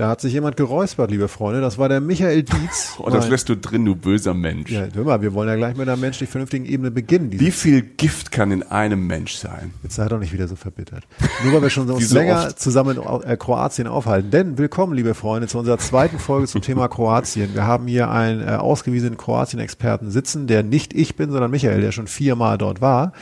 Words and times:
Da 0.00 0.08
hat 0.08 0.22
sich 0.22 0.32
jemand 0.32 0.56
geräuspert, 0.56 1.10
liebe 1.10 1.28
Freunde. 1.28 1.60
Das 1.60 1.76
war 1.76 1.90
der 1.90 2.00
Michael 2.00 2.42
Dietz. 2.42 2.94
Oh, 3.00 3.10
das 3.10 3.28
lässt 3.28 3.50
du 3.50 3.56
drin, 3.56 3.84
du 3.84 3.94
böser 3.94 4.32
Mensch. 4.32 4.70
Ja, 4.70 4.86
hör 4.94 5.04
mal, 5.04 5.20
wir 5.20 5.34
wollen 5.34 5.48
ja 5.48 5.56
gleich 5.56 5.76
mit 5.76 5.88
einer 5.88 5.98
menschlich 5.98 6.30
vernünftigen 6.30 6.64
Ebene 6.64 6.90
beginnen. 6.90 7.30
Wie 7.32 7.50
viel 7.50 7.82
Gift 7.82 8.30
kann 8.30 8.50
in 8.50 8.62
einem 8.62 9.06
Mensch 9.06 9.34
sein? 9.34 9.74
Jetzt 9.82 9.96
sei 9.96 10.08
doch 10.08 10.18
nicht 10.18 10.32
wieder 10.32 10.48
so 10.48 10.56
verbittert. 10.56 11.06
Nur 11.44 11.52
weil 11.52 11.62
wir 11.62 11.70
schon 11.70 11.90
uns 11.90 12.08
so 12.08 12.14
länger 12.14 12.46
oft. 12.46 12.58
zusammen 12.58 12.96
in 12.96 13.30
äh, 13.30 13.36
Kroatien 13.36 13.86
aufhalten. 13.86 14.30
Denn 14.30 14.56
willkommen, 14.56 14.94
liebe 14.94 15.12
Freunde, 15.12 15.48
zu 15.48 15.58
unserer 15.58 15.76
zweiten 15.76 16.18
Folge 16.18 16.46
zum 16.46 16.62
Thema 16.62 16.88
Kroatien. 16.88 17.52
Wir 17.52 17.66
haben 17.66 17.86
hier 17.86 18.10
einen 18.10 18.40
äh, 18.40 18.52
ausgewiesenen 18.52 19.18
Kroatien-Experten 19.18 20.10
sitzen, 20.10 20.46
der 20.46 20.62
nicht 20.62 20.94
ich 20.94 21.16
bin, 21.16 21.30
sondern 21.30 21.50
Michael, 21.50 21.82
der 21.82 21.92
schon 21.92 22.06
viermal 22.06 22.56
dort 22.56 22.80
war. 22.80 23.12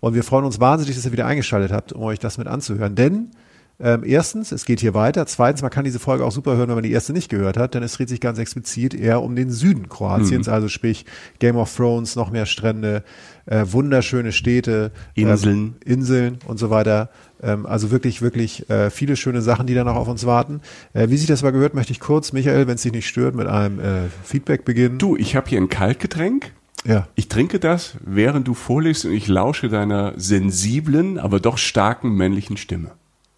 Und 0.00 0.14
wir 0.14 0.24
freuen 0.24 0.44
uns 0.44 0.58
wahnsinnig, 0.58 0.96
dass 0.96 1.04
ihr 1.04 1.12
wieder 1.12 1.26
eingeschaltet 1.26 1.70
habt, 1.70 1.92
um 1.92 2.02
euch 2.02 2.18
das 2.18 2.36
mit 2.36 2.48
anzuhören. 2.48 2.96
Denn 2.96 3.30
ähm, 3.78 4.04
erstens, 4.06 4.52
es 4.52 4.64
geht 4.64 4.80
hier 4.80 4.94
weiter. 4.94 5.26
Zweitens, 5.26 5.60
man 5.60 5.70
kann 5.70 5.84
diese 5.84 5.98
Folge 5.98 6.24
auch 6.24 6.32
super 6.32 6.56
hören, 6.56 6.68
wenn 6.68 6.76
man 6.76 6.84
die 6.84 6.92
erste 6.92 7.12
nicht 7.12 7.28
gehört 7.28 7.58
hat, 7.58 7.74
denn 7.74 7.82
es 7.82 7.92
dreht 7.92 8.08
sich 8.08 8.20
ganz 8.20 8.38
explizit 8.38 8.94
eher 8.94 9.22
um 9.22 9.36
den 9.36 9.50
Süden 9.50 9.88
Kroatiens, 9.88 10.46
mhm. 10.46 10.52
also 10.52 10.68
sprich 10.68 11.04
Game 11.40 11.56
of 11.56 11.74
Thrones, 11.74 12.16
noch 12.16 12.30
mehr 12.30 12.46
Strände, 12.46 13.04
äh, 13.44 13.66
wunderschöne 13.68 14.32
Städte, 14.32 14.92
Inseln, 15.14 15.76
äh, 15.84 15.92
Inseln 15.92 16.38
und 16.46 16.58
so 16.58 16.70
weiter. 16.70 17.10
Ähm, 17.42 17.66
also 17.66 17.90
wirklich, 17.90 18.22
wirklich 18.22 18.68
äh, 18.70 18.88
viele 18.88 19.14
schöne 19.14 19.42
Sachen, 19.42 19.66
die 19.66 19.74
da 19.74 19.84
noch 19.84 19.96
auf 19.96 20.08
uns 20.08 20.24
warten. 20.24 20.62
Äh, 20.94 21.10
wie 21.10 21.18
sich 21.18 21.26
das 21.26 21.42
mal 21.42 21.52
gehört, 21.52 21.74
möchte 21.74 21.92
ich 21.92 22.00
kurz, 22.00 22.32
Michael, 22.32 22.66
wenn 22.66 22.76
es 22.76 22.82
dich 22.82 22.92
nicht 22.92 23.06
stört, 23.06 23.34
mit 23.34 23.46
einem 23.46 23.78
äh, 23.78 24.08
Feedback 24.24 24.64
beginnen. 24.64 24.98
Du, 24.98 25.16
ich 25.16 25.36
habe 25.36 25.50
hier 25.50 25.60
ein 25.60 25.68
Kaltgetränk. 25.68 26.52
Ja. 26.86 27.08
Ich 27.14 27.28
trinke 27.28 27.58
das, 27.58 27.96
während 28.04 28.48
du 28.48 28.54
vorliest 28.54 29.04
und 29.04 29.12
ich 29.12 29.28
lausche 29.28 29.68
deiner 29.68 30.14
sensiblen, 30.16 31.18
aber 31.18 31.40
doch 31.40 31.58
starken 31.58 32.14
männlichen 32.14 32.56
Stimme. 32.56 32.92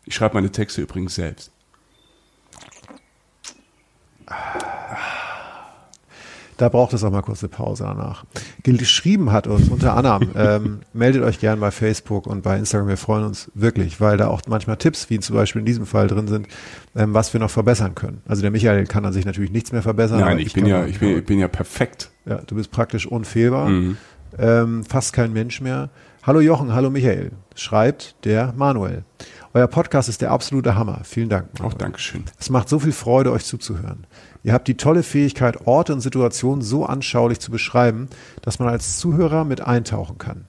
Ich 0.09 0.15
schreibe 0.15 0.37
meine 0.37 0.51
Texte 0.51 0.81
übrigens 0.81 1.17
selbst. 1.17 1.53
Da 6.57 6.71
braucht 6.71 6.95
es 6.95 7.05
auch 7.05 7.11
mal 7.11 7.21
kurz 7.21 7.43
eine 7.43 7.51
Pause 7.51 7.85
danach. 7.85 8.25
Geschrieben 8.63 9.33
hat 9.33 9.47
uns 9.47 9.69
unter 9.69 9.95
anderem, 9.95 10.31
ähm, 10.35 10.81
meldet 10.95 11.23
euch 11.25 11.41
gern 11.41 11.61
bei 11.61 11.71
Facebook 11.71 12.27
und 12.27 12.43
bei 12.43 12.57
Instagram. 12.57 12.89
Wir 12.89 12.97
freuen 12.97 13.25
uns 13.25 13.51
wirklich, 13.53 14.01
weil 14.01 14.17
da 14.17 14.29
auch 14.29 14.41
manchmal 14.49 14.79
Tipps, 14.79 15.11
wie 15.11 15.21
zum 15.21 15.37
Beispiel 15.37 15.61
in 15.61 15.67
diesem 15.67 15.85
Fall 15.85 16.07
drin 16.07 16.27
sind, 16.27 16.49
ähm, 16.97 17.13
was 17.13 17.35
wir 17.35 17.41
noch 17.41 17.51
verbessern 17.51 17.95
können. 17.95 18.23
Also 18.27 18.41
der 18.41 18.51
Michael 18.51 18.87
kann 18.87 19.05
an 19.05 19.13
sich 19.13 19.27
natürlich 19.27 19.53
nichts 19.53 19.73
mehr 19.73 19.83
verbessern. 19.83 20.21
Nein, 20.21 20.39
ich, 20.39 20.47
ich 20.47 20.53
bin 20.55 20.65
ja, 20.65 20.87
ich 20.87 21.01
bin, 21.01 21.19
ich 21.19 21.27
bin 21.27 21.39
ja 21.39 21.49
perfekt. 21.49 22.11
Ja, 22.25 22.37
du 22.37 22.55
bist 22.55 22.71
praktisch 22.71 23.07
unfehlbar. 23.07 23.69
Mhm. 23.69 23.99
Ähm, 24.39 24.85
fast 24.85 25.13
kein 25.13 25.35
Mensch 25.35 25.61
mehr. 25.61 25.91
Hallo 26.29 26.41
Jochen, 26.41 26.75
hallo 26.75 26.91
Michael, 26.91 27.31
schreibt 27.55 28.17
der 28.25 28.53
Manuel. 28.57 29.05
Euer 29.55 29.67
Podcast 29.67 30.09
ist 30.09 30.21
der 30.21 30.31
absolute 30.31 30.75
Hammer. 30.75 31.01
Vielen 31.05 31.31
Dank. 31.31 31.49
Auch 31.63 31.75
Dankeschön. 31.75 32.25
Es 32.39 32.51
macht 32.51 32.69
so 32.69 32.79
viel 32.79 32.93
Freude, 32.93 33.33
euch 33.33 33.45
zuzuhören. 33.45 34.07
Ihr 34.43 34.53
habt 34.53 34.69
die 34.69 34.77
tolle 34.77 35.03
Fähigkeit, 35.03 35.67
Orte 35.67 35.95
und 35.95 36.01
Situationen 36.01 36.63
so 36.63 36.85
anschaulich 36.85 37.41
zu 37.41 37.51
beschreiben, 37.51 38.09
dass 38.43 38.59
man 38.59 38.69
als 38.69 38.99
Zuhörer 38.99 39.45
mit 39.45 39.61
eintauchen 39.63 40.19
kann. 40.19 40.45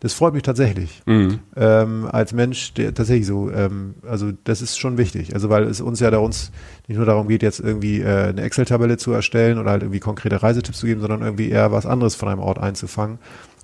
Das 0.00 0.14
freut 0.14 0.34
mich 0.34 0.42
tatsächlich. 0.42 1.02
Mhm. 1.06 1.40
Ähm, 1.54 2.08
als 2.10 2.32
Mensch, 2.32 2.74
der 2.74 2.94
tatsächlich 2.94 3.26
so, 3.26 3.50
ähm, 3.50 3.94
also 4.08 4.32
das 4.44 4.62
ist 4.62 4.78
schon 4.78 4.98
wichtig. 4.98 5.34
Also 5.34 5.50
weil 5.50 5.64
es 5.64 5.80
uns 5.80 6.00
ja 6.00 6.10
da 6.10 6.18
uns 6.18 6.50
nicht 6.88 6.96
nur 6.96 7.06
darum 7.06 7.28
geht, 7.28 7.42
jetzt 7.42 7.60
irgendwie 7.60 8.00
äh, 8.00 8.28
eine 8.28 8.42
Excel-Tabelle 8.42 8.96
zu 8.96 9.12
erstellen 9.12 9.58
oder 9.58 9.70
halt 9.70 9.82
irgendwie 9.82 10.00
konkrete 10.00 10.42
Reisetipps 10.42 10.78
zu 10.78 10.86
geben, 10.86 11.00
sondern 11.00 11.22
irgendwie 11.22 11.50
eher 11.50 11.72
was 11.72 11.86
anderes 11.86 12.14
von 12.14 12.28
einem 12.28 12.40
Ort 12.40 12.58
einzufangen. 12.58 13.18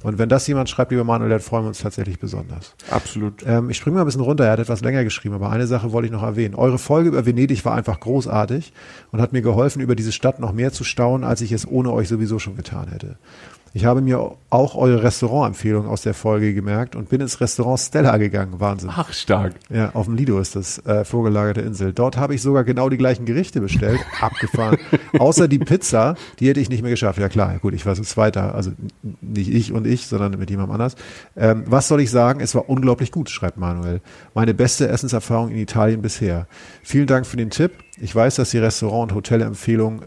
Und 0.05 0.19
wenn 0.19 0.29
das 0.29 0.47
jemand 0.47 0.71
schreibt, 0.71 0.93
lieber 0.93 1.03
Manuel, 1.03 1.31
dann 1.31 1.41
freuen 1.41 1.65
wir 1.65 1.69
uns 1.69 1.81
tatsächlich 1.81 2.21
besonders. 2.21 2.75
Absolut. 2.91 3.45
Ähm, 3.45 3.69
ich 3.69 3.77
springe 3.77 3.97
mal 3.97 4.03
ein 4.03 4.07
bisschen 4.07 4.21
runter, 4.21 4.45
er 4.45 4.53
hat 4.53 4.61
etwas 4.61 4.81
länger 4.81 5.03
geschrieben, 5.03 5.35
aber 5.35 5.51
eine 5.51 5.67
Sache 5.67 5.91
wollte 5.91 6.07
ich 6.07 6.13
noch 6.13 6.23
erwähnen. 6.23 6.55
Eure 6.55 6.79
Folge 6.79 7.09
über 7.09 7.27
Venedig 7.27 7.65
war 7.65 7.75
einfach 7.75 7.99
großartig 7.99 8.73
und 9.11 9.21
hat 9.21 9.33
mir 9.33 9.43
geholfen, 9.43 9.83
über 9.83 9.97
diese 9.97 10.13
Stadt 10.13 10.39
noch 10.39 10.53
mehr 10.53 10.73
zu 10.73 10.85
staunen, 10.85 11.27
als 11.27 11.41
ich 11.41 11.51
es 11.51 11.67
ohne 11.67 11.93
euch 11.93 12.09
sowieso 12.09 12.39
schon 12.39 12.55
getan 12.55 12.89
hätte. 12.89 13.17
Ich 13.75 13.85
habe 13.85 14.01
mir 14.01 14.37
auch 14.51 14.75
eure 14.75 15.03
Restaurantempfehlung 15.03 15.87
aus 15.87 16.03
der 16.03 16.15
Folge 16.15 16.55
gemerkt 16.55 16.97
und 16.97 17.09
bin 17.11 17.21
ins 17.21 17.41
Restaurant 17.41 17.79
Stella 17.79 18.17
gegangen. 18.17 18.55
Wahnsinn. 18.59 18.91
Ach, 18.93 19.13
stark. 19.13 19.55
Ja, 19.69 19.91
auf 19.95 20.07
dem 20.07 20.17
Lido 20.17 20.39
ist 20.41 20.57
das 20.57 20.85
äh, 20.87 21.05
vorgelagerte 21.05 21.61
Insel. 21.61 21.93
Dort 21.93 22.17
habe 22.17 22.35
ich 22.35 22.43
sogar 22.43 22.65
genau 22.65 22.89
die 22.89 22.97
gleichen 22.97 23.27
Gerichte 23.27 23.61
bestellt. 23.61 24.01
Abgefahren. 24.21 24.79
Außer 25.19 25.49
die 25.49 25.59
Pizza, 25.59 26.17
die 26.41 26.49
hätte 26.49 26.61
ich 26.61 26.71
nicht 26.71 26.83
mehr 26.83 26.91
geschafft. 26.91 27.19
Ja 27.19 27.29
klar, 27.29 27.59
gut, 27.61 27.75
ich 27.75 27.85
war 27.85 27.95
so 27.95 28.03
Zweiter. 28.03 28.55
Also 28.55 28.73
nicht 29.21 29.53
ich 29.53 29.73
und 29.73 29.87
ich, 29.87 30.07
sondern 30.07 30.39
mit 30.39 30.51
jemandem 30.51 30.73
anders. 30.73 30.97
Ähm, 31.37 31.65
was 31.67 31.89
soll 31.89 32.01
ich 32.01 32.11
sagen? 32.11 32.41
Es 32.41 32.55
war 32.55 32.69
unglaublich 32.69 33.13
gut, 33.13 33.29
schreibt 33.29 33.59
Manuel. 33.59 34.01
Meine 34.35 34.55
beste 34.55 34.89
Essenserfahrung 34.89 35.51
in 35.51 35.59
Italien 35.59 36.01
bisher. 36.01 36.47
Vielen 36.83 37.07
Dank 37.07 37.27
für 37.27 37.37
den 37.37 37.51
Tipp. 37.51 37.73
Ich 38.01 38.15
weiß, 38.15 38.37
dass 38.37 38.51
die 38.51 38.59
Restaurant- 38.59 39.11
und 39.11 39.17
Hotelempfehlung 39.17 40.03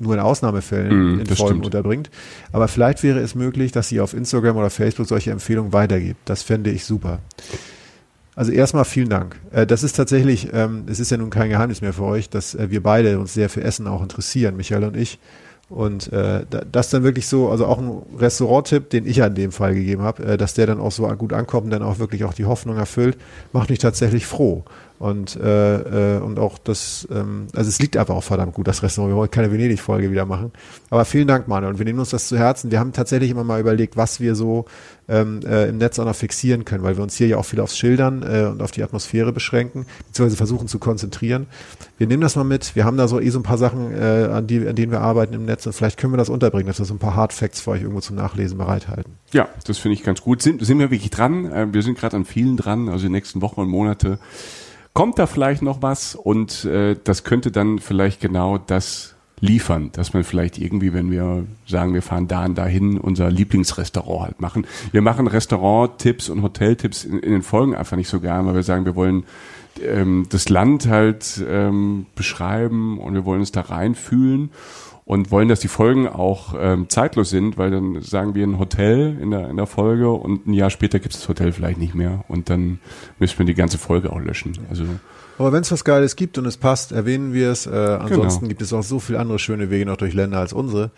nur 0.00 0.14
in 0.14 0.20
Ausnahmefällen 0.20 1.16
mm, 1.16 1.20
in 1.20 1.26
Folgen 1.26 1.54
stimmt. 1.54 1.66
unterbringt. 1.66 2.10
Aber 2.52 2.68
vielleicht 2.68 3.02
wäre 3.02 3.20
es 3.20 3.34
möglich, 3.34 3.72
dass 3.72 3.88
sie 3.88 4.00
auf 4.00 4.14
Instagram 4.14 4.56
oder 4.56 4.70
Facebook 4.70 5.06
solche 5.06 5.30
Empfehlungen 5.30 5.72
weitergibt. 5.72 6.20
Das 6.24 6.42
fände 6.42 6.70
ich 6.70 6.84
super. 6.84 7.20
Also 8.40 8.52
erstmal 8.52 8.84
vielen 8.84 9.10
Dank. 9.10 9.38
Äh, 9.50 9.66
das 9.66 9.82
ist 9.82 9.96
tatsächlich, 9.96 10.48
ähm, 10.52 10.84
es 10.86 11.00
ist 11.00 11.10
ja 11.10 11.16
nun 11.16 11.30
kein 11.30 11.50
Geheimnis 11.50 11.82
mehr 11.82 11.92
für 11.92 12.04
euch, 12.04 12.30
dass 12.30 12.54
äh, 12.54 12.70
wir 12.70 12.82
beide 12.82 13.18
uns 13.18 13.34
sehr 13.34 13.50
für 13.50 13.62
Essen 13.62 13.86
auch 13.86 14.02
interessieren, 14.02 14.56
Michael 14.56 14.84
und 14.84 14.96
ich. 14.96 15.18
Und 15.68 16.12
äh, 16.12 16.44
das 16.72 16.90
dann 16.90 17.02
wirklich 17.02 17.28
so, 17.28 17.48
also 17.48 17.66
auch 17.66 17.78
ein 17.78 18.02
Restaurant-Tipp, 18.18 18.90
den 18.90 19.06
ich 19.06 19.18
ja 19.18 19.26
in 19.26 19.34
dem 19.34 19.52
Fall 19.52 19.74
gegeben 19.74 20.02
habe, 20.02 20.36
dass 20.36 20.54
der 20.54 20.66
dann 20.66 20.80
auch 20.80 20.90
so 20.90 21.06
gut 21.16 21.32
ankommt 21.32 21.66
und 21.66 21.70
dann 21.70 21.82
auch 21.82 22.00
wirklich 22.00 22.24
auch 22.24 22.34
die 22.34 22.44
Hoffnung 22.44 22.76
erfüllt, 22.76 23.16
macht 23.52 23.70
mich 23.70 23.78
tatsächlich 23.78 24.26
froh. 24.26 24.64
Und, 25.00 25.34
äh, 25.36 26.16
äh, 26.16 26.20
und 26.20 26.38
auch 26.38 26.58
das, 26.58 27.08
ähm, 27.10 27.46
also 27.54 27.70
es 27.70 27.78
liegt 27.78 27.96
einfach 27.96 28.14
auch 28.14 28.22
verdammt 28.22 28.52
gut, 28.52 28.68
das 28.68 28.82
Restaurant. 28.82 29.10
Wir 29.10 29.16
wollen 29.16 29.30
keine 29.30 29.50
Venedig-Folge 29.50 30.10
wieder 30.10 30.26
machen. 30.26 30.52
Aber 30.90 31.06
vielen 31.06 31.26
Dank, 31.26 31.48
Manuel. 31.48 31.72
Und 31.72 31.78
wir 31.78 31.86
nehmen 31.86 32.00
uns 32.00 32.10
das 32.10 32.28
zu 32.28 32.36
Herzen. 32.36 32.70
Wir 32.70 32.80
haben 32.80 32.92
tatsächlich 32.92 33.30
immer 33.30 33.42
mal 33.42 33.58
überlegt, 33.58 33.96
was 33.96 34.20
wir 34.20 34.34
so 34.34 34.66
ähm, 35.08 35.40
äh, 35.46 35.70
im 35.70 35.78
Netz 35.78 35.98
auch 35.98 36.04
noch 36.04 36.14
fixieren 36.14 36.66
können, 36.66 36.84
weil 36.84 36.98
wir 36.98 37.02
uns 37.02 37.16
hier 37.16 37.28
ja 37.28 37.38
auch 37.38 37.46
viel 37.46 37.60
aufs 37.60 37.78
Schildern 37.78 38.22
äh, 38.22 38.44
und 38.44 38.60
auf 38.60 38.72
die 38.72 38.82
Atmosphäre 38.82 39.32
beschränken, 39.32 39.86
beziehungsweise 40.08 40.36
versuchen 40.36 40.68
zu 40.68 40.78
konzentrieren. 40.78 41.46
Wir 41.96 42.06
nehmen 42.06 42.20
das 42.20 42.36
mal 42.36 42.44
mit. 42.44 42.76
Wir 42.76 42.84
haben 42.84 42.98
da 42.98 43.08
so 43.08 43.20
eh 43.20 43.30
so 43.30 43.38
ein 43.38 43.42
paar 43.42 43.56
Sachen, 43.56 43.94
äh, 43.94 44.28
an, 44.30 44.46
die, 44.48 44.68
an 44.68 44.76
denen 44.76 44.92
wir 44.92 45.00
arbeiten 45.00 45.32
im 45.32 45.46
Netz 45.46 45.64
und 45.64 45.72
vielleicht 45.72 45.96
können 45.96 46.12
wir 46.12 46.18
das 46.18 46.28
unterbringen, 46.28 46.66
dass 46.66 46.78
wir 46.78 46.84
so 46.84 46.92
ein 46.92 46.98
paar 46.98 47.16
Hard 47.16 47.32
Facts 47.32 47.62
für 47.62 47.70
euch 47.70 47.80
irgendwo 47.80 48.00
zum 48.00 48.16
Nachlesen 48.16 48.58
bereithalten. 48.58 49.14
Ja, 49.32 49.48
das 49.64 49.78
finde 49.78 49.94
ich 49.94 50.02
ganz 50.02 50.20
gut. 50.20 50.42
Sind, 50.42 50.62
sind 50.62 50.78
wir 50.78 50.90
wirklich 50.90 51.10
dran? 51.10 51.50
Äh, 51.50 51.68
wir 51.72 51.82
sind 51.82 51.96
gerade 51.96 52.18
an 52.18 52.26
vielen 52.26 52.58
dran, 52.58 52.90
also 52.90 53.06
die 53.06 53.12
nächsten 53.12 53.40
Wochen 53.40 53.62
und 53.62 53.68
Monate 53.70 54.18
kommt 54.94 55.18
da 55.18 55.26
vielleicht 55.26 55.62
noch 55.62 55.82
was 55.82 56.14
und 56.14 56.64
äh, 56.64 56.96
das 57.02 57.24
könnte 57.24 57.50
dann 57.50 57.78
vielleicht 57.78 58.20
genau 58.20 58.58
das 58.58 59.14
liefern, 59.40 59.90
dass 59.92 60.12
man 60.12 60.22
vielleicht 60.22 60.58
irgendwie, 60.58 60.92
wenn 60.92 61.10
wir 61.10 61.46
sagen, 61.66 61.94
wir 61.94 62.02
fahren 62.02 62.28
da 62.28 62.44
und 62.44 62.58
dahin, 62.58 62.98
unser 62.98 63.30
Lieblingsrestaurant 63.30 64.24
halt 64.24 64.40
machen. 64.40 64.66
Wir 64.92 65.00
machen 65.00 65.26
Restaurant-Tipps 65.26 66.28
und 66.28 66.42
Hoteltipps 66.42 67.04
in, 67.04 67.18
in 67.20 67.32
den 67.32 67.42
Folgen 67.42 67.74
einfach 67.74 67.96
nicht 67.96 68.08
so 68.08 68.20
gern, 68.20 68.46
weil 68.46 68.54
wir 68.54 68.62
sagen, 68.62 68.84
wir 68.84 68.96
wollen 68.96 69.24
ähm, 69.82 70.26
das 70.28 70.48
Land 70.48 70.88
halt 70.88 71.42
ähm, 71.48 72.06
beschreiben 72.14 72.98
und 72.98 73.14
wir 73.14 73.24
wollen 73.24 73.40
uns 73.40 73.52
da 73.52 73.62
reinfühlen 73.62 74.50
und 75.10 75.32
wollen, 75.32 75.48
dass 75.48 75.58
die 75.58 75.66
Folgen 75.66 76.06
auch 76.06 76.54
ähm, 76.56 76.88
zeitlos 76.88 77.30
sind, 77.30 77.58
weil 77.58 77.72
dann 77.72 78.00
sagen 78.00 78.36
wir 78.36 78.46
ein 78.46 78.60
Hotel 78.60 79.18
in 79.20 79.32
der, 79.32 79.50
in 79.50 79.56
der 79.56 79.66
Folge 79.66 80.08
und 80.08 80.46
ein 80.46 80.52
Jahr 80.52 80.70
später 80.70 81.00
gibt 81.00 81.14
es 81.14 81.22
das 81.22 81.28
Hotel 81.28 81.50
vielleicht 81.50 81.80
nicht 81.80 81.96
mehr 81.96 82.24
und 82.28 82.48
dann 82.48 82.78
müssen 83.18 83.36
wir 83.40 83.44
die 83.44 83.56
ganze 83.56 83.76
Folge 83.76 84.12
auch 84.12 84.20
löschen. 84.20 84.56
Also 84.70 84.84
Aber 85.36 85.52
wenn 85.52 85.62
es 85.62 85.72
was 85.72 85.82
Geiles 85.82 86.14
gibt 86.14 86.38
und 86.38 86.46
es 86.46 86.58
passt, 86.58 86.92
erwähnen 86.92 87.32
wir 87.32 87.50
es. 87.50 87.66
Äh, 87.66 87.70
ansonsten 87.70 88.46
gibt 88.46 88.62
es 88.62 88.72
auch 88.72 88.84
so 88.84 89.00
viele 89.00 89.18
andere 89.18 89.40
schöne 89.40 89.68
Wege 89.68 89.84
noch 89.84 89.96
durch 89.96 90.14
Länder 90.14 90.38
als 90.38 90.52
unsere. 90.52 90.92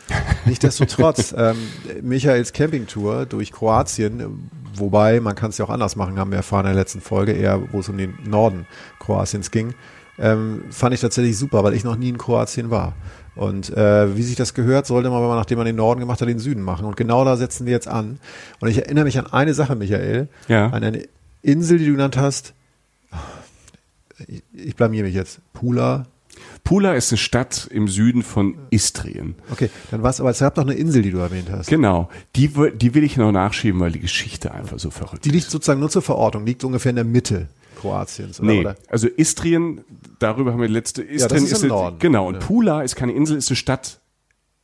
Nichtsdestotrotz, 0.45 1.35
ähm, 1.39 1.57
Michaels 2.03 2.53
Campingtour 2.53 3.25
durch 3.25 3.51
Kroatien, 3.51 4.51
wobei 4.75 5.21
man 5.21 5.35
kann 5.37 5.49
es 5.49 5.57
ja 5.57 5.65
auch 5.65 5.71
anders 5.71 5.97
machen, 5.97 6.19
haben 6.19 6.33
wir 6.33 6.37
erfahren 6.37 6.67
in 6.67 6.75
der 6.75 6.83
letzten 6.83 7.01
Folge, 7.01 7.33
eher 7.33 7.63
wo 7.73 7.81
es 7.81 7.89
um 7.89 7.97
den 7.97 8.13
Norden 8.27 8.67
Kroatiens 8.99 9.51
ging, 9.51 9.73
ähm, 10.19 10.65
fand 10.71 10.95
ich 10.95 11.01
tatsächlich 11.01 11.39
super, 11.39 11.65
weil 11.65 11.73
ich 11.73 11.85
noch 11.85 11.97
nie 11.97 12.11
in 12.11 12.19
Kroatien 12.19 12.71
war. 12.71 12.95
Und 13.35 13.71
äh, 13.77 14.15
wie 14.17 14.23
sich 14.23 14.37
das 14.37 14.53
gehört, 14.53 14.87
sollte 14.87 15.09
man, 15.09 15.23
aber 15.23 15.35
nachdem 15.37 15.57
man 15.59 15.67
den 15.67 15.77
Norden 15.77 16.01
gemacht 16.01 16.21
hat, 16.21 16.29
den 16.29 16.39
Süden 16.39 16.63
machen. 16.63 16.85
Und 16.85 16.97
genau 16.97 17.25
da 17.25 17.37
setzen 17.37 17.65
wir 17.67 17.73
jetzt 17.73 17.89
an. 17.89 18.19
Und 18.61 18.69
ich 18.69 18.79
erinnere 18.79 19.05
mich 19.05 19.19
an 19.19 19.27
eine 19.33 19.55
Sache, 19.55 19.75
Michael, 19.75 20.29
Ja. 20.49 20.67
an 20.67 20.85
eine 20.85 21.05
Insel, 21.41 21.79
die 21.79 21.87
du 21.87 21.93
genannt 21.93 22.17
hast. 22.19 22.53
Ich, 24.27 24.43
ich 24.53 24.77
blamier 24.77 25.03
mich 25.03 25.15
jetzt. 25.15 25.41
Pula. 25.53 26.07
Pula 26.65 26.93
ist 26.95 27.11
eine 27.11 27.19
Stadt 27.19 27.69
im 27.71 27.89
Süden 27.89 28.23
von 28.23 28.55
Istrien. 28.71 29.35
Okay, 29.51 29.69
dann 29.91 30.03
was, 30.03 30.21
aber 30.21 30.31
es 30.31 30.39
gab 30.39 30.55
doch 30.55 30.63
eine 30.63 30.75
Insel, 30.75 31.03
die 31.03 31.11
du 31.11 31.19
erwähnt 31.19 31.49
hast. 31.51 31.69
Genau, 31.69 32.09
die, 32.37 32.49
die 32.75 32.95
will 32.95 33.03
ich 33.05 33.17
noch 33.17 33.33
nachschieben, 33.33 33.81
weil 33.81 33.93
die 33.93 33.99
Geschichte 34.01 34.53
einfach 34.53 34.79
so 34.79 34.91
verrückt 34.91 35.25
Die 35.25 35.31
liegt 35.31 35.47
ist. 35.47 35.51
sozusagen 35.51 35.81
nur 35.81 35.91
zur 35.91 36.03
Verortung, 36.03 36.47
liegt 36.47 36.63
ungefähr 36.65 36.91
in 36.91 36.97
der 36.97 37.05
Mitte 37.05 37.49
Kroatiens, 37.83 38.41
oder? 38.41 38.49
Nee, 38.49 38.61
oder? 38.61 38.77
also 38.89 39.09
Istrien, 39.09 39.83
darüber 40.19 40.53
haben 40.53 40.61
wir 40.61 40.69
die 40.69 40.75
letzte. 40.75 41.03
Istrien 41.03 41.45
ist 41.45 41.53
im 41.53 41.59
eine- 41.59 41.69
Norden. 41.69 41.97
Genau, 41.99 42.29
und 42.29 42.35
Ja. 42.35 42.41
Pula 42.41 42.83
ist 42.83 42.97
keine 42.97 43.13
Insel, 43.13 43.37
ist 43.37 43.51
eine 43.51 43.57
Stadt 43.57 43.99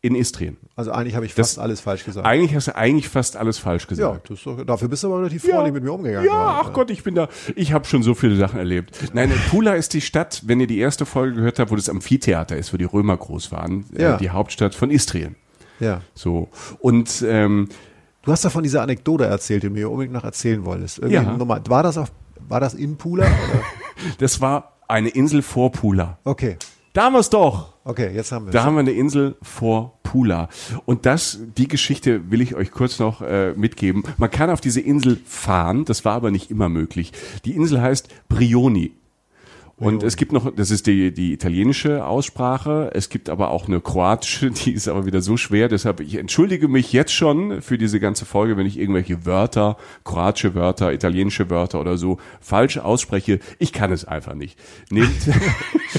in 0.00 0.14
Istrien. 0.14 0.56
Also 0.76 0.92
eigentlich 0.92 1.16
habe 1.16 1.26
ich 1.26 1.34
Das- 1.34 1.48
fast 1.54 1.58
alles 1.58 1.80
falsch 1.80 2.04
gesagt. 2.04 2.24
Eigentlich 2.24 2.54
hast 2.54 2.68
du 2.68 2.76
eigentlich 2.76 3.08
fast 3.08 3.36
alles 3.36 3.58
falsch 3.58 3.82
ja, 3.84 3.88
gesagt. 3.88 4.30
das 4.30 4.38
ist 4.38 4.46
doch, 4.46 4.64
dafür 4.64 4.86
bist 4.88 5.02
du 5.02 5.08
aber 5.08 5.18
relativ 5.18 5.42
freundlich 5.42 5.74
mit 5.74 5.82
mir 5.82 5.92
umgegangen. 5.92 6.24
Ja, 6.26 6.34
gerade. 6.34 6.68
ach 6.68 6.72
Gott, 6.72 6.90
ich 6.92 7.02
bin 7.02 7.16
da. 7.16 7.28
Ich 7.56 7.72
habe 7.72 7.84
schon 7.84 8.04
so 8.04 8.14
viele 8.14 8.36
Sachen 8.36 8.60
erlebt. 8.60 8.96
Nein, 9.12 9.32
Pula 9.50 9.74
ist 9.74 9.92
die 9.94 10.00
Stadt, 10.00 10.42
wenn 10.46 10.60
ihr 10.60 10.68
die 10.68 10.78
erste 10.78 11.04
Folge 11.04 11.34
gehört 11.36 11.58
habt, 11.58 11.72
wo 11.72 11.76
das 11.76 11.88
Amphitheater 11.88 12.56
ist, 12.56 12.72
wo 12.72 12.76
die 12.76 12.84
Römer 12.84 13.16
groß 13.16 13.50
waren, 13.50 13.86
Ja. 13.98 14.14
äh, 14.14 14.18
die 14.18 14.30
Hauptstadt 14.30 14.74
von 14.76 14.90
Istrien. 14.92 15.34
Ja. 15.80 16.00
So. 16.14 16.48
Und 16.78 17.24
ähm, 17.26 17.68
Du 18.22 18.32
hast 18.32 18.44
davon 18.44 18.62
diese 18.62 18.82
Anekdote 18.82 19.24
erzählt, 19.24 19.62
die 19.62 19.68
du 19.68 19.72
mir 19.72 19.88
unbedingt 19.90 20.12
noch 20.12 20.24
erzählen 20.24 20.62
wolltest. 20.64 20.98
Irgendwie 20.98 21.14
Ja. 21.14 21.22
Nummer, 21.22 21.62
war 21.68 21.82
das 21.82 21.96
auf, 21.96 22.12
war 22.48 22.60
das 22.60 22.74
in 22.74 22.96
Pula? 22.96 23.26
Das 24.18 24.40
war 24.40 24.74
eine 24.86 25.08
Insel 25.08 25.42
vor 25.42 25.72
Pula. 25.72 26.18
Okay. 26.22 26.56
Da 26.92 27.04
haben 27.04 27.14
wir 27.14 27.18
es 27.18 27.30
doch. 27.30 27.74
Okay, 27.82 28.12
jetzt 28.14 28.30
haben 28.30 28.46
wir 28.46 28.52
Da 28.52 28.60
es. 28.60 28.64
haben 28.64 28.74
wir 28.74 28.80
eine 28.80 28.92
Insel 28.92 29.36
vor 29.42 29.98
Pula. 30.04 30.48
Und 30.86 31.04
das, 31.04 31.40
die 31.56 31.66
Geschichte 31.66 32.30
will 32.30 32.40
ich 32.40 32.54
euch 32.54 32.70
kurz 32.70 32.98
noch 33.00 33.22
äh, 33.22 33.54
mitgeben. 33.54 34.04
Man 34.16 34.30
kann 34.30 34.50
auf 34.50 34.60
diese 34.60 34.80
Insel 34.80 35.18
fahren, 35.26 35.84
das 35.84 36.04
war 36.04 36.14
aber 36.14 36.30
nicht 36.30 36.48
immer 36.50 36.68
möglich. 36.68 37.12
Die 37.44 37.56
Insel 37.56 37.82
heißt 37.82 38.08
Brioni. 38.28 38.92
Und 39.80 40.02
es 40.02 40.16
gibt 40.16 40.32
noch, 40.32 40.52
das 40.54 40.72
ist 40.72 40.88
die, 40.88 41.12
die 41.12 41.32
italienische 41.32 42.04
Aussprache, 42.04 42.90
es 42.94 43.10
gibt 43.10 43.28
aber 43.28 43.50
auch 43.50 43.68
eine 43.68 43.80
kroatische, 43.80 44.50
die 44.64 44.72
ist 44.72 44.88
aber 44.88 45.06
wieder 45.06 45.20
so 45.20 45.36
schwer, 45.36 45.68
deshalb 45.68 46.00
ich 46.00 46.16
entschuldige 46.16 46.66
mich 46.66 46.92
jetzt 46.92 47.12
schon 47.12 47.62
für 47.62 47.78
diese 47.78 48.00
ganze 48.00 48.24
Folge, 48.24 48.56
wenn 48.56 48.66
ich 48.66 48.76
irgendwelche 48.76 49.24
Wörter, 49.24 49.76
kroatische 50.04 50.56
Wörter, 50.56 50.92
italienische 50.92 51.48
Wörter 51.48 51.80
oder 51.80 51.96
so 51.96 52.18
falsch 52.40 52.78
ausspreche. 52.78 53.38
Ich 53.60 53.72
kann 53.72 53.92
es 53.92 54.04
einfach 54.04 54.34
nicht. 54.34 54.58
Nehmt, 54.90 55.10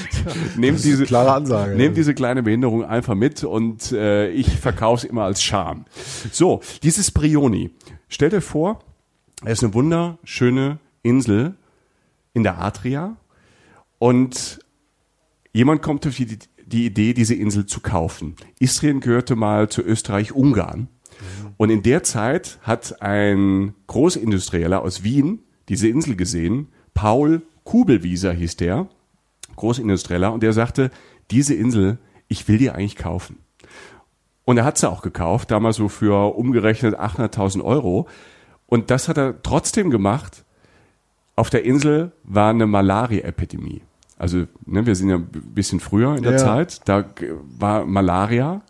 nehmt 0.58 0.84
diese, 0.84 1.06
klare 1.06 1.32
Ansage. 1.32 1.76
Nehmt 1.76 1.96
diese 1.96 2.14
kleine 2.14 2.44
Behinderung 2.44 2.84
einfach 2.84 3.16
mit 3.16 3.46
und 3.46 3.94
äh, 3.94 4.30
ich 4.30 4.58
verkaufe 4.58 5.06
es 5.06 5.10
immer 5.10 5.24
als 5.24 5.42
Charme. 5.42 5.86
So, 6.32 6.60
dieses 6.84 7.12
Brioni. 7.12 7.72
Stellt 8.10 8.34
euch 8.34 8.44
vor, 8.44 8.80
es 9.46 9.60
ist 9.60 9.64
eine 9.64 9.74
wunderschöne 9.74 10.80
Insel 11.02 11.54
in 12.34 12.44
der 12.44 12.60
Adria 12.60 13.16
und 14.00 14.60
jemand 15.54 15.82
kommt 15.82 16.08
auf 16.08 16.16
die, 16.16 16.40
die 16.66 16.86
Idee, 16.86 17.14
diese 17.14 17.36
Insel 17.36 17.66
zu 17.66 17.82
kaufen. 17.82 18.36
Istrien 18.60 19.00
gehörte 19.00 19.36
mal 19.36 19.70
zu 19.70 19.82
Österreich-Ungarn. 19.82 20.88
Und 21.58 21.70
in 21.70 21.84
der 21.84 22.04
Zeit 22.04 22.60
hat 22.62 23.02
ein 23.02 23.76
Großindustrieller 23.88 24.82
aus 24.82 25.04
Wien 25.04 25.44
diese 25.68 25.88
Insel 25.88 26.16
gesehen. 26.16 26.70
Paul 26.94 27.42
Kubelwieser 27.64 28.34
hieß 28.34 28.56
der. 28.58 28.88
Großindustrieller. 29.56 30.32
Und 30.32 30.42
der 30.42 30.54
sagte, 30.54 30.90
diese 31.32 31.54
Insel, 31.54 32.00
ich 32.28 32.48
will 32.48 32.58
die 32.58 32.72
eigentlich 32.72 32.96
kaufen. 32.96 33.40
Und 34.46 34.58
er 34.58 34.66
hat 34.66 34.78
sie 34.78 34.90
auch 34.90 35.02
gekauft, 35.02 35.52
damals 35.52 35.76
so 35.76 35.90
für 35.90 36.36
umgerechnet 36.36 37.00
800.000 37.00 37.64
Euro. 37.64 38.08
Und 38.66 38.90
das 38.90 39.08
hat 39.08 39.18
er 39.18 39.42
trotzdem 39.44 39.90
gemacht. 39.90 40.46
Auf 41.36 41.50
der 41.50 41.64
Insel 41.66 42.14
war 42.24 42.50
eine 42.50 42.66
Malaria-Epidemie. 42.66 43.82
Also 44.20 44.46
ne, 44.66 44.86
wir 44.86 44.96
sind 44.96 45.10
ja 45.10 45.16
ein 45.16 45.28
bisschen 45.32 45.80
früher 45.80 46.16
in 46.16 46.24
der 46.24 46.34
Ja. 46.34 46.38
Zeit. 46.38 46.82
Da 46.86 47.06
war 47.58 47.86
Malaria, 47.86 48.62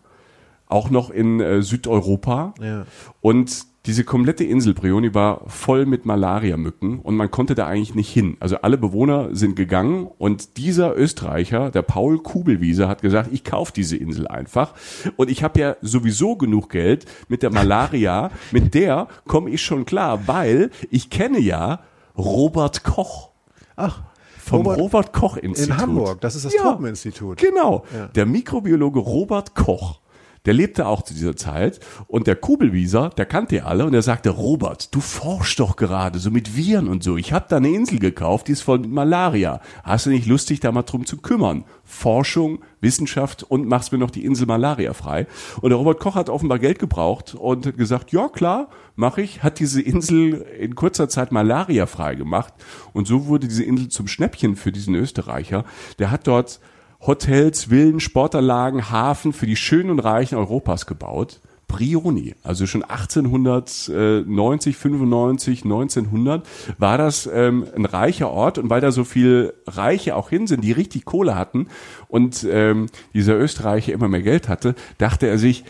auch 0.66 0.88
noch 0.90 1.10
in 1.10 1.40
äh, 1.40 1.60
Südeuropa. 1.62 2.54
Ja. 2.62 2.86
Und 3.20 3.68
diese 3.86 4.04
komplette 4.04 4.44
Insel 4.44 4.74
Brioni 4.74 5.14
war 5.14 5.48
voll 5.48 5.86
mit 5.86 6.04
Malariamücken 6.04 6.98
und 6.98 7.16
man 7.16 7.30
konnte 7.30 7.54
da 7.54 7.66
eigentlich 7.66 7.94
nicht 7.94 8.12
hin. 8.12 8.36
Also 8.38 8.56
alle 8.56 8.76
Bewohner 8.76 9.34
sind 9.34 9.56
gegangen 9.56 10.06
und 10.18 10.58
dieser 10.58 10.96
Österreicher, 10.96 11.70
der 11.70 11.80
Paul 11.80 12.18
Kubelwieser, 12.18 12.88
hat 12.88 13.00
gesagt, 13.00 13.30
ich 13.32 13.42
kaufe 13.42 13.72
diese 13.74 13.96
Insel 13.96 14.28
einfach 14.28 14.74
und 15.16 15.30
ich 15.30 15.42
habe 15.42 15.58
ja 15.58 15.76
sowieso 15.80 16.36
genug 16.36 16.68
Geld 16.68 17.06
mit 17.28 17.42
der 17.42 17.50
Malaria, 17.50 18.30
mit 18.52 18.74
der 18.74 19.08
komme 19.26 19.48
ich 19.48 19.62
schon 19.62 19.86
klar, 19.86 20.28
weil 20.28 20.70
ich 20.90 21.08
kenne 21.08 21.40
ja 21.40 21.80
Robert 22.16 22.84
Koch 22.84 23.30
Ach, 23.76 24.02
vom 24.50 24.58
Robert- 24.66 24.78
Robert, 24.78 25.12
Koch 25.12 25.36
Institut. 25.36 25.68
in 25.74 25.80
Hamburg. 25.80 26.20
Das 26.20 26.34
ist 26.34 26.44
das 26.44 26.52
Ja. 26.54 26.62
Tropeninstitut. 26.62 27.38
Genau. 27.38 27.84
Ja. 27.94 28.08
Der 28.08 28.26
Mikrobiologe 28.26 28.98
Robert 28.98 29.54
Koch, 29.54 30.00
der 30.46 30.54
lebte 30.54 30.86
auch 30.86 31.02
zu 31.02 31.14
dieser 31.14 31.36
Zeit 31.36 31.80
und 32.06 32.26
der 32.26 32.36
Kubelwieser, 32.36 33.10
der 33.10 33.26
kannte 33.26 33.64
alle 33.64 33.84
und 33.84 33.94
er 33.94 34.02
sagte, 34.02 34.30
Robert, 34.30 34.94
du 34.94 35.00
forschst 35.00 35.60
doch 35.60 35.76
gerade 35.76 36.18
so 36.18 36.30
mit 36.30 36.56
Viren 36.56 36.88
und 36.88 37.02
so. 37.02 37.16
Ich 37.16 37.32
habe 37.32 37.46
da 37.48 37.58
eine 37.58 37.70
Insel 37.70 37.98
gekauft, 37.98 38.48
die 38.48 38.52
ist 38.52 38.62
voll 38.62 38.78
mit 38.78 38.90
Malaria. 38.90 39.60
Hast 39.84 40.06
du 40.06 40.10
nicht 40.10 40.26
Lust, 40.26 40.48
dich 40.50 40.60
da 40.60 40.72
mal 40.72 40.82
drum 40.82 41.04
zu 41.04 41.18
kümmern? 41.18 41.64
Forschung, 41.84 42.60
Wissenschaft 42.80 43.42
und 43.42 43.66
machst 43.66 43.92
mir 43.92 43.98
noch 43.98 44.10
die 44.10 44.24
Insel 44.24 44.46
Malaria 44.46 44.94
frei. 44.94 45.26
Und 45.60 45.70
der 45.70 45.78
Robert 45.78 46.00
Koch 46.00 46.14
hat 46.14 46.30
offenbar 46.30 46.58
Geld 46.58 46.78
gebraucht 46.78 47.34
und 47.34 47.66
hat 47.66 47.76
gesagt, 47.76 48.12
ja 48.12 48.28
klar, 48.28 48.68
mache 48.96 49.22
ich. 49.22 49.42
Hat 49.42 49.58
diese 49.58 49.82
Insel 49.82 50.46
in 50.58 50.74
kurzer 50.74 51.08
Zeit 51.08 51.32
Malaria 51.32 51.86
frei 51.86 52.14
gemacht 52.14 52.54
und 52.92 53.06
so 53.06 53.26
wurde 53.26 53.48
diese 53.48 53.64
Insel 53.64 53.88
zum 53.88 54.06
Schnäppchen 54.06 54.56
für 54.56 54.72
diesen 54.72 54.94
Österreicher. 54.94 55.64
Der 55.98 56.10
hat 56.10 56.26
dort 56.26 56.60
Hotels, 57.00 57.64
Villen, 57.64 58.00
Sportanlagen, 58.00 58.90
Hafen 58.90 59.32
für 59.32 59.46
die 59.46 59.56
Schönen 59.56 59.90
und 59.90 60.00
Reichen 60.00 60.36
Europas 60.36 60.86
gebaut. 60.86 61.40
Brioni, 61.70 62.34
also 62.42 62.66
schon 62.66 62.82
1890, 62.82 64.76
95, 64.76 65.62
1900 65.62 66.44
war 66.78 66.98
das 66.98 67.30
ähm, 67.32 67.64
ein 67.76 67.84
reicher 67.84 68.28
Ort 68.28 68.58
und 68.58 68.70
weil 68.70 68.80
da 68.80 68.90
so 68.90 69.04
viel 69.04 69.54
Reiche 69.68 70.16
auch 70.16 70.30
hin 70.30 70.48
sind, 70.48 70.64
die 70.64 70.72
richtig 70.72 71.04
Kohle 71.04 71.36
hatten 71.36 71.68
und 72.08 72.44
ähm, 72.50 72.86
dieser 73.14 73.38
Österreicher 73.38 73.92
immer 73.92 74.08
mehr 74.08 74.22
Geld 74.22 74.48
hatte, 74.48 74.74
dachte 74.98 75.28
er 75.28 75.38
sich, 75.38 75.62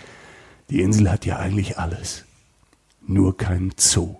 die 0.71 0.81
Insel 0.81 1.11
hat 1.11 1.27
ja 1.27 1.37
eigentlich 1.39 1.77
alles, 1.79 2.25
nur 3.07 3.37
kein 3.37 3.73
Zoo. 3.77 4.17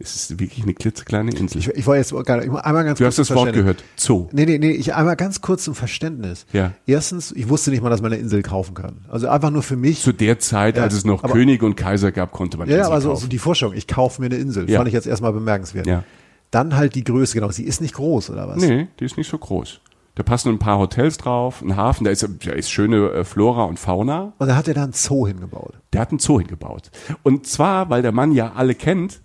Es 0.00 0.14
ist 0.14 0.38
wirklich 0.38 0.62
eine 0.62 0.74
klitzekleine 0.74 1.32
Insel. 1.32 1.58
Ich, 1.58 1.68
ich 1.68 1.84
wollte 1.86 1.98
jetzt 1.98 2.26
gerade 2.26 2.44
ich 2.44 2.52
einmal 2.52 2.84
ganz 2.84 2.98
du 2.98 3.04
kurz 3.04 3.18
hast 3.18 3.30
das 3.30 3.36
Wort 3.36 3.52
gehört, 3.52 3.82
Zoo. 3.96 4.28
Nee, 4.30 4.46
nee, 4.46 4.58
nee, 4.58 4.70
ich 4.70 4.94
einmal 4.94 5.16
ganz 5.16 5.40
kurz 5.40 5.64
zum 5.64 5.74
Verständnis. 5.74 6.46
Ja. 6.52 6.72
Erstens, 6.86 7.32
ich 7.32 7.48
wusste 7.48 7.72
nicht 7.72 7.82
mal, 7.82 7.90
dass 7.90 8.00
man 8.00 8.12
eine 8.12 8.20
Insel 8.22 8.42
kaufen 8.42 8.74
kann. 8.74 8.98
Also 9.08 9.26
einfach 9.28 9.50
nur 9.50 9.64
für 9.64 9.74
mich. 9.76 10.00
Zu 10.02 10.12
der 10.12 10.38
Zeit, 10.38 10.76
Ja, 10.76 10.84
als 10.84 10.94
es 10.94 11.04
noch 11.04 11.24
aber- 11.24 11.32
Könige 11.32 11.66
und 11.66 11.76
Kaiser 11.76 12.12
gab, 12.12 12.30
konnte 12.30 12.58
man 12.58 12.68
ja, 12.68 12.74
ja, 12.76 12.80
Insel 12.82 12.92
aber 12.92 13.00
so, 13.00 13.08
kaufen. 13.08 13.20
so 13.22 13.26
die 13.28 13.38
Vorstellung, 13.38 13.74
ich 13.74 13.88
kaufe 13.88 14.20
mir 14.22 14.26
eine 14.26 14.36
Insel, 14.36 14.70
Ja. 14.70 14.76
fand 14.78 14.86
ich 14.86 14.94
jetzt 14.94 15.08
erstmal 15.08 15.32
bemerkenswert. 15.32 15.86
Ja. 15.88 16.04
Dann 16.52 16.76
halt 16.76 16.94
die 16.94 17.02
Größe, 17.02 17.34
genau. 17.34 17.50
Sie 17.50 17.64
ist 17.64 17.80
nicht 17.80 17.94
groß, 17.94 18.30
oder 18.30 18.46
was? 18.48 18.58
Nee, 18.58 18.86
die 19.00 19.04
ist 19.04 19.16
nicht 19.16 19.28
so 19.28 19.36
groß. 19.36 19.80
Da 20.14 20.22
passen 20.22 20.48
ein 20.50 20.58
paar 20.60 20.78
Hotels 20.78 21.16
drauf, 21.16 21.60
ein 21.60 21.76
Hafen, 21.76 22.04
da 22.04 22.10
ist, 22.12 22.26
da 22.44 22.52
ist 22.52 22.70
schöne 22.70 23.10
äh, 23.10 23.24
Flora 23.24 23.64
und 23.64 23.78
Fauna. 23.80 24.32
Und 24.38 24.46
dann 24.48 24.56
hat 24.56 24.68
er 24.68 24.74
da 24.74 24.84
einen 24.84 24.92
Zoo 24.92 25.26
hingebaut. 25.26 25.74
Der 25.92 26.00
hat 26.00 26.10
einen 26.10 26.18
Zoo 26.20 26.38
hingebaut. 26.38 26.90
Und 27.24 27.46
zwar, 27.48 27.90
weil 27.90 28.02
der 28.02 28.12
Mann 28.12 28.30
ja 28.32 28.52
alle 28.54 28.74
kennt, 28.76 29.20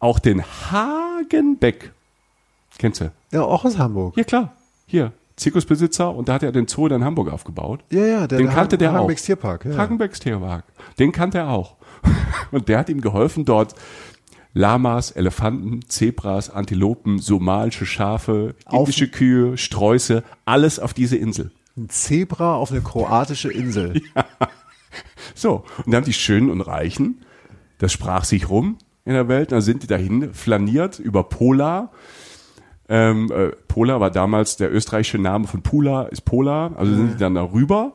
auch 0.00 0.18
den 0.18 0.42
Hagenbeck. 0.70 1.92
Kennst 2.78 3.00
du? 3.00 3.10
Ja, 3.32 3.42
auch 3.42 3.64
aus 3.64 3.78
Hamburg. 3.78 4.16
Ja, 4.16 4.24
klar. 4.24 4.52
Hier. 4.86 5.12
Zirkusbesitzer 5.36 6.12
und 6.14 6.28
da 6.28 6.34
hat 6.34 6.42
er 6.42 6.50
den 6.52 6.66
Zoo 6.66 6.86
in 6.88 7.04
Hamburg 7.04 7.30
aufgebaut. 7.32 7.84
Ja, 7.90 8.04
ja, 8.04 8.26
der, 8.26 8.38
Den 8.38 8.48
kannte 8.50 8.76
der 8.76 8.90
auch. 8.90 8.94
Hagenbecks 8.96 9.22
Tierpark. 9.22 9.64
Ja. 9.64 9.76
Hagenbecks 9.76 10.18
Tierpark. 10.18 10.64
Den 10.98 11.12
kannte 11.12 11.38
er 11.38 11.50
auch. 11.50 11.76
Und 12.50 12.68
der 12.68 12.78
hat 12.78 12.88
ihm 12.88 13.00
geholfen, 13.00 13.44
dort 13.44 13.74
Lamas, 14.54 15.10
Elefanten, 15.12 15.82
Zebras, 15.88 16.50
Antilopen, 16.50 17.18
somalische 17.18 17.86
Schafe, 17.86 18.54
Auf- 18.64 18.80
indische 18.80 19.08
Kühe, 19.08 19.56
Sträuße, 19.56 20.24
alles 20.44 20.80
auf 20.80 20.92
diese 20.94 21.16
Insel. 21.16 21.52
Ein 21.76 21.88
Zebra 21.88 22.54
auf 22.56 22.72
eine 22.72 22.80
kroatische 22.80 23.52
Insel. 23.52 24.02
So, 25.34 25.64
und 25.84 25.92
dann 25.92 26.02
die 26.02 26.12
Schönen 26.14 26.50
und 26.50 26.62
Reichen, 26.62 27.20
das 27.78 27.92
sprach 27.92 28.24
sich 28.24 28.48
rum 28.48 28.78
in 29.08 29.14
der 29.14 29.28
Welt, 29.28 29.52
dann 29.52 29.62
sind 29.62 29.82
die 29.82 29.86
dahin 29.86 30.32
flaniert 30.34 30.98
über 30.98 31.24
Pola. 31.24 31.90
Ähm, 32.88 33.30
äh, 33.32 33.48
Pola 33.68 34.00
war 34.00 34.10
damals 34.10 34.56
der 34.56 34.72
österreichische 34.72 35.18
Name 35.18 35.46
von 35.46 35.62
Pula, 35.62 36.04
ist 36.04 36.24
Pola, 36.24 36.72
also 36.76 36.94
sind 36.94 37.14
die 37.14 37.18
dann 37.18 37.34
da 37.34 37.42
rüber 37.42 37.94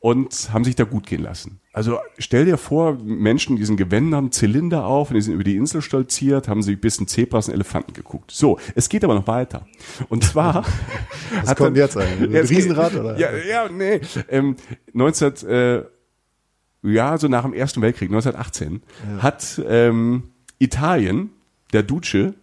und 0.00 0.50
haben 0.52 0.64
sich 0.64 0.76
da 0.76 0.84
gut 0.84 1.06
gehen 1.06 1.22
lassen. 1.22 1.60
Also 1.72 1.98
stell 2.18 2.44
dir 2.44 2.56
vor, 2.58 2.98
Menschen 3.02 3.52
in 3.52 3.56
diesen 3.58 3.76
Gewändern, 3.76 4.30
Zylinder 4.32 4.84
auf 4.84 5.10
und 5.10 5.14
die 5.16 5.22
sind 5.22 5.34
über 5.34 5.44
die 5.44 5.56
Insel 5.56 5.80
stolziert, 5.82 6.46
haben 6.48 6.62
sich 6.62 6.80
bis 6.80 6.98
in 6.98 7.06
Zebras 7.06 7.48
und 7.48 7.54
Elefanten 7.54 7.92
geguckt. 7.94 8.30
So, 8.30 8.58
es 8.74 8.88
geht 8.88 9.02
aber 9.04 9.14
noch 9.14 9.26
weiter. 9.26 9.66
Und 10.08 10.24
zwar 10.24 10.64
Was 11.44 11.56
kommt 11.56 11.76
jetzt 11.76 11.96
eigentlich? 11.96 12.28
Ein 12.30 12.32
Ja, 12.34 12.40
geht- 12.42 12.50
Riesenrad, 12.50 12.94
oder? 12.96 13.18
Ja, 13.18 13.28
ja, 13.36 13.68
nee. 13.68 14.00
Ähm, 14.28 14.56
19, 14.92 15.32
äh, 15.48 15.82
ja, 16.82 17.16
so 17.18 17.28
nach 17.28 17.42
dem 17.42 17.54
Ersten 17.54 17.80
Weltkrieg, 17.82 18.08
1918, 18.10 18.82
hat 19.20 19.60
ähm, 19.68 20.30
Italien, 20.58 21.30
der 21.72 21.82
Duce, 21.82 22.34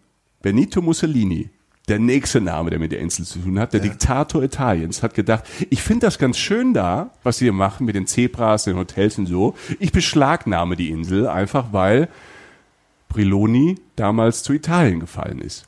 Benito 0.42 0.82
Mussolini, 0.82 1.50
der 1.88 2.00
nächste 2.00 2.42
Name, 2.42 2.72
der 2.72 2.80
mit 2.80 2.92
der 2.92 3.00
Insel 3.00 3.26
zu 3.26 3.40
tun 3.40 3.60
hat, 3.60 3.74
der 3.74 3.80
Diktator 3.80 4.42
Italiens, 4.42 5.04
hat 5.04 5.14
gedacht, 5.14 5.44
ich 5.70 5.84
finde 5.84 6.08
das 6.08 6.18
ganz 6.18 6.38
schön 6.38 6.74
da, 6.74 7.12
was 7.24 7.38
sie 7.38 7.46
hier 7.46 7.54
machen 7.54 7.86
mit 7.86 7.96
den 7.96 8.08
Zebras, 8.08 8.64
den 8.64 8.76
Hotels 8.76 9.18
und 9.18 9.28
so. 9.28 9.56
Ich 9.80 9.92
beschlagnahme 9.92 10.76
die 10.76 10.90
Insel 10.90 11.28
einfach, 11.28 11.68
weil 11.72 12.10
Briloni 13.10 13.76
damals 13.96 14.44
zu 14.44 14.54
Italien 14.54 15.00
gefallen 15.00 15.40
ist. 15.40 15.66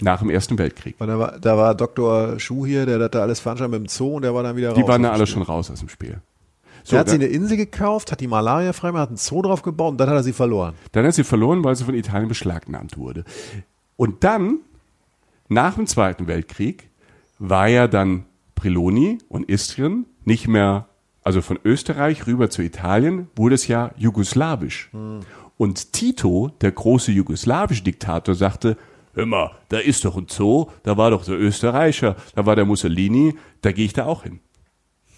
Nach 0.00 0.20
dem 0.20 0.30
Ersten 0.30 0.58
Weltkrieg. 0.58 0.96
Da 0.98 1.18
war, 1.18 1.38
da 1.38 1.56
war 1.56 1.74
Dr. 1.74 2.38
Schuh 2.38 2.66
hier, 2.66 2.84
der 2.84 3.00
hat 3.00 3.14
da 3.14 3.22
alles 3.22 3.40
veranstaltet 3.40 3.80
mit 3.80 3.88
dem 3.88 3.90
Zoo 3.90 4.16
und 4.16 4.22
der 4.22 4.34
war 4.34 4.42
dann 4.42 4.54
wieder 4.54 4.70
raus. 4.70 4.78
Die 4.78 4.86
waren 4.86 5.02
da 5.02 5.10
alle 5.10 5.26
schon 5.26 5.42
raus 5.42 5.70
aus 5.70 5.80
dem 5.80 5.88
Spiel. 5.88 6.20
Der 6.92 7.00
hat 7.00 7.06
da- 7.08 7.12
sich 7.12 7.20
eine 7.20 7.28
Insel 7.30 7.56
gekauft, 7.56 8.12
hat 8.12 8.20
die 8.20 8.26
Malaria 8.26 8.72
frei 8.72 8.92
hat 8.92 9.08
einen 9.08 9.16
Zoo 9.16 9.42
drauf 9.42 9.62
gebaut 9.62 9.92
und 9.92 9.98
dann 9.98 10.08
hat 10.08 10.16
er 10.16 10.22
sie 10.22 10.32
verloren. 10.32 10.74
Dann 10.92 11.04
hat 11.06 11.14
sie 11.14 11.24
verloren, 11.24 11.64
weil 11.64 11.74
sie 11.76 11.84
von 11.84 11.94
Italien 11.94 12.28
beschlagnahmt 12.28 12.96
wurde. 12.98 13.24
Und 13.96 14.24
dann, 14.24 14.58
nach 15.48 15.74
dem 15.74 15.86
Zweiten 15.86 16.26
Weltkrieg, 16.26 16.90
war 17.38 17.68
ja 17.68 17.86
dann 17.88 18.24
Briloni 18.54 19.18
und 19.28 19.48
Istrien 19.48 20.06
nicht 20.24 20.48
mehr, 20.48 20.86
also 21.22 21.42
von 21.42 21.58
Österreich 21.64 22.26
rüber 22.26 22.50
zu 22.50 22.62
Italien, 22.62 23.28
wurde 23.36 23.54
es 23.54 23.66
ja 23.68 23.90
jugoslawisch. 23.96 24.90
Und 25.58 25.92
Tito, 25.92 26.50
der 26.60 26.72
große 26.72 27.12
jugoslawische 27.12 27.82
Diktator, 27.82 28.34
sagte, 28.34 28.76
hör 29.14 29.26
mal, 29.26 29.50
da 29.70 29.78
ist 29.78 30.04
doch 30.04 30.16
ein 30.16 30.26
Zoo, 30.28 30.66
da 30.82 30.96
war 30.96 31.10
doch 31.10 31.24
der 31.24 31.38
Österreicher, 31.38 32.16
da 32.34 32.44
war 32.46 32.56
der 32.56 32.64
Mussolini, 32.66 33.34
da 33.62 33.72
gehe 33.72 33.86
ich 33.86 33.92
da 33.94 34.04
auch 34.06 34.22
hin. 34.24 34.40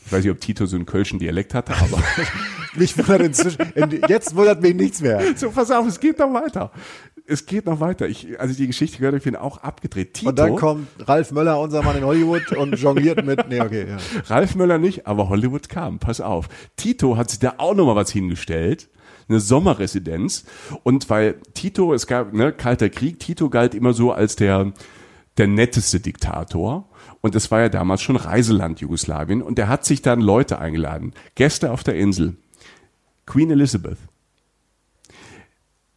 Ich 0.08 0.12
weiß 0.12 0.24
nicht, 0.24 0.32
ob 0.32 0.40
Tito 0.40 0.64
so 0.64 0.76
einen 0.76 0.86
kölschen 0.86 1.18
Dialekt 1.18 1.52
hatte, 1.52 1.74
aber 1.74 2.02
Mich 2.74 2.96
wundert 2.96 3.20
inzwischen, 3.20 3.60
in- 3.74 4.00
jetzt 4.08 4.34
wundert 4.34 4.62
mich 4.62 4.74
nichts 4.74 5.00
mehr. 5.02 5.20
So, 5.36 5.50
pass 5.50 5.70
auf, 5.70 5.86
es 5.86 6.00
geht 6.00 6.18
noch 6.18 6.32
weiter. 6.32 6.70
Es 7.26 7.44
geht 7.44 7.66
noch 7.66 7.80
weiter. 7.80 8.08
Ich, 8.08 8.40
also 8.40 8.54
die 8.54 8.66
Geschichte 8.66 8.98
gehört, 8.98 9.14
ich 9.16 9.24
bin 9.24 9.36
auch 9.36 9.58
abgedreht. 9.58 10.14
Tito, 10.14 10.30
Und 10.30 10.38
dann 10.38 10.56
kommt 10.56 10.88
Ralf 11.00 11.30
Möller, 11.32 11.60
unser 11.60 11.82
Mann 11.82 11.96
in 11.98 12.04
Hollywood, 12.04 12.52
und 12.52 12.74
jongliert 12.78 13.22
mit, 13.26 13.48
nee, 13.50 13.60
okay, 13.60 13.86
ja. 13.88 13.96
Ralf 14.28 14.54
Möller 14.54 14.78
nicht, 14.78 15.06
aber 15.06 15.28
Hollywood 15.28 15.68
kam. 15.68 15.98
Pass 15.98 16.20
auf. 16.22 16.48
Tito 16.76 17.16
hat 17.18 17.28
sich 17.30 17.38
da 17.38 17.54
auch 17.58 17.74
nochmal 17.74 17.96
was 17.96 18.10
hingestellt. 18.10 18.88
Eine 19.28 19.40
Sommerresidenz. 19.40 20.44
Und 20.84 21.10
weil 21.10 21.34
Tito, 21.52 21.92
es 21.92 22.06
gab, 22.06 22.32
ne, 22.32 22.50
Kalter 22.52 22.88
Krieg, 22.88 23.18
Tito 23.18 23.50
galt 23.50 23.74
immer 23.74 23.92
so 23.92 24.10
als 24.12 24.36
der, 24.36 24.72
der 25.36 25.48
netteste 25.48 26.00
Diktator. 26.00 26.88
Und 27.28 27.34
es 27.34 27.50
war 27.50 27.60
ja 27.60 27.68
damals 27.68 28.00
schon 28.00 28.16
Reiseland 28.16 28.80
Jugoslawien. 28.80 29.42
Und 29.42 29.58
er 29.58 29.68
hat 29.68 29.84
sich 29.84 30.00
dann 30.00 30.22
Leute 30.22 30.58
eingeladen. 30.60 31.12
Gäste 31.34 31.70
auf 31.72 31.84
der 31.84 31.94
Insel. 31.96 32.38
Queen 33.26 33.50
Elizabeth. 33.50 33.98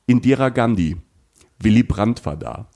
Indira 0.07 0.49
Gandhi. 0.49 0.97
Willy 1.59 1.83
Brandt 1.83 2.25
war 2.25 2.35
da. 2.35 2.67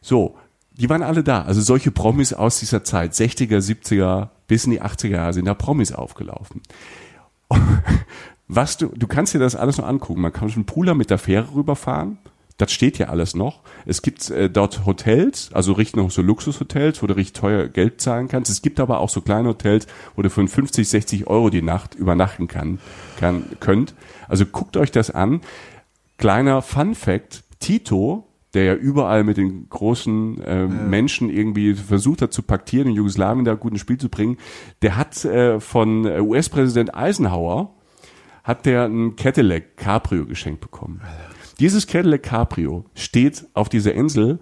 So, 0.00 0.38
die 0.70 0.88
waren 0.88 1.02
alle 1.02 1.22
da. 1.22 1.42
Also 1.42 1.60
solche 1.60 1.90
Promis 1.90 2.32
aus 2.32 2.60
dieser 2.60 2.82
Zeit, 2.82 3.12
60er, 3.12 3.58
70er 3.58 4.30
bis 4.46 4.64
in 4.64 4.70
die 4.70 4.80
80er 4.80 5.08
Jahre 5.08 5.34
sind 5.34 5.44
da 5.44 5.52
Promis 5.52 5.92
aufgelaufen. 5.92 6.62
Was 8.48 8.78
du, 8.78 8.86
du 8.86 9.06
kannst 9.06 9.34
dir 9.34 9.38
das 9.38 9.54
alles 9.54 9.76
noch 9.76 9.86
angucken. 9.86 10.22
Man 10.22 10.32
kann 10.32 10.48
schon 10.48 10.64
Pula 10.64 10.94
mit 10.94 11.10
der 11.10 11.18
Fähre 11.18 11.54
rüberfahren. 11.54 12.16
Das 12.60 12.72
steht 12.72 12.98
ja 12.98 13.08
alles 13.08 13.34
noch. 13.34 13.62
Es 13.86 14.02
gibt 14.02 14.28
äh, 14.28 14.50
dort 14.50 14.84
Hotels, 14.84 15.48
also 15.54 15.72
richtig 15.72 15.96
noch 15.96 16.10
so 16.10 16.20
Luxushotels, 16.20 17.02
wo 17.02 17.06
du 17.06 17.16
richtig 17.16 17.40
teuer 17.40 17.68
Geld 17.68 18.02
zahlen 18.02 18.28
kannst. 18.28 18.50
Es 18.50 18.60
gibt 18.60 18.80
aber 18.80 19.00
auch 19.00 19.08
so 19.08 19.22
kleine 19.22 19.48
Hotels, 19.48 19.86
wo 20.14 20.20
du 20.20 20.28
für 20.28 20.46
50, 20.46 20.86
60 20.86 21.26
Euro 21.26 21.48
die 21.48 21.62
Nacht 21.62 21.94
übernachten 21.94 22.48
kann, 22.48 22.78
kann, 23.18 23.44
könnt. 23.60 23.94
Also 24.28 24.44
guckt 24.44 24.76
euch 24.76 24.90
das 24.90 25.10
an. 25.10 25.40
Kleiner 26.18 26.60
Fun 26.60 26.94
Fact, 26.94 27.44
Tito, 27.60 28.26
der 28.52 28.64
ja 28.64 28.74
überall 28.74 29.24
mit 29.24 29.38
den 29.38 29.66
großen 29.70 30.42
äh, 30.42 30.66
Menschen 30.66 31.30
irgendwie 31.30 31.72
versucht 31.72 32.20
hat 32.20 32.34
zu 32.34 32.42
paktieren 32.42 32.88
und 32.88 32.94
Jugoslawien 32.94 33.46
da 33.46 33.54
gut 33.54 33.72
ins 33.72 33.80
Spiel 33.80 33.96
zu 33.96 34.10
bringen, 34.10 34.36
der 34.82 34.98
hat 34.98 35.24
äh, 35.24 35.60
von 35.60 36.04
äh, 36.04 36.20
US-Präsident 36.20 36.94
Eisenhower 36.94 37.74
hat 38.44 38.66
der 38.66 38.84
ein 38.84 39.16
Cadillac 39.16 39.78
Cabrio 39.78 40.26
geschenkt 40.26 40.60
bekommen. 40.60 41.00
Dieses 41.60 41.86
Cadillac 41.86 42.22
Cabrio 42.22 42.86
steht 42.94 43.46
auf 43.52 43.68
dieser 43.68 43.92
Insel 43.92 44.38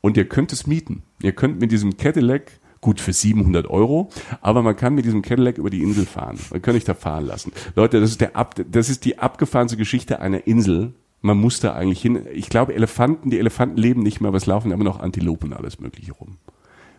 und 0.00 0.16
ihr 0.16 0.28
könnt 0.28 0.52
es 0.52 0.68
mieten. 0.68 1.02
Ihr 1.20 1.32
könnt 1.32 1.58
mit 1.58 1.72
diesem 1.72 1.96
Cadillac 1.96 2.60
gut 2.80 3.00
für 3.00 3.12
700 3.12 3.68
Euro, 3.68 4.08
aber 4.40 4.62
man 4.62 4.76
kann 4.76 4.94
mit 4.94 5.04
diesem 5.04 5.20
Cadillac 5.20 5.58
über 5.58 5.68
die 5.68 5.82
Insel 5.82 6.06
fahren. 6.06 6.38
Man 6.52 6.62
kann 6.62 6.76
euch 6.76 6.84
da 6.84 6.94
fahren 6.94 7.26
lassen. 7.26 7.50
Leute, 7.74 8.00
das 8.00 8.10
ist 8.10 8.20
der 8.20 8.36
ab, 8.36 8.54
das 8.70 8.88
ist 8.88 9.04
die 9.04 9.18
abgefahrenste 9.18 9.76
Geschichte 9.76 10.20
einer 10.20 10.46
Insel. 10.46 10.94
Man 11.22 11.38
muss 11.38 11.58
da 11.58 11.74
eigentlich 11.74 12.00
hin. 12.00 12.24
Ich 12.32 12.48
glaube, 12.48 12.72
Elefanten, 12.72 13.30
die 13.30 13.40
Elefanten 13.40 13.76
leben 13.76 14.04
nicht 14.04 14.20
mehr, 14.20 14.28
aber 14.28 14.36
es 14.36 14.46
laufen 14.46 14.70
immer 14.70 14.84
noch 14.84 15.00
Antilopen 15.00 15.50
und 15.50 15.58
alles 15.58 15.80
mögliche 15.80 16.12
rum. 16.12 16.36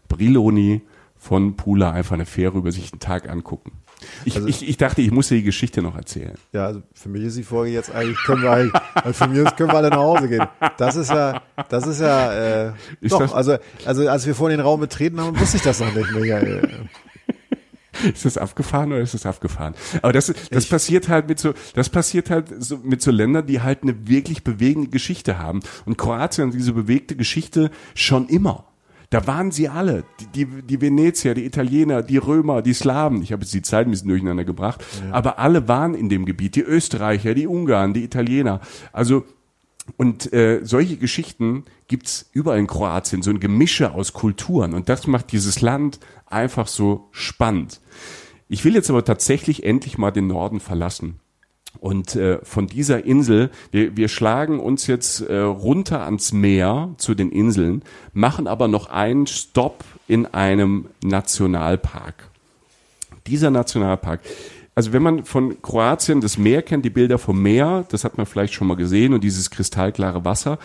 Briloni 0.10 0.82
von 1.16 1.56
Pula 1.56 1.92
einfach 1.92 2.16
eine 2.16 2.26
Fähre 2.26 2.58
über 2.58 2.74
sich 2.74 2.92
einen 2.92 3.00
Tag 3.00 3.30
angucken. 3.30 3.72
Ich, 4.26 4.36
Also- 4.36 4.48
ich, 4.48 4.68
ich 4.68 4.78
dachte, 4.78 5.02
ich 5.02 5.12
muss 5.12 5.28
dir 5.30 5.36
die 5.36 5.44
Geschichte 5.44 5.82
noch 5.82 5.96
erzählen. 5.96 6.36
Ja, 6.52 6.68
also 6.68 6.82
für 6.94 7.10
mich 7.10 7.24
ist 7.24 7.38
die 7.38 7.44
Folge 7.44 7.72
jetzt 7.74 7.94
eigentlich, 7.94 8.18
können 8.26 8.42
wir 8.44 8.52
eigentlich, 8.52 8.82
also 8.96 9.14
für 9.14 9.28
mich 9.30 9.56
können 9.56 9.70
wir 9.70 9.78
alle 9.78 9.90
nach 9.90 9.98
Hause 9.98 10.28
gehen. 10.30 10.46
Das 10.78 10.96
ist 10.96 11.10
ja, 11.10 11.42
das 11.70 11.88
ist 11.88 12.02
ja, 12.02 12.68
äh, 12.70 12.74
Ist 13.02 13.14
doch, 13.14 13.34
also, 13.34 13.58
also 13.86 14.08
als 14.10 14.26
wir 14.26 14.36
vorhin 14.36 14.58
den 14.58 14.66
Raum 14.66 14.80
betreten 14.80 15.20
haben, 15.22 15.40
wusste 15.40 15.58
ich 15.58 15.64
das 15.64 15.80
noch 15.80 15.94
nicht, 15.94 16.12
Michael. 16.12 16.88
Ist 18.14 18.26
das 18.26 18.38
abgefahren 18.38 18.92
oder 18.94 19.02
ist 19.02 19.14
das 19.14 19.26
abgefahren? 19.26 19.76
Aber 20.02 20.14
das, 20.14 20.34
das 20.50 20.66
passiert 20.66 21.08
halt 21.10 21.28
mit 21.28 21.40
so, 21.40 21.54
das 21.76 21.90
passiert 21.90 22.30
halt 22.32 22.48
so 22.64 22.78
mit 22.78 23.02
so 23.02 23.12
Ländern, 23.12 23.46
die 23.46 23.62
halt 23.62 23.84
eine 23.84 24.08
wirklich 24.08 24.44
bewegende 24.44 24.90
Geschichte 24.90 25.38
haben. 25.38 25.60
Und 25.86 25.98
Kroatien 25.98 26.48
hat 26.48 26.56
diese 26.56 26.74
bewegte 26.74 27.16
Geschichte 27.16 27.70
schon 27.94 28.28
immer. 28.28 28.66
Da 29.12 29.28
waren 29.28 29.52
sie 29.52 29.68
alle. 29.68 30.06
Die, 30.20 30.46
die, 30.46 30.62
die 30.64 30.82
Venezier, 30.82 31.34
die 31.34 31.46
Italiener, 31.46 32.02
die 32.02 32.18
Römer, 32.18 32.62
die 32.62 32.74
Slawen. 32.74 33.22
Ich 33.22 33.34
habe 33.34 33.44
jetzt 33.44 33.54
die 33.54 33.62
Zeit 33.62 33.86
ein 33.86 33.92
bisschen 33.92 34.08
durcheinander 34.08 34.46
gebracht. 34.46 34.84
Aber 35.12 35.38
alle 35.38 35.68
waren 35.68 35.94
in 35.96 36.08
dem 36.08 36.26
Gebiet. 36.26 36.56
Die 36.56 36.62
Österreicher, 36.62 37.34
die 37.34 37.46
Ungarn, 37.46 37.94
die 37.94 38.06
Italiener. 38.06 38.62
Also, 38.94 39.26
und 39.98 40.32
äh, 40.32 40.62
solche 40.64 40.96
Geschichten 40.96 41.66
gibt's 41.90 42.30
überall 42.32 42.60
in 42.60 42.68
Kroatien, 42.68 43.22
so 43.22 43.32
ein 43.32 43.42
Gemische 43.42 43.92
aus 43.92 44.14
Kulturen. 44.14 44.74
Und 44.74 44.88
das 44.88 45.08
macht 45.08 45.34
dieses 45.34 45.60
Land 45.60 46.00
einfach 46.28 46.68
so 46.68 47.10
spannend. 47.12 47.82
Ich 48.48 48.64
will 48.64 48.76
jetzt 48.76 48.90
aber 48.90 49.04
tatsächlich 49.04 49.64
endlich 49.64 49.98
mal 49.98 50.12
den 50.12 50.28
Norden 50.28 50.62
verlassen. 50.62 51.20
Und 51.82 52.16
äh, 52.16 52.38
von 52.44 52.68
dieser 52.68 53.06
Insel, 53.06 53.50
wir, 53.72 53.98
wir 53.98 54.08
schlagen 54.08 54.60
uns 54.60 54.86
jetzt 54.86 55.22
äh, 55.22 55.40
runter 55.40 56.04
ans 56.04 56.32
Meer 56.32 56.94
zu 56.98 57.16
den 57.16 57.32
Inseln, 57.32 57.82
machen 58.14 58.46
aber 58.46 58.68
noch 58.68 58.92
einen 58.92 59.26
Stopp 59.26 59.84
in 60.08 60.28
einem 60.28 60.86
Nationalpark. 61.04 62.30
Dieser 63.26 63.50
Nationalpark, 63.50 64.20
also 64.76 64.94
wenn 64.94 65.02
man 65.02 65.26
von 65.26 65.60
Kroatien 65.64 66.22
das 66.22 66.38
Meer 66.38 66.62
kennt, 66.62 66.86
die 66.86 66.92
Bilder 66.92 67.18
vom 67.18 67.42
Meer, 67.42 67.84
das 67.90 68.04
hat 68.04 68.16
man 68.16 68.28
vielleicht 68.28 68.54
schon 68.54 68.68
mal 68.68 68.78
gesehen 68.78 69.16
und 69.16 69.24
dieses 69.24 69.50
kristallklare 69.50 70.24
Wasser. 70.24 70.60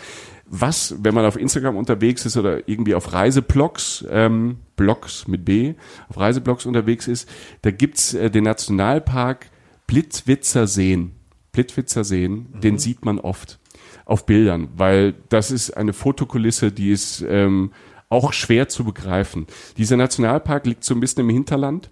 Was, 0.45 0.97
wenn 1.01 1.15
man 1.15 1.25
auf 1.25 1.39
Instagram 1.39 1.79
unterwegs 1.79 2.27
ist 2.27 2.37
oder 2.37 2.69
irgendwie 2.69 2.95
auf 2.95 3.15
Reiseblogs, 3.15 4.05
ähm, 4.11 4.59
Blogs 4.77 5.27
mit 5.29 5.47
B, 5.47 5.77
auf 6.11 6.19
Reiseblogs 6.19 6.67
unterwegs 6.67 7.09
ist, 7.09 7.27
da 7.63 7.71
gibt's 7.71 8.13
äh, 8.13 8.31
den 8.31 8.45
Nationalpark 8.45 9.47
Plitwitzer 9.87 10.67
Seen. 10.67 11.13
Plitwitzer 11.53 12.05
Seen, 12.05 12.49
den 12.61 12.79
sieht 12.79 13.05
man 13.05 13.19
oft 13.19 13.59
auf 14.05 14.27
Bildern, 14.27 14.69
weil 14.77 15.15
das 15.29 15.51
ist 15.51 15.71
eine 15.77 15.93
Fotokulisse, 15.93 16.71
die 16.71 16.91
ist 16.91 17.25
ähm, 17.27 17.73
auch 18.09 18.33
schwer 18.33 18.69
zu 18.69 18.85
begreifen. 18.85 19.47
Dieser 19.77 19.97
Nationalpark 19.97 20.67
liegt 20.67 20.85
so 20.85 20.95
ein 20.95 21.01
bisschen 21.01 21.23
im 21.23 21.31
Hinterland, 21.31 21.91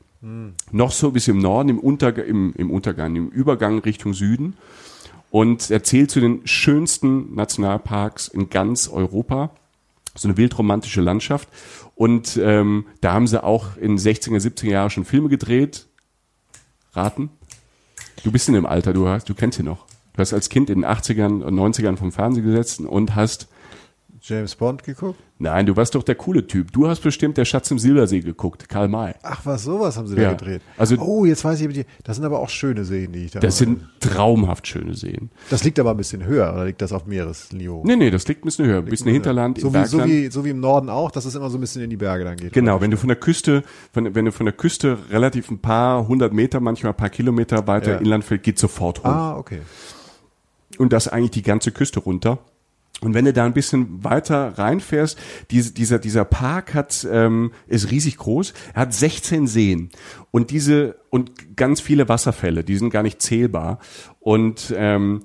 noch 0.72 0.92
so 0.92 1.10
bis 1.10 1.28
im 1.28 1.38
Norden, 1.38 1.68
im, 1.68 1.78
Unterg 1.78 2.18
im, 2.18 2.54
im 2.56 2.70
Untergang, 2.70 3.14
im 3.14 3.28
Übergang 3.28 3.80
Richtung 3.80 4.14
Süden 4.14 4.56
und 5.34 5.70
er 5.70 5.82
zählt 5.82 6.12
zu 6.12 6.20
den 6.20 6.46
schönsten 6.46 7.34
Nationalparks 7.34 8.28
in 8.28 8.50
ganz 8.50 8.88
Europa. 8.88 9.50
So 10.14 10.28
eine 10.28 10.36
wildromantische 10.36 11.00
Landschaft. 11.00 11.48
Und 11.96 12.36
ähm, 12.40 12.86
da 13.00 13.12
haben 13.14 13.26
sie 13.26 13.42
auch 13.42 13.76
in 13.76 13.98
60er, 13.98 14.38
70er 14.38 14.70
Jahren 14.70 14.90
schon 14.90 15.04
Filme 15.04 15.28
gedreht. 15.28 15.86
Raten? 16.92 17.30
Du 18.22 18.32
bist 18.32 18.48
in 18.48 18.54
dem 18.54 18.66
Alter, 18.66 18.92
du 18.92 19.08
hast, 19.08 19.28
du 19.28 19.34
kennst 19.34 19.58
ihn 19.58 19.66
noch. 19.66 19.86
Du 20.14 20.20
hast 20.20 20.32
als 20.32 20.48
Kind 20.48 20.70
in 20.70 20.82
den 20.82 20.90
80ern 20.90 21.42
und 21.42 21.54
90ern 21.54 21.96
vom 21.96 22.12
Fernsehen 22.12 22.44
gesessen 22.44 22.86
und 22.86 23.14
hast 23.14 23.48
James 24.26 24.54
Bond 24.54 24.82
geguckt? 24.84 25.20
Nein, 25.38 25.66
du 25.66 25.76
warst 25.76 25.94
doch 25.94 26.02
der 26.02 26.14
coole 26.14 26.46
Typ. 26.46 26.72
Du 26.72 26.88
hast 26.88 27.00
bestimmt 27.00 27.36
der 27.36 27.44
Schatz 27.44 27.70
im 27.70 27.78
Silbersee 27.78 28.20
geguckt, 28.20 28.70
Karl 28.70 28.88
May. 28.88 29.12
Ach, 29.22 29.40
was, 29.44 29.64
sowas 29.64 29.98
haben 29.98 30.06
sie 30.06 30.16
Ja. 30.16 30.30
da 30.30 30.34
gedreht. 30.34 30.62
Also- 30.78 30.96
oh, 30.96 31.26
jetzt 31.26 31.44
weiß 31.44 31.60
ich, 31.60 31.84
das 32.04 32.16
sind 32.16 32.24
aber 32.24 32.38
auch 32.40 32.48
schöne 32.48 32.86
Seen, 32.86 33.12
die 33.12 33.26
ich 33.26 33.32
da 33.32 33.40
Das 33.40 33.58
sind 33.58 33.82
traumhaft 34.00 34.66
schöne 34.66 34.94
Seen. 34.94 35.30
Das 35.50 35.62
liegt 35.62 35.78
aber 35.78 35.90
ein 35.90 35.98
bisschen 35.98 36.24
höher, 36.24 36.54
oder 36.54 36.64
liegt 36.64 36.80
das 36.80 36.92
auf 36.92 37.04
Meeresniveau? 37.04 37.82
Nee, 37.84 37.96
nee, 37.96 38.10
das 38.10 38.26
liegt 38.26 38.42
ein 38.42 38.46
bisschen 38.46 38.64
höher, 38.64 38.78
ein 38.78 38.86
bisschen 38.86 39.12
Hinterland, 39.12 39.58
so 39.60 39.68
im 39.68 39.74
wie, 39.74 39.84
so, 39.84 40.04
wie, 40.06 40.30
so 40.30 40.42
wie 40.46 40.50
im 40.50 40.60
Norden 40.60 40.88
auch, 40.88 41.10
dass 41.10 41.26
es 41.26 41.34
immer 41.34 41.50
so 41.50 41.58
ein 41.58 41.60
bisschen 41.60 41.82
in 41.82 41.90
die 41.90 41.98
Berge 41.98 42.24
dann 42.24 42.36
geht. 42.36 42.54
Genau, 42.54 42.80
wenn 42.80 42.90
du 42.90 42.96
von 42.96 43.08
der 43.08 43.16
Küste, 43.18 43.62
von, 43.92 44.14
wenn 44.14 44.24
du 44.24 44.32
von 44.32 44.46
der 44.46 44.54
Küste 44.54 44.96
relativ 45.10 45.50
ein 45.50 45.58
paar 45.58 46.08
hundert 46.08 46.32
Meter, 46.32 46.60
manchmal 46.60 46.92
ein 46.92 46.96
paar 46.96 47.10
Kilometer 47.10 47.66
weiter 47.66 47.92
Ja. 47.92 47.98
inland 47.98 48.24
fällt, 48.24 48.42
geht 48.42 48.58
sofort 48.58 49.00
hoch. 49.00 49.04
Ah, 49.04 49.36
okay. 49.36 49.60
Und 50.78 50.94
das 50.94 51.08
eigentlich 51.08 51.32
die 51.32 51.42
ganze 51.42 51.72
Küste 51.72 52.00
runter. 52.00 52.38
Und 53.04 53.14
wenn 53.14 53.24
du 53.24 53.32
da 53.32 53.44
ein 53.44 53.52
bisschen 53.52 54.02
weiter 54.02 54.58
reinfährst, 54.58 55.18
diese, 55.50 55.72
dieser, 55.72 55.98
dieser 55.98 56.24
Park 56.24 56.74
hat, 56.74 57.06
ähm, 57.10 57.52
ist 57.66 57.90
riesig 57.90 58.16
groß. 58.16 58.54
Er 58.74 58.82
hat 58.82 58.94
16 58.94 59.46
Seen 59.46 59.90
und 60.30 60.50
diese 60.50 60.96
und 61.10 61.56
ganz 61.56 61.80
viele 61.80 62.08
Wasserfälle, 62.08 62.64
die 62.64 62.76
sind 62.76 62.90
gar 62.90 63.02
nicht 63.02 63.22
zählbar. 63.22 63.78
Und 64.20 64.74
ähm, 64.76 65.22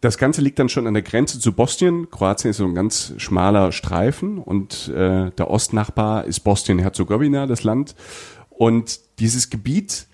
das 0.00 0.16
Ganze 0.16 0.40
liegt 0.40 0.58
dann 0.58 0.68
schon 0.68 0.86
an 0.86 0.94
der 0.94 1.02
Grenze 1.02 1.40
zu 1.40 1.52
Bosnien. 1.52 2.08
Kroatien 2.10 2.50
ist 2.50 2.58
so 2.58 2.64
ein 2.64 2.74
ganz 2.74 3.14
schmaler 3.18 3.72
Streifen 3.72 4.38
und 4.38 4.88
äh, 4.88 5.30
der 5.32 5.50
Ostnachbar 5.50 6.24
ist 6.24 6.40
Bosnien-Herzegowina, 6.40 7.46
das 7.46 7.64
Land. 7.64 7.96
Und 8.48 9.00
dieses 9.18 9.50
Gebiet 9.50 10.06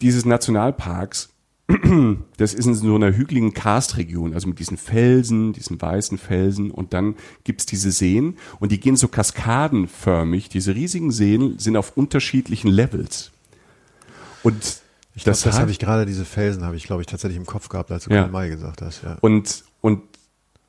dieses 0.00 0.24
Nationalparks, 0.24 1.30
das 2.38 2.54
ist 2.54 2.66
in 2.66 2.74
so 2.74 2.94
einer 2.94 3.14
hügeligen 3.14 3.52
Karstregion, 3.52 4.32
also 4.32 4.48
mit 4.48 4.58
diesen 4.58 4.76
Felsen, 4.78 5.52
diesen 5.52 5.80
weißen 5.80 6.16
Felsen 6.16 6.70
und 6.70 6.92
dann 6.94 7.14
gibt's 7.44 7.66
diese 7.66 7.90
Seen 7.92 8.36
und 8.58 8.72
die 8.72 8.80
gehen 8.80 8.96
so 8.96 9.08
kaskadenförmig. 9.08 10.48
Diese 10.48 10.74
riesigen 10.74 11.10
Seen 11.10 11.58
sind 11.58 11.76
auf 11.76 11.96
unterschiedlichen 11.96 12.68
Levels. 12.68 13.32
Und 14.42 14.80
Ich 15.14 15.24
glaube, 15.24 15.38
das, 15.42 15.46
hat- 15.46 15.60
habe 15.60 15.70
ich 15.70 15.78
gerade, 15.78 16.06
diese 16.06 16.24
Felsen 16.24 16.64
habe 16.64 16.76
ich, 16.76 16.84
glaube 16.84 17.02
ich, 17.02 17.06
tatsächlich 17.06 17.36
im 17.38 17.46
Kopf 17.46 17.68
gehabt, 17.68 17.90
als 17.90 18.04
du 18.04 18.14
Ja. 18.14 18.26
May 18.28 18.48
gesagt 18.48 18.80
hast. 18.82 19.02
Ja. 19.02 19.18
Und, 19.20 19.64
und 19.82 20.00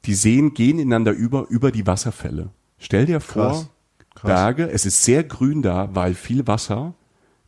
die 0.05 0.15
Seen 0.15 0.53
gehen 0.53 0.79
ineinander 0.79 1.11
über, 1.13 1.45
über 1.49 1.71
die 1.71 1.87
Wasserfälle. 1.87 2.49
Stell 2.77 3.05
dir 3.05 3.19
vor, 3.21 3.51
Krass. 3.51 3.67
Krass. 4.15 4.27
Berge, 4.31 4.69
es 4.69 4.85
ist 4.85 5.03
sehr 5.03 5.23
grün 5.23 5.61
da, 5.61 5.89
weil 5.93 6.13
viel 6.13 6.45
Wasser, 6.47 6.93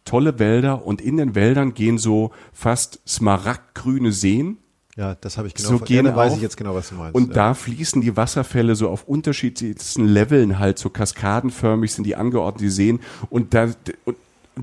tolle 0.05 0.39
Wälder 0.39 0.85
und 0.85 1.01
in 1.01 1.17
den 1.17 1.35
Wäldern 1.35 1.73
gehen 1.73 1.97
so 1.97 2.31
fast 2.53 2.99
smaragdgrüne 3.07 4.11
Seen. 4.11 4.57
Ja, 4.95 5.15
das 5.15 5.37
habe 5.37 5.47
ich 5.47 5.53
genau 5.53 5.69
So 5.69 5.79
gehen 5.79 6.05
ja, 6.05 6.15
weiß 6.15 6.35
ich 6.35 6.41
jetzt 6.41 6.57
genau, 6.57 6.75
was 6.75 6.89
du 6.89 6.95
meinst. 6.95 7.15
Und 7.15 7.29
ja. 7.29 7.33
da 7.33 7.53
fließen 7.53 8.01
die 8.01 8.17
Wasserfälle 8.17 8.75
so 8.75 8.89
auf 8.89 9.07
unterschiedlichsten 9.07 10.05
Leveln 10.05 10.59
halt, 10.59 10.79
so 10.79 10.89
kaskadenförmig 10.89 11.93
sind 11.93 12.03
die 12.05 12.15
angeordnet, 12.15 12.61
die 12.61 12.69
Seen. 12.69 12.99
Und, 13.29 13.53
da, 13.53 13.69
und 14.05 14.17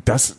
das, 0.04 0.36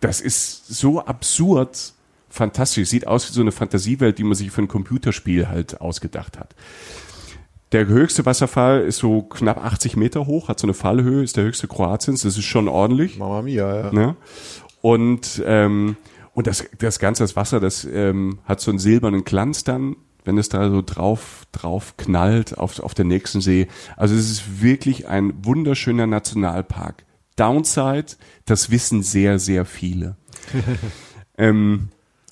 das 0.00 0.20
ist 0.20 0.68
so 0.68 1.00
absurd 1.00 1.94
fantastisch. 2.28 2.88
Sieht 2.88 3.06
aus 3.06 3.28
wie 3.28 3.32
so 3.32 3.40
eine 3.40 3.52
Fantasiewelt, 3.52 4.18
die 4.18 4.24
man 4.24 4.34
sich 4.34 4.50
für 4.50 4.62
ein 4.62 4.68
Computerspiel 4.68 5.48
halt 5.48 5.80
ausgedacht 5.80 6.38
hat. 6.38 6.54
Der 7.72 7.86
höchste 7.86 8.24
Wasserfall 8.24 8.82
ist 8.82 8.98
so 8.98 9.22
knapp 9.22 9.62
80 9.64 9.96
Meter 9.96 10.26
hoch, 10.26 10.48
hat 10.48 10.60
so 10.60 10.66
eine 10.66 10.74
Fallhöhe, 10.74 11.24
ist 11.24 11.36
der 11.36 11.44
höchste 11.44 11.66
Kroatiens. 11.66 12.22
Das 12.22 12.38
ist 12.38 12.44
schon 12.44 12.68
ordentlich. 12.68 13.18
Mama 13.18 13.42
Mia, 13.42 13.86
ja. 13.86 13.92
Ne? 13.92 14.16
Und, 14.82 15.42
ähm, 15.44 15.96
und 16.32 16.46
das, 16.46 16.64
das 16.78 17.00
ganze 17.00 17.24
das 17.24 17.34
Wasser, 17.34 17.58
das 17.58 17.84
ähm, 17.84 18.38
hat 18.44 18.60
so 18.60 18.70
einen 18.70 18.78
silbernen 18.78 19.24
Glanz 19.24 19.64
dann, 19.64 19.96
wenn 20.24 20.38
es 20.38 20.48
da 20.48 20.70
so 20.70 20.80
drauf, 20.80 21.44
drauf 21.50 21.96
knallt 21.96 22.56
auf, 22.56 22.78
auf 22.78 22.94
den 22.94 23.08
nächsten 23.08 23.40
See. 23.40 23.66
Also 23.96 24.14
es 24.14 24.30
ist 24.30 24.62
wirklich 24.62 25.08
ein 25.08 25.44
wunderschöner 25.44 26.06
Nationalpark. 26.06 27.04
Downside, 27.34 28.16
das 28.44 28.70
wissen 28.70 29.02
sehr, 29.02 29.40
sehr 29.40 29.64
viele. 29.64 30.16
ähm, 31.38 31.88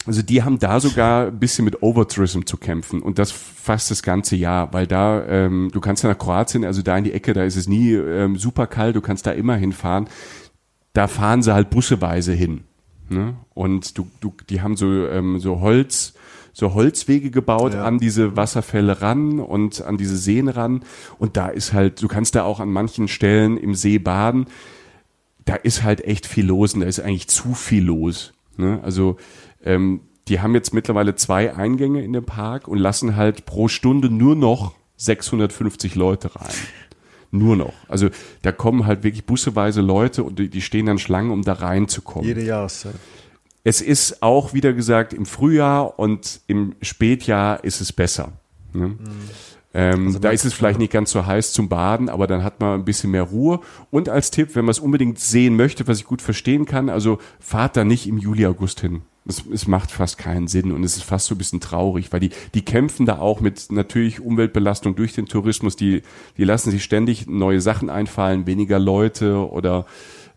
also 0.07 0.23
die 0.23 0.43
haben 0.43 0.59
da 0.59 0.81
sogar 0.81 1.27
ein 1.29 1.39
bisschen 1.39 1.65
mit 1.65 1.83
Overtourism 1.83 2.43
zu 2.45 2.57
kämpfen 2.57 3.01
und 3.01 3.19
das 3.19 3.31
fast 3.33 3.91
das 3.91 4.03
ganze 4.03 4.37
Jahr, 4.37 4.73
weil 4.73 4.87
da, 4.87 5.25
ähm, 5.27 5.71
du 5.73 5.81
kannst 5.81 6.03
ja 6.03 6.11
nach 6.11 6.19
Kroatien, 6.19 6.65
also 6.65 6.83
da 6.83 6.97
in 6.99 7.05
die 7.05 7.13
Ecke, 7.13 7.33
da 7.33 7.43
ist 7.45 7.57
es 7.57 7.69
nie 7.69 7.93
ähm, 7.93 8.37
super 8.37 8.67
kalt, 8.67 8.97
du 8.97 9.01
kannst 9.01 9.27
da 9.27 9.31
immer 9.33 9.57
hinfahren. 9.57 10.09
Da 10.93 11.09
fahren 11.09 11.43
sie 11.43 11.53
halt 11.55 11.71
busseweise 11.71 12.33
hin. 12.33 12.61
Ne? 13.09 13.35
Und 13.55 13.99
du, 13.99 14.07
du, 14.21 14.33
die 14.49 14.61
haben 14.61 14.77
so, 14.77 14.87
ähm, 15.09 15.41
so 15.41 15.61
Holz, 15.61 16.15
so 16.53 16.73
Holzwege 16.75 17.31
gebaut 17.31 17.75
Ja. 17.75 17.85
an 17.85 17.99
diese 17.99 18.37
Wasserfälle 18.37 19.01
ran 19.03 19.41
und 19.41 19.83
an 19.83 19.97
diese 19.97 20.17
Seen 20.17 20.49
ran. 20.49 20.85
Und 21.19 21.37
da 21.37 21.49
ist 21.49 21.73
halt, 21.73 22.01
du 22.03 22.09
kannst 22.09 22.35
da 22.37 22.45
auch 22.45 22.61
an 22.61 22.71
manchen 22.71 23.09
Stellen 23.09 23.57
im 23.57 23.75
See 23.75 23.99
baden. 23.99 24.47
Da 25.45 25.57
ist 25.57 25.83
halt 25.83 26.05
echt 26.05 26.27
viel 26.27 26.47
los 26.47 26.75
und 26.75 26.81
da 26.81 26.87
ist 26.87 27.01
eigentlich 27.01 27.29
zu 27.29 27.55
viel 27.55 27.85
los. 27.85 28.33
Ne? 28.57 28.79
Also 28.85 29.17
ähm, 29.65 30.01
die 30.29 30.41
haben 30.41 30.55
jetzt 30.55 30.73
mittlerweile 30.73 31.15
zwei 31.17 31.55
Eingänge 31.55 32.03
in 32.03 32.13
dem 32.13 32.25
Park 32.25 32.69
und 32.69 32.79
lassen 32.79 33.17
halt 33.17 33.45
pro 33.47 33.69
Stunde 33.69 34.09
nur 34.09 34.37
noch 34.37 34.75
650 34.97 35.95
Leute 35.97 36.35
rein. 36.37 36.55
Nur 37.31 37.57
noch. 37.57 37.73
Also 37.89 38.11
da 38.43 38.53
kommen 38.53 38.87
halt 38.87 39.03
wirklich 39.03 39.27
busseweise 39.27 39.81
Leute 39.81 40.23
und 40.23 40.39
die, 40.39 40.49
die 40.49 40.63
stehen 40.63 40.87
dann 40.87 40.99
Schlangen, 40.99 41.33
um 41.33 41.43
da 41.43 41.55
reinzukommen. 41.55 42.27
Jede 42.27 42.45
Jahreszeit. 42.45 42.95
Es 43.65 43.81
ist 43.81 44.23
auch 44.23 44.55
wieder 44.55 44.73
gesagt, 44.73 45.13
im 45.13 45.27
Frühjahr 45.27 45.99
und 45.99 46.43
im 46.47 46.77
Spätjahr 46.81 47.65
ist 47.65 47.81
es 47.81 47.93
besser. 47.93 48.33
Ne? 48.73 48.97
Ähm, 49.73 50.17
da 50.21 50.31
ist 50.31 50.45
es 50.45 50.55
vielleicht 50.55 50.79
nicht 50.79 50.93
ganz 50.93 51.11
so 51.11 51.27
heiß 51.27 51.53
zum 51.53 51.69
Baden, 51.69 52.09
aber 52.09 52.29
dann 52.29 52.45
hat 52.45 52.61
man 52.61 52.75
ein 52.75 52.85
bisschen 52.85 53.11
mehr 53.11 53.25
Ruhe. 53.25 53.61
Und 53.91 54.09
als 54.09 54.31
Tipp, 54.31 54.55
wenn 54.55 54.65
man 54.65 54.71
es 54.71 54.79
unbedingt 54.79 55.19
sehen 55.19 55.57
möchte, 55.57 55.89
was 55.89 55.99
ich 55.99 56.05
gut 56.05 56.23
verstehen 56.23 56.67
kann, 56.67 56.89
also 56.89 57.19
fahrt 57.41 57.77
da 57.77 57.85
nicht 57.85 58.07
im 58.07 58.19
Juli, 58.19 58.47
August 58.47 58.81
hin. 58.81 59.03
Es, 59.27 59.45
es 59.51 59.67
macht 59.67 59.91
fast 59.91 60.19
keinen 60.19 60.49
Sinn 60.49 60.71
und 60.73 60.85
es 60.85 60.97
ist 60.97 61.05
fast 61.05 61.27
so 61.27 61.35
ein 61.35 61.39
bisschen 61.39 61.61
traurig, 61.61 62.13
weil 62.13 62.21
die, 62.21 62.31
die 62.53 62.65
kämpfen 62.65 63.07
da 63.07 63.19
auch 63.19 63.41
mit 63.41 63.73
natürlich 63.73 64.21
Umweltbelastung 64.21 64.97
durch 64.97 65.15
den 65.15 65.27
Tourismus. 65.27 65.77
Die, 65.77 66.03
die 66.37 66.45
lassen 66.45 66.71
sich 66.71 66.85
ständig 66.85 67.27
neue 67.27 67.61
Sachen 67.61 67.89
einfallen, 67.89 68.47
weniger 68.47 68.79
Leute 68.79 69.51
oder 69.51 69.87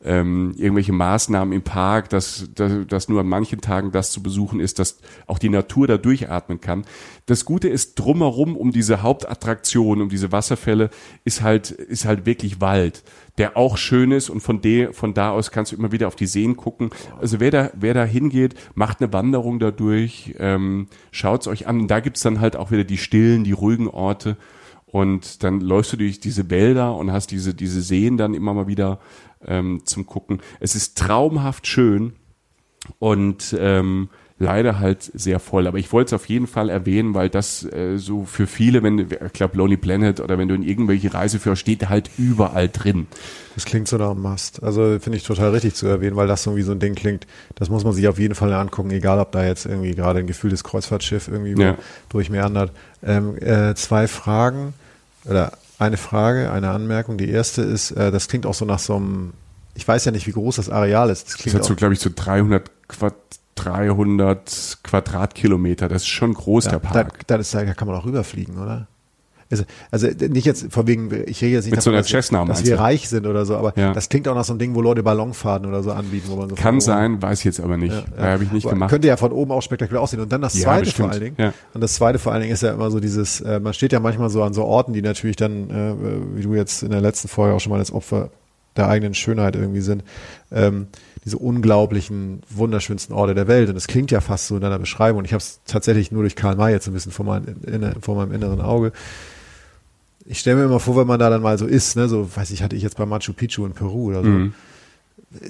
ähm, 0.03 0.53
irgendwelche 0.57 0.93
Maßnahmen 0.93 1.53
im 1.53 1.63
Park, 1.63 2.09
dass, 2.09 2.49
dass, 2.53 2.71
dass 2.87 3.09
nur 3.09 3.21
an 3.21 3.27
manchen 3.27 3.61
Tagen 3.61 3.91
das 3.91 4.11
zu 4.11 4.21
besuchen 4.21 4.59
ist, 4.59 4.79
dass 4.79 4.99
auch 5.25 5.39
die 5.39 5.49
Natur 5.49 5.87
da 5.87 5.97
durchatmen 5.97 6.61
kann. 6.61 6.85
Das 7.25 7.45
Gute 7.45 7.67
ist 7.67 7.95
drumherum 7.95 8.55
um 8.55 8.71
diese 8.71 9.01
Hauptattraktion, 9.01 10.01
um 10.01 10.09
diese 10.09 10.31
Wasserfälle, 10.31 10.91
ist 11.25 11.41
halt, 11.41 11.71
ist 11.71 12.05
halt 12.05 12.25
wirklich 12.25 12.61
Wald, 12.61 13.03
der 13.37 13.55
auch 13.55 13.77
schön 13.77 14.11
ist 14.11 14.29
und 14.29 14.39
von, 14.39 14.61
de, 14.61 14.93
von 14.93 15.13
da 15.13 15.31
aus 15.31 15.51
kannst 15.51 15.71
du 15.71 15.75
immer 15.75 15.91
wieder 15.91 16.07
auf 16.07 16.15
die 16.15 16.25
Seen 16.25 16.57
gucken. 16.57 16.89
Also 17.19 17.39
wer 17.39 17.51
da, 17.51 17.71
wer 17.75 17.93
da 17.93 18.03
hingeht, 18.03 18.55
macht 18.73 19.01
eine 19.01 19.13
Wanderung 19.13 19.59
dadurch, 19.59 20.35
ähm, 20.39 20.87
schaut's 21.11 21.47
euch 21.47 21.67
an. 21.67 21.81
Und 21.81 21.87
da 21.87 21.99
gibt's 21.99 22.21
dann 22.21 22.39
halt 22.39 22.55
auch 22.55 22.71
wieder 22.71 22.83
die 22.83 22.97
stillen, 22.97 23.43
die 23.43 23.51
ruhigen 23.51 23.87
Orte. 23.87 24.37
Und 24.85 25.43
dann 25.43 25.59
läufst 25.59 25.93
du 25.93 25.97
durch 25.97 26.19
diese 26.19 26.49
Wälder 26.49 26.95
und 26.95 27.11
hast 27.11 27.31
diese, 27.31 27.53
diese 27.53 27.81
Seen 27.81 28.17
dann 28.17 28.33
immer 28.33 28.53
mal 28.53 28.67
wieder 28.67 28.99
ähm, 29.45 29.81
zum 29.85 30.05
Gucken. 30.05 30.41
Es 30.59 30.75
ist 30.75 30.97
traumhaft 30.97 31.67
schön 31.67 32.13
und 32.99 33.55
ähm, 33.59 34.09
leider 34.39 34.77
halt 34.79 35.01
sehr 35.15 35.39
voll. 35.39 35.65
Aber 35.67 35.79
ich 35.79 35.91
wollte 35.91 36.09
es 36.09 36.13
auf 36.21 36.27
jeden 36.27 36.45
Fall 36.47 36.69
erwähnen, 36.69 37.13
weil 37.15 37.29
das 37.29 37.63
äh, 37.63 37.97
so 37.97 38.25
für 38.25 38.45
viele, 38.45 38.83
wenn 38.83 38.99
ich 38.99 39.33
glaube 39.33 39.57
Lonely 39.57 39.77
Planet 39.77 40.19
oder 40.19 40.37
wenn 40.37 40.47
du 40.47 40.53
in 40.55 40.61
irgendwelche 40.63 41.13
Reiseführer 41.13 41.55
steht 41.55 41.89
halt 41.89 42.09
überall 42.17 42.69
drin. 42.69 43.07
Das 43.55 43.65
klingt 43.65 43.87
so 43.87 43.97
nach 43.97 44.11
einem 44.11 44.21
Must. 44.21 44.61
Also 44.61 44.99
finde 44.99 45.17
ich 45.17 45.23
total 45.23 45.49
richtig 45.49 45.73
zu 45.73 45.87
erwähnen, 45.87 46.15
weil 46.15 46.27
das 46.27 46.43
so 46.43 46.55
wie 46.55 46.61
so 46.61 46.71
ein 46.71 46.79
Ding 46.79 46.93
klingt. 46.93 47.25
Das 47.55 47.69
muss 47.69 47.83
man 47.83 47.93
sich 47.93 48.07
auf 48.07 48.19
jeden 48.19 48.35
Fall 48.35 48.53
angucken, 48.53 48.91
egal 48.91 49.19
ob 49.19 49.31
da 49.31 49.43
jetzt 49.43 49.65
irgendwie 49.65 49.95
gerade 49.95 50.19
ein 50.19 50.27
gefühltes 50.27 50.63
Kreuzfahrtschiff 50.63 51.27
irgendwie 51.27 51.59
Ja. 51.59 51.75
durchmeandert. 52.09 52.71
Ähm, 53.03 53.35
äh, 53.41 53.73
zwei 53.73 54.07
Fragen 54.07 54.73
oder 55.25 55.53
eine 55.79 55.97
Frage, 55.97 56.51
eine 56.51 56.69
Anmerkung. 56.69 57.17
Die 57.17 57.29
erste 57.29 57.63
ist, 57.63 57.91
äh, 57.91 58.11
das 58.11 58.27
klingt 58.27 58.45
auch 58.45 58.53
so 58.53 58.65
nach 58.65 58.79
so 58.79 58.95
einem, 58.95 59.33
ich 59.73 59.87
weiß 59.87 60.05
ja 60.05 60.11
nicht, 60.11 60.27
wie 60.27 60.31
groß 60.31 60.57
das 60.57 60.69
Areal 60.69 61.09
ist. 61.09 61.25
Das 61.25 61.33
Das 61.33 61.41
klingt 61.41 61.55
hat 61.55 61.65
so, 61.65 61.75
glaube 61.75 61.93
ich, 61.95 61.99
so 61.99 62.09
300 62.13 62.69
Quad 62.87 63.15
300 63.57 64.79
Quadratkilometer. 64.83 65.87
Das 65.87 66.03
ist 66.03 66.07
schon 66.09 66.33
groß, 66.33 66.65
ja, 66.65 66.71
der 66.71 66.79
da, 66.79 66.87
Park. 66.89 67.27
da, 67.27 67.35
ist, 67.35 67.53
da 67.53 67.65
kann 67.73 67.87
man 67.87 67.97
auch 67.97 68.05
rüberfliegen, 68.05 68.57
oder? 68.57 68.87
Also, 69.49 69.63
also 69.91 70.07
nicht 70.27 70.43
jetzt 70.45 70.73
von 70.73 70.87
wegen, 70.87 71.09
ich 71.25 71.41
rede 71.41 71.53
jetzt 71.53 71.63
nicht 71.65 71.71
Mit 71.75 71.81
so 71.81 71.89
einer 71.89 71.99
dass, 71.99 72.07
Cessna, 72.09 72.43
dass 72.43 72.65
wir 72.65 72.79
reich 72.79 73.07
sind 73.07 73.25
oder 73.25 73.45
so, 73.45 73.55
aber 73.55 73.71
Ja. 73.77 73.93
das 73.93 74.09
klingt 74.09 74.27
auch 74.27 74.35
nach 74.35 74.43
so 74.43 74.51
einem 74.51 74.59
Ding, 74.59 74.75
wo 74.75 74.81
Leute 74.81 75.03
Ballonfahrten 75.03 75.65
oder 75.69 75.81
so 75.83 75.91
anbieten, 75.93 76.27
wo 76.29 76.35
man 76.35 76.49
so 76.49 76.55
Kann 76.55 76.81
sein, 76.81 77.21
weiß 77.21 77.39
ich 77.39 77.45
jetzt 77.45 77.61
aber 77.61 77.77
nicht. 77.77 77.95
Ja, 78.17 78.23
Habe 78.23 78.43
ich 78.43 78.51
nicht 78.51 78.65
Aber 78.65 78.73
gemacht. 78.73 78.89
Könnte 78.89 79.07
ja 79.07 79.15
von 79.15 79.31
oben 79.31 79.53
auch 79.53 79.61
spektakulär 79.61 80.01
aussehen. 80.01 80.19
Und 80.19 80.33
dann 80.33 80.41
das 80.41 80.53
Ja, 80.55 80.63
zweite 80.65 80.83
bestimmt. 80.83 81.05
vor 81.05 81.11
allen 81.13 81.23
Dingen. 81.23 81.35
Ja. 81.39 81.53
Und 81.73 81.79
das 81.79 81.93
zweite 81.93 82.19
vor 82.19 82.33
allen 82.33 82.41
Dingen 82.41 82.53
ist 82.53 82.61
ja 82.61 82.73
immer 82.73 82.91
so 82.91 82.99
dieses, 82.99 83.39
äh, 83.39 83.61
man 83.61 83.73
steht 83.73 83.93
ja 83.93 84.01
manchmal 84.01 84.29
so 84.29 84.43
an 84.43 84.53
so 84.53 84.65
Orten, 84.65 84.91
die 84.91 85.01
natürlich 85.01 85.37
dann, 85.37 85.69
äh, 85.69 85.93
wie 86.35 86.41
du 86.41 86.53
jetzt 86.53 86.83
in 86.83 86.89
der 86.91 86.99
letzten 86.99 87.29
Folge 87.29 87.55
auch 87.55 87.61
schon 87.61 87.69
mal 87.71 87.79
als 87.79 87.93
Opfer 87.93 88.29
der 88.77 88.87
eigenen 88.87 89.13
Schönheit 89.13 89.55
irgendwie 89.55 89.81
sind, 89.81 90.03
ähm, 90.51 90.87
diese 91.25 91.37
unglaublichen, 91.37 92.41
wunderschönsten 92.49 93.13
Orte 93.15 93.35
der 93.35 93.47
Welt. 93.47 93.69
Und 93.69 93.75
es 93.75 93.87
klingt 93.87 94.11
ja 94.11 94.21
fast 94.21 94.47
so 94.47 94.55
in 94.55 94.61
deiner 94.61 94.79
Beschreibung. 94.79 95.19
Und 95.19 95.25
ich 95.25 95.33
habe 95.33 95.41
es 95.41 95.59
tatsächlich 95.65 96.11
nur 96.11 96.23
durch 96.23 96.35
Karl 96.35 96.55
May 96.55 96.71
jetzt 96.71 96.87
ein 96.87 96.93
bisschen 96.93 97.11
vor, 97.11 97.25
mein, 97.25 97.43
inne, 97.65 97.95
vor 98.01 98.15
meinem 98.15 98.31
inneren 98.31 98.61
Auge. 98.61 98.91
Ich 100.25 100.39
stelle 100.39 100.57
mir 100.57 100.65
immer 100.65 100.79
vor, 100.79 100.95
wenn 100.97 101.07
man 101.07 101.19
da 101.19 101.29
dann 101.29 101.41
mal 101.41 101.57
so 101.57 101.65
ist, 101.65 101.95
ne, 101.95 102.07
so, 102.07 102.29
weiß 102.35 102.51
ich, 102.51 102.63
hatte 102.63 102.75
ich 102.75 102.83
jetzt 102.83 102.97
bei 102.97 103.05
Machu 103.05 103.33
Picchu 103.33 103.65
in 103.65 103.73
Peru 103.73 104.05
oder 104.09 104.23
so 104.23 104.29
Mhm. 104.29 104.53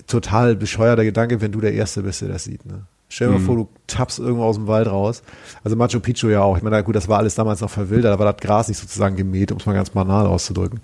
total 0.08 0.56
bescheuerter 0.56 1.04
Gedanke, 1.04 1.42
wenn 1.42 1.52
du 1.52 1.62
der 1.62 1.74
Erste 1.74 2.02
bist, 2.04 2.22
der 2.22 2.30
das 2.30 2.44
sieht. 2.46 2.66
Ne? 2.66 2.82
Stell 3.10 3.28
dir 3.28 3.34
Mhm. 3.34 3.40
mal 3.40 3.46
vor, 3.46 3.56
du 3.56 3.70
tappst 3.88 4.20
irgendwo 4.20 4.44
aus 4.44 4.56
dem 4.56 4.68
Wald 4.68 4.88
raus. 4.88 5.24
Also 5.64 5.76
Machu 5.78 6.00
Picchu 6.00 6.28
ja 6.30 6.42
auch. 6.42 6.58
Ich 6.58 6.64
meine, 6.64 6.84
gut, 6.84 6.96
das 6.96 7.08
war 7.08 7.20
alles 7.20 7.36
damals 7.36 7.62
noch 7.62 7.70
verwildert, 7.70 8.14
da 8.14 8.20
war 8.20 8.32
das 8.32 8.42
Gras 8.42 8.68
nicht 8.68 8.78
sozusagen 8.80 9.16
gemäht, 9.16 9.52
um 9.52 9.60
es 9.60 9.66
mal 9.66 9.74
ganz 9.74 9.92
banal 9.92 10.26
auszudrücken. 10.26 10.80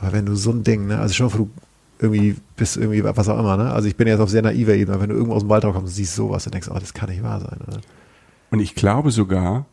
Aber 0.00 0.12
wenn 0.12 0.26
du 0.26 0.34
so 0.36 0.50
ein 0.50 0.62
Ding, 0.62 0.86
ne, 0.86 0.98
also 0.98 1.14
schon 1.14 1.30
vor, 1.30 1.38
du 1.40 1.50
irgendwie 2.04 2.36
bist 2.56 2.76
irgendwie, 2.76 3.02
was 3.04 3.28
auch 3.28 3.38
immer, 3.38 3.56
ne? 3.56 3.72
Also 3.72 3.88
ich 3.88 3.96
bin 3.96 4.06
jetzt 4.06 4.20
auf 4.20 4.30
sehr 4.30 4.42
naiver 4.42 4.74
Ebene, 4.74 5.00
wenn 5.00 5.08
du 5.08 5.14
irgendwo 5.14 5.34
aus 5.34 5.42
dem 5.42 5.48
Wald 5.48 5.64
rauskommst 5.64 5.88
und 5.88 5.94
siehst 5.94 6.14
sowas, 6.14 6.44
dann 6.44 6.52
denkst 6.52 6.68
du, 6.68 6.74
oh, 6.74 6.78
das 6.78 6.94
kann 6.94 7.10
nicht 7.10 7.22
wahr 7.22 7.40
sein. 7.40 7.58
Oder? 7.66 7.80
Und 8.50 8.60
ich 8.60 8.74
glaube 8.74 9.10
sogar, 9.10 9.66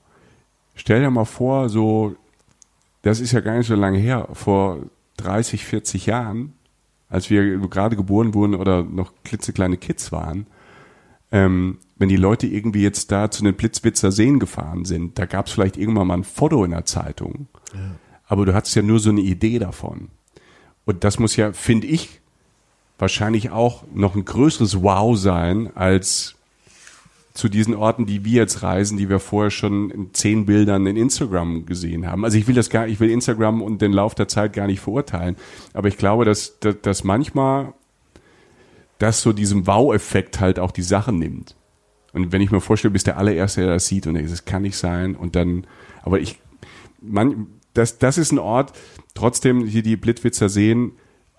stell 0.76 1.02
dir 1.02 1.12
mal 1.12 1.26
vor, 1.26 1.70
so, 1.70 2.16
das 3.04 3.20
ist 3.20 3.32
ja 3.32 3.42
gar 3.42 3.58
nicht 3.58 3.68
so 3.68 3.76
lange 3.76 4.00
her, 4.00 4.28
vor 4.34 4.80
30, 5.18 5.66
40 5.66 6.08
Jahren, 6.08 6.54
als 7.10 7.30
wir 7.30 7.58
gerade 7.68 7.96
geboren 7.96 8.34
wurden 8.34 8.56
oder 8.56 8.84
noch 8.84 9.14
klitzekleine 9.24 9.78
Kids 9.78 10.12
waren, 10.12 10.48
ähm, 11.32 11.78
wenn 11.98 12.10
die 12.10 12.16
Leute 12.16 12.48
irgendwie 12.48 12.82
jetzt 12.82 13.12
da 13.12 13.30
zu 13.30 13.44
den 13.44 13.56
Blitzwitzer 13.56 14.12
Seen 14.12 14.40
gefahren 14.40 14.86
sind, 14.86 15.20
da 15.20 15.26
gab 15.26 15.48
es 15.48 15.54
vielleicht 15.54 15.78
irgendwann 15.78 16.08
mal 16.08 16.18
ein 16.18 16.24
Foto 16.24 16.64
in 16.66 16.72
der 16.72 16.86
Zeitung. 16.86 17.48
Aber 18.26 18.46
du 18.46 18.54
hattest 18.54 18.76
ja 18.76 18.82
nur 18.82 19.00
so 19.00 19.10
eine 19.10 19.22
Idee 19.22 19.60
davon. 19.60 20.10
Und 20.86 21.04
das 21.04 21.20
muss 21.20 21.36
ja, 21.36 21.54
finde 21.54 21.88
ich, 21.88 22.21
wahrscheinlich 23.02 23.50
auch 23.50 23.84
noch 23.94 24.16
ein 24.16 24.26
größeres 24.26 24.84
Wow 24.84 25.18
sein 25.18 25.76
als 25.76 26.36
zu 27.34 27.50
diesen 27.50 27.74
Orten, 27.74 28.06
die 28.06 28.24
wir 28.26 28.34
jetzt 28.34 28.62
reisen, 28.62 28.98
die 28.98 29.10
wir 29.10 29.20
vorher 29.20 29.50
schon 29.50 29.90
in 29.90 30.14
zehn 30.14 30.46
Bildern 30.46 30.86
in 30.86 30.98
Instagram 30.98 31.66
gesehen 31.66 32.06
haben. 32.06 32.24
Also 32.24 32.38
ich 32.38 32.48
will 32.48 32.54
das 32.54 32.70
gar, 32.70 32.88
ich 32.88 33.00
will 33.00 33.10
Instagram 33.10 33.64
und 33.64 33.82
den 33.82 33.92
Lauf 33.92 34.14
der 34.14 34.28
Zeit 34.28 34.54
gar 34.54 34.68
nicht 34.68 34.82
verurteilen, 34.82 35.36
aber 35.74 35.88
ich 35.88 35.98
glaube, 35.98 36.26
dass, 36.26 36.60
dass, 36.60 36.76
dass 36.82 37.04
manchmal 37.04 37.74
das 39.00 39.22
so 39.22 39.34
diesem 39.34 39.66
Wow-Effekt 39.66 40.40
halt 40.40 40.60
auch 40.60 40.72
die 40.72 40.84
Sachen 40.84 41.18
nimmt. 41.18 41.56
Und 42.14 42.32
wenn 42.32 42.42
ich 42.42 42.52
mir 42.52 42.62
vorstelle, 42.62 42.92
bist 42.92 43.08
der 43.08 43.18
allererste, 43.18 43.62
der 43.62 43.72
das 43.72 43.88
sieht 43.88 44.06
und 44.06 44.14
das 44.14 44.46
kann 44.46 44.62
nicht 44.62 44.78
sein 44.78 45.16
und 45.16 45.36
dann, 45.36 45.66
aber 46.04 46.20
ich, 46.20 46.40
man, 47.02 47.48
das, 47.74 47.98
das 47.98 48.20
ist 48.20 48.32
ein 48.32 48.40
Ort, 48.40 48.74
trotzdem 49.16 49.66
hier 49.66 49.82
die 49.82 49.96
Blitwitzer 49.96 50.50
sehen, 50.50 50.92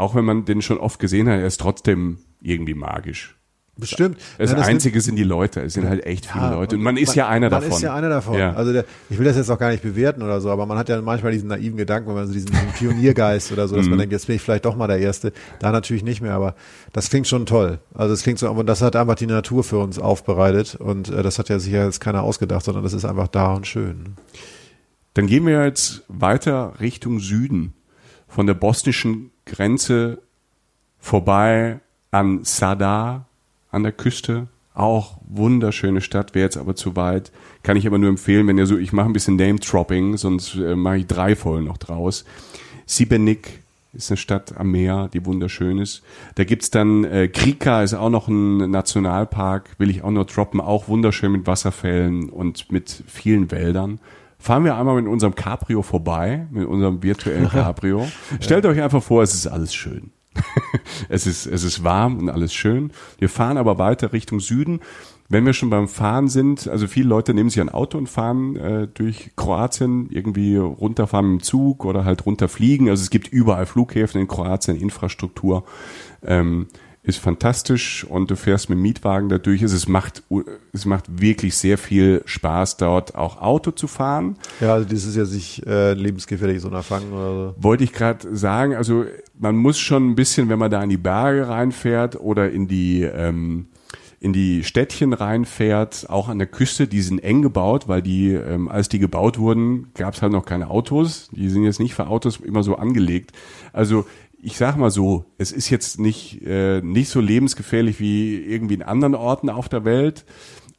auch 0.03 0.15
wenn 0.15 0.25
man 0.25 0.45
den 0.45 0.61
schon 0.63 0.79
oft 0.79 0.99
gesehen 1.01 1.29
hat, 1.29 1.41
er 1.41 1.47
ist 1.47 1.61
trotzdem 1.61 2.19
irgendwie 2.41 2.75
magisch. 2.75 3.37
Bestimmt. 3.75 4.19
Das 4.37 4.51
Nein, 4.51 4.59
nimmt- 4.59 4.69
Einzige 4.69 5.01
sind 5.01 5.17
die 5.17 5.23
Leute. 5.25 5.63
Es 5.63 5.73
sind 5.73 5.89
halt 5.89 6.05
echt 6.05 6.27
viele 6.27 6.45
Ja, 6.45 6.53
Leute. 6.53 6.77
Und 6.77 6.83
man 6.83 6.99
ist 6.99 7.15
ja 7.15 7.27
einer 7.27 7.47
man 7.49 7.53
davon. 7.53 7.69
Man 7.71 7.77
ist 7.79 7.83
ja 7.83 7.95
einer 7.95 8.09
davon. 8.11 8.39
Ja. 8.39 8.53
Also 8.53 8.71
der, 8.75 8.85
ich 9.09 9.17
will 9.19 9.25
das 9.25 9.35
jetzt 9.39 9.49
auch 9.49 9.59
gar 9.59 9.71
nicht 9.71 9.83
bewerten 9.83 10.21
oder 10.23 10.43
so, 10.43 10.51
aber 10.51 10.67
man 10.67 10.77
hat 10.77 10.91
ja 10.91 11.01
manchmal 11.01 11.33
diesen 11.33 11.49
naiven 11.49 11.79
Gedanken, 11.79 12.09
wenn 12.09 12.17
man 12.17 12.27
so 12.27 12.35
diesen, 12.35 12.51
diesen 12.51 12.69
Pioniergeist 12.77 13.51
oder 13.51 13.69
so, 13.69 13.77
dass 13.77 13.87
Mhm. 13.87 13.93
man 13.93 13.99
denkt, 14.01 14.13
jetzt 14.13 14.27
bin 14.27 14.37
ich 14.37 14.43
vielleicht 14.43 14.67
doch 14.67 14.77
mal 14.77 14.89
der 14.89 14.99
Erste. 14.99 15.33
Da 15.59 15.73
natürlich 15.73 16.05
nicht 16.05 16.21
mehr, 16.21 16.35
aber 16.35 16.55
das 16.93 17.09
klingt 17.09 17.27
schon 17.27 17.47
toll. 17.47 17.79
Also 17.95 18.13
es 18.13 18.23
klingt 18.23 18.39
so, 18.39 18.47
aber 18.51 18.63
das 18.63 18.83
hat 18.83 18.95
einfach 18.95 19.15
die 19.15 19.27
Natur 19.27 19.65
für 19.65 19.79
uns 19.79 19.99
aufbereitet 19.99 20.75
und 20.75 21.09
äh, 21.09 21.23
das 21.23 21.39
hat 21.39 21.49
ja 21.49 21.59
sicher 21.59 21.83
jetzt 21.87 22.01
keiner 22.01 22.23
ausgedacht, 22.25 22.67
sondern 22.67 22.85
das 22.85 22.93
ist 22.93 23.07
einfach 23.07 23.29
da 23.29 23.55
und 23.55 23.67
schön. 23.67 24.17
Dann 25.15 25.27
gehen 25.27 25.47
wir 25.47 25.65
jetzt 25.65 26.03
weiter 26.09 26.75
Richtung 26.79 27.21
Süden. 27.21 27.73
Von 28.29 28.47
der 28.47 28.55
bosnischen 28.55 29.31
Grenze 29.47 30.19
vorbei 30.99 31.81
an 32.11 32.45
Sadar 32.45 33.27
an 33.71 33.83
der 33.83 33.93
Küste. 33.93 34.49
Auch 34.75 35.19
wunderschöne 35.29 36.01
Stadt, 36.01 36.35
wäre 36.35 36.45
jetzt 36.45 36.57
aber 36.57 36.75
zu 36.75 36.97
weit. 36.97 37.31
Kann 37.63 37.77
ich 37.77 37.87
aber 37.87 37.99
nur 37.99 38.09
empfehlen, 38.09 38.47
wenn 38.47 38.59
ihr 38.59 38.67
so, 38.67 38.79
ich 38.79 38.93
mache 38.93 39.07
ein 39.07 39.13
bisschen 39.13 39.37
Name-Dropping, 39.37 40.17
sonst 40.17 40.55
äh, 40.55 40.77
mache 40.77 40.99
ich 40.99 41.07
drei 41.07 41.37
Folgen 41.37 41.67
noch 41.67 41.77
draus. 41.77 42.25
Sibenik 42.87 43.63
ist 43.93 44.11
eine 44.11 44.17
Stadt 44.17 44.57
am 44.57 44.71
Meer, 44.71 45.11
die 45.13 45.27
wunderschön 45.27 45.79
ist. 45.79 46.03
Da 46.37 46.45
gibt's 46.45 46.71
dann, 46.71 47.05
äh, 47.05 47.29
Krika 47.29 47.83
ist 47.83 47.93
auch 47.93 48.09
noch 48.09 48.29
ein 48.29 48.71
Nationalpark, 48.71 49.71
will 49.79 49.91
ich 49.91 50.03
auch 50.03 50.11
noch 50.11 50.25
droppen, 50.25 50.61
auch 50.61 50.89
wunderschön 50.89 51.33
mit 51.33 51.47
Wasserfällen 51.47 52.31
und 52.31 52.73
mit 52.73 53.05
vielen 53.07 53.51
Wäldern. 53.51 54.01
Fahren 54.43 54.65
wir 54.65 54.77
einmal 54.77 55.01
mit 55.01 55.07
unserem 55.07 55.37
Cabrio 55.37 55.83
vorbei, 55.83 56.49
mit 56.51 56.67
unserem 56.67 57.01
virtuellen 57.01 57.49
Cabrio. 57.49 58.09
Stellt 58.41 58.67
euch 58.67 58.83
einfach 58.83 59.01
vor, 59.01 59.23
es 59.23 59.35
ist 59.35 59.47
alles 59.47 59.73
schön. 59.73 60.11
es 61.09 61.29
ist, 61.29 61.47
es 61.47 61.63
ist 61.63 61.85
warm 61.85 62.19
und 62.19 62.29
alles 62.29 62.53
schön. 62.53 62.91
Wir 63.19 63.29
fahren 63.29 63.57
aber 63.57 63.79
weiter 63.79 64.13
Richtung 64.13 64.41
Süden. 64.41 64.81
Wenn 65.29 65.47
wir 65.47 65.53
schon 65.53 65.71
beim 65.71 65.87
Fahren 65.87 66.27
sind, 66.27 66.67
also 66.67 66.89
viele 66.89 67.09
Leute 67.09 67.35
nehmen 67.35 67.51
sich 67.51 67.61
ein 67.61 67.69
Auto 67.69 67.97
und 67.97 68.09
fahren 68.09 68.57
äh, 68.57 68.89
durch 68.89 69.31
Kroatien, 69.37 70.09
irgendwie 70.11 70.57
runterfahren 70.57 71.39
dem 71.39 71.43
Zug 71.45 71.85
oder 71.85 72.05
halt 72.05 72.27
runterfliegen. 72.27 72.89
Also 72.89 73.05
es 73.05 73.11
gibt 73.11 73.29
überall 73.29 73.67
Flughäfen 73.67 74.21
in 74.21 74.27
Kroatien, 74.27 74.77
Infrastruktur. 74.77 75.63
Ähm, 76.25 76.67
ist 77.05 77.19
fantastisch 77.19 78.05
und 78.05 78.31
du 78.31 78.37
fährst 78.37 78.69
mit 78.69 78.77
dem 78.77 78.83
Mietwagen 78.83 79.29
da 79.29 79.39
durch. 79.39 79.63
Es 79.63 79.89
macht, 79.89 80.23
es 80.73 80.85
macht 80.85 81.21
wirklich 81.21 81.57
sehr 81.57 81.77
viel 81.77 82.23
Spaß, 82.27 82.77
dort 82.77 83.17
auch 83.17 83.43
Auto 83.43 83.73
zu 83.73 83.89
fahren. 83.89 84.37
Ja, 84.61 84.75
also 84.75 84.89
das 84.89 85.05
ist 85.05 85.17
ja 85.17 85.25
sich 85.25 85.67
äh, 85.67 85.95
lebensgefährlich 85.95 86.61
so 86.61 86.69
ein 86.69 86.75
Erfangen 86.75 87.13
oder 87.13 87.35
so. 87.35 87.55
Wollte 87.59 87.83
ich 87.83 87.93
gerade 87.93 88.37
sagen, 88.37 88.77
also 88.77 89.05
man 89.37 89.57
muss 89.57 89.81
schon 89.81 90.11
ein 90.11 90.15
bisschen, 90.15 90.49
wenn 90.49 90.61
man 90.61 90.71
da 90.71 90.81
in 90.83 90.91
die 90.91 90.97
Berge 90.97 91.49
reinfährt 91.49 92.21
oder 92.21 92.51
in 92.51 92.69
die 92.69 93.03
ähm, 93.03 93.67
in 94.23 94.33
die 94.33 94.63
Städtchen 94.63 95.15
reinfährt, 95.15 96.09
auch 96.09 96.29
an 96.29 96.39
der 96.39 96.47
Küste, 96.47 96.87
die 96.87 97.03
sind 97.03 97.25
eng 97.25 97.43
gebaut, 97.43 97.89
weil 97.89 98.03
die, 98.03 98.33
ähm, 98.33 98.69
als 98.69 98.89
die 98.89 99.01
gebaut 99.01 99.37
wurden, 99.37 99.89
gab 99.95 100.15
es 100.15 100.23
halt 100.23 100.31
noch 100.31 100.45
keine 100.45 100.71
Autos. 100.71 101.29
Die 101.33 101.49
sind 101.49 101.65
jetzt 101.65 101.81
nicht 101.81 101.95
für 101.95 102.07
Autos 102.07 102.37
immer 102.37 102.63
so 102.63 102.77
angelegt. 102.77 103.33
Also 103.73 104.07
ich 104.43 104.57
sag 104.57 104.77
mal 104.77 104.91
so, 104.91 105.25
es 105.39 105.53
ist 105.53 105.71
jetzt 105.71 106.01
nicht, 106.01 106.43
äh, 106.43 106.83
nicht 106.83 107.09
so 107.09 107.21
lebensgefährlich 107.21 108.01
wie 108.01 108.37
irgendwie 108.39 108.75
in 108.75 108.83
anderen 108.83 109.15
Orten 109.15 109.49
auf 109.49 109.69
der 109.69 109.85
Welt. 109.85 110.25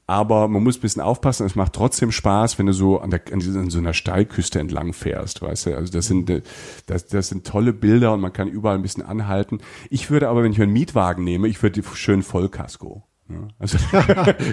Aber 0.06 0.50
man 0.50 0.62
muss 0.62 0.78
ein 0.78 0.82
bisschen 0.82 1.02
aufpassen, 1.02 1.46
es 1.46 1.56
macht 1.56 1.72
trotzdem 1.72 2.12
Spaß, 2.12 2.60
wenn 2.60 2.66
du 2.66 2.74
so 2.74 3.00
an, 3.00 3.10
der, 3.10 3.22
an, 3.32 3.40
so 3.40 3.80
einer 3.80 3.94
Steilküste 3.94 4.60
entlang 4.60 4.92
fährst, 4.92 5.42
weißt 5.42 5.68
du? 5.68 5.78
Also 5.78 5.94
das 5.94 6.08
sind, 6.08 6.30
äh, 6.30 6.42
das, 6.88 7.08
das 7.08 7.30
sind 7.30 7.48
tolle 7.48 7.72
Bilder 7.72 8.14
und 8.14 8.20
man 8.20 8.34
kann 8.34 8.50
überall 8.50 8.76
ein 8.76 8.82
bisschen 8.82 9.04
anhalten. 9.04 9.60
Ich 9.90 10.12
würde 10.12 10.28
aber, 10.28 10.44
wenn 10.44 10.52
ich 10.52 10.62
einen 10.62 10.74
Mietwagen 10.74 11.24
nehme, 11.24 11.48
ich 11.48 11.64
würde 11.64 11.82
schön 11.94 12.22
Vollkasko. 12.22 13.04
Ja, 13.42 13.48
also 13.60 13.78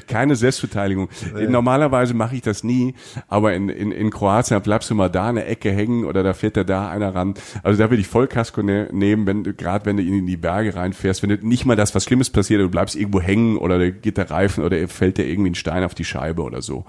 keine 0.06 0.36
Selbstbeteiligung. 0.36 1.08
Normalerweise 1.48 2.14
mache 2.14 2.36
ich 2.36 2.42
das 2.42 2.64
nie, 2.64 2.94
aber 3.28 3.54
in, 3.54 3.68
in, 3.68 3.92
in 3.92 4.10
Kroatien 4.10 4.60
bleibst 4.62 4.90
du 4.90 4.94
mal 4.94 5.08
da 5.08 5.30
in 5.30 5.36
der 5.36 5.48
Ecke 5.48 5.70
hängen 5.72 6.04
oder 6.04 6.22
da 6.22 6.32
fährt 6.32 6.56
da 6.56 6.64
da 6.64 6.90
einer 6.90 7.14
ran. 7.14 7.34
Also 7.62 7.78
da 7.82 7.90
würde 7.90 8.00
ich 8.00 8.08
Vollkasko 8.08 8.62
ne 8.62 8.88
nehmen, 8.92 9.26
wenn 9.26 9.44
du 9.44 9.54
gerade 9.54 9.86
wenn 9.86 9.96
du 9.96 10.02
in 10.02 10.26
die 10.26 10.36
Berge 10.36 10.74
reinfährst, 10.74 11.22
wenn 11.22 11.30
du 11.30 11.46
nicht 11.46 11.64
mal 11.66 11.76
das 11.76 11.94
was 11.94 12.04
Schlimmes 12.04 12.30
passiert, 12.30 12.60
du 12.60 12.68
bleibst 12.68 12.96
irgendwo 12.96 13.20
hängen 13.20 13.56
oder 13.56 13.78
da 13.78 13.90
geht 13.90 14.16
der 14.16 14.30
Reifen 14.30 14.64
oder 14.64 14.86
fällt 14.88 15.18
dir 15.18 15.26
irgendwie 15.26 15.50
ein 15.50 15.54
Stein 15.54 15.84
auf 15.84 15.94
die 15.94 16.04
Scheibe 16.04 16.42
oder 16.42 16.62
so. 16.62 16.84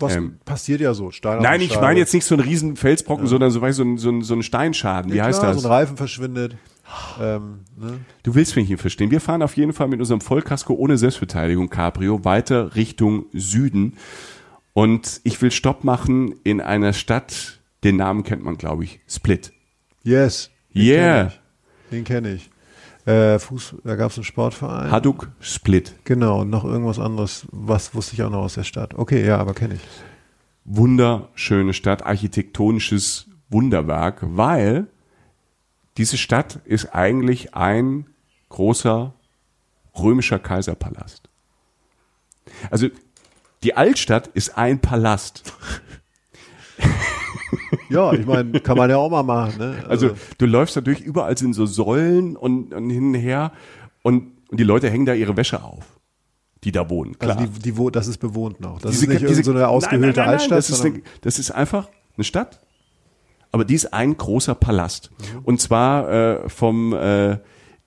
Was 0.00 0.14
Ähm, 0.14 0.38
passiert 0.44 0.80
ja 0.80 0.94
so? 0.94 1.10
Stein 1.10 1.38
auf 1.38 1.42
Nein, 1.42 1.60
ich 1.60 1.80
meine 1.80 1.98
jetzt 1.98 2.14
nicht 2.14 2.24
so 2.24 2.36
einen 2.36 2.44
riesen 2.44 2.76
Felsbrocken, 2.76 3.26
sondern 3.26 3.50
so, 3.50 3.60
weißt, 3.60 3.78
so, 3.78 3.82
ein, 3.82 3.98
so, 3.98 4.10
ein, 4.10 4.22
so 4.22 4.34
ein 4.34 4.42
Steinschaden. 4.44 5.12
Wie 5.12 5.16
Ja, 5.16 5.24
heißt 5.24 5.40
klar, 5.40 5.52
das? 5.54 5.62
So 5.62 5.68
ein 5.68 5.72
Reifen 5.72 5.96
verschwindet. 5.96 6.56
Ähm, 7.20 7.60
ne? 7.76 8.00
Du 8.22 8.34
willst 8.34 8.56
mich 8.56 8.68
nicht 8.68 8.80
verstehen. 8.80 9.10
Wir 9.10 9.20
fahren 9.20 9.42
auf 9.42 9.56
jeden 9.56 9.72
Fall 9.72 9.88
mit 9.88 10.00
unserem 10.00 10.20
Vollkasko 10.20 10.74
ohne 10.74 10.96
Selbstbeteiligung 10.98 11.68
Cabrio 11.68 12.24
weiter 12.24 12.74
Richtung 12.76 13.26
Süden. 13.32 13.94
Und 14.72 15.20
ich 15.24 15.40
will 15.42 15.50
Stopp 15.50 15.84
machen 15.84 16.34
in 16.44 16.60
einer 16.60 16.92
Stadt, 16.92 17.60
den 17.84 17.96
Namen 17.96 18.22
kennt 18.22 18.44
man, 18.44 18.56
glaube 18.56 18.84
ich, 18.84 19.00
Split. 19.08 19.52
Yes. 20.02 20.50
Den 20.74 20.82
Yeah. 20.82 21.24
kenn. 21.24 21.32
Den 21.90 22.04
kenne 22.04 22.34
ich. 22.34 22.50
Äh, 23.06 23.38
Fuß, 23.38 23.76
da 23.84 23.96
gab 23.96 24.10
es 24.10 24.18
einen 24.18 24.24
Sportverein. 24.24 24.90
Haduk 24.90 25.30
Split. 25.40 25.94
Genau, 26.04 26.42
und 26.42 26.50
noch 26.50 26.64
irgendwas 26.64 26.98
anderes, 26.98 27.46
was 27.50 27.94
wusste 27.94 28.14
ich 28.14 28.22
auch 28.22 28.30
noch 28.30 28.42
aus 28.42 28.54
der 28.54 28.64
Stadt. 28.64 28.94
Okay, 28.94 29.26
ja, 29.26 29.38
aber 29.38 29.54
kenne 29.54 29.74
ich. 29.74 29.80
Wunderschöne 30.66 31.72
Stadt, 31.72 32.04
architektonisches 32.04 33.26
Wunderwerk, 33.48 34.20
weil 34.22 34.88
diese 35.98 36.16
Stadt 36.16 36.60
ist 36.64 36.94
eigentlich 36.94 37.54
ein 37.54 38.06
großer 38.48 39.14
römischer 39.98 40.38
Kaiserpalast. 40.38 41.28
Also 42.70 42.88
die 43.62 43.76
Altstadt 43.76 44.28
ist 44.28 44.56
ein 44.56 44.80
Palast. 44.80 45.42
Ja, 47.90 48.12
ich 48.12 48.26
meine, 48.26 48.60
kann 48.60 48.76
man 48.76 48.90
ja 48.90 48.98
auch 48.98 49.10
mal 49.10 49.22
machen. 49.22 49.58
Ne? 49.58 49.84
Also, 49.88 50.10
du 50.36 50.46
läufst 50.46 50.76
dadurch, 50.76 51.00
überall 51.00 51.36
sind 51.38 51.54
so 51.54 51.64
Säulen 51.64 52.36
und, 52.36 52.74
und 52.74 52.90
hin 52.90 53.08
und 53.08 53.14
her 53.14 53.52
und, 54.02 54.32
und 54.50 54.60
die 54.60 54.64
Leute 54.64 54.90
hängen 54.90 55.06
da 55.06 55.14
ihre 55.14 55.36
Wäsche 55.38 55.62
auf, 55.62 55.98
die 56.64 56.70
da 56.72 56.88
wohnen. 56.90 57.18
Klar. 57.18 57.38
Also 57.38 57.50
die, 57.50 57.72
die, 57.72 57.90
das 57.92 58.06
ist 58.06 58.18
bewohnt 58.18 58.60
noch. 58.60 58.80
Das 58.80 58.92
Diese- 58.92 59.06
ist 59.06 59.08
nicht 59.22 59.28
diese- 59.28 59.42
so 59.42 59.52
eine 59.52 59.68
ausgehöhlte 59.68 60.06
nein, 60.06 60.14
nein, 60.16 60.24
nein, 60.26 60.34
Altstadt. 60.34 60.58
Das 60.58 60.70
ist, 60.70 60.84
eine, 60.84 61.02
das 61.22 61.38
ist 61.38 61.50
einfach 61.50 61.88
eine 62.16 62.24
Stadt, 62.24 62.60
aber 63.52 63.64
die 63.64 63.74
ist 63.74 63.92
ein 63.92 64.16
großer 64.16 64.54
Palast. 64.54 65.10
Und 65.44 65.60
zwar 65.60 66.10
äh, 66.10 66.48
vom 66.48 66.92
äh, 66.92 67.38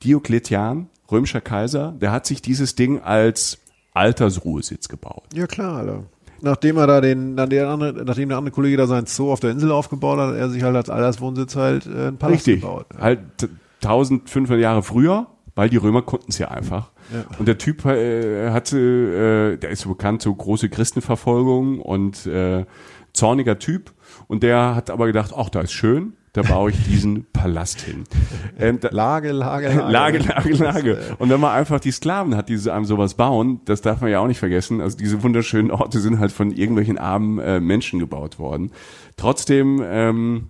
Diokletian, 0.04 0.88
römischer 1.12 1.42
Kaiser, 1.42 1.94
der 2.02 2.12
hat 2.12 2.26
sich 2.26 2.42
dieses 2.42 2.76
Ding 2.76 3.00
als 3.02 3.60
Altersruhesitz 3.94 4.88
gebaut. 4.88 5.24
ja 5.34 5.48
klar, 5.48 5.78
Alter. 5.78 6.04
Nachdem 6.44 6.78
er 6.78 6.88
da 6.88 7.02
den, 7.02 7.36
dann 7.36 7.52
der 7.52 7.70
andere, 7.70 8.04
nachdem 8.04 8.30
der 8.30 8.38
andere 8.40 8.52
Kollege 8.52 8.76
da 8.76 8.88
seinen 8.88 9.06
Zoo 9.06 9.32
auf 9.32 9.40
der 9.40 9.52
Insel 9.52 9.72
aufgebaut 9.72 10.18
hat, 10.18 10.30
hat 10.30 10.36
er 10.38 10.50
sich 10.50 10.64
halt 10.64 10.76
als 10.76 10.90
Alterswohnsitz 10.90 11.56
halt 11.56 11.86
äh, 11.86 12.08
einen 12.08 12.18
Palast 12.18 12.48
Richtig. 12.48 12.62
gebaut. 12.62 12.88
Halt 13.00 13.20
t- 13.38 13.50
1500 13.84 14.60
Jahre 14.60 14.82
früher, 14.82 15.28
weil 15.54 15.70
die 15.70 15.78
Römer 15.78 16.02
konnten 16.02 16.28
es 16.32 16.40
ja 16.40 16.48
einfach. 16.50 16.90
Ja. 17.14 17.26
Und 17.38 17.48
der 17.48 17.60
Typ 17.60 17.86
äh, 17.86 18.50
hatte, 18.50 19.54
äh, 19.54 19.58
der 19.58 19.70
ist 19.70 19.82
so 19.82 19.90
bekannt, 19.90 20.24
so 20.24 20.34
große 20.34 20.70
Christenverfolgung 20.70 21.80
und 21.80 22.26
äh, 22.26 22.66
zorniger 23.14 23.60
Typ. 23.60 23.92
Und 24.32 24.44
der 24.44 24.76
hat 24.76 24.90
aber 24.90 25.08
gedacht, 25.08 25.34
ach, 25.36 25.50
da 25.50 25.60
ist 25.60 25.74
schön, 25.74 26.14
da 26.32 26.42
baue 26.42 26.70
ich 26.72 26.82
diesen 26.86 27.26
Palast 27.34 27.82
hin. 27.82 28.06
Ähm, 28.58 28.80
da, 28.80 28.88
Lage, 28.92 29.32
Lage, 29.34 29.68
Lage. 29.90 30.20
Lage, 30.20 30.20
Lage, 30.20 30.54
Lage. 30.54 30.98
Und 31.20 31.30
wenn 31.30 31.40
man 31.42 31.52
einfach 31.52 31.82
die 31.82 31.92
Sklaven 31.92 32.38
hat, 32.38 32.48
die 32.48 32.56
so 32.56 32.72
einem 32.72 32.86
sowas 32.86 33.16
bauen, 33.16 33.60
das 33.66 33.82
darf 33.82 34.00
man 34.00 34.10
ja 34.10 34.20
auch 34.20 34.28
nicht 34.28 34.40
vergessen. 34.40 34.80
Also 34.80 34.98
diese 34.98 35.22
wunderschönen 35.24 35.70
Orte 35.72 36.00
sind 36.00 36.20
halt 36.20 36.32
von 36.32 36.52
irgendwelchen 36.52 36.98
armen 36.98 37.40
äh, 37.40 37.60
Menschen 37.60 38.00
gebaut 38.00 38.40
worden. 38.40 38.72
Trotzdem 39.18 39.82
ähm, 39.84 40.48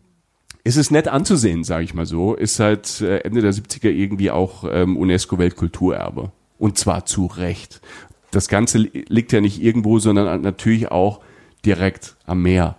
ist 0.64 0.78
es 0.78 0.92
nett 0.92 1.08
anzusehen, 1.08 1.64
sage 1.64 1.86
ich 1.86 1.96
mal 1.96 2.06
so. 2.06 2.36
Ist 2.36 2.56
seit 2.58 3.02
äh, 3.02 3.20
Ende 3.20 3.42
der 3.42 3.54
70er 3.54 3.90
irgendwie 3.90 4.30
auch 4.30 4.64
ähm, 4.70 4.96
UNESCO-Weltkulturerbe. 4.98 6.32
Und 6.60 6.78
zwar 6.78 7.06
zu 7.06 7.26
Recht. 7.26 7.82
Das 8.30 8.48
Ganze 8.48 8.78
li- 8.78 9.06
liegt 9.08 9.32
ja 9.32 9.42
nicht 9.42 9.60
irgendwo, 9.64 9.98
sondern 9.98 10.42
natürlich 10.42 10.92
auch 10.92 11.22
direkt 11.66 12.16
am 12.28 12.42
Meer 12.44 12.76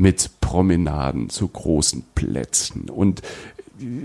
mit 0.00 0.30
Promenaden 0.40 1.28
zu 1.28 1.46
großen 1.46 2.04
Plätzen 2.14 2.88
und 2.88 3.20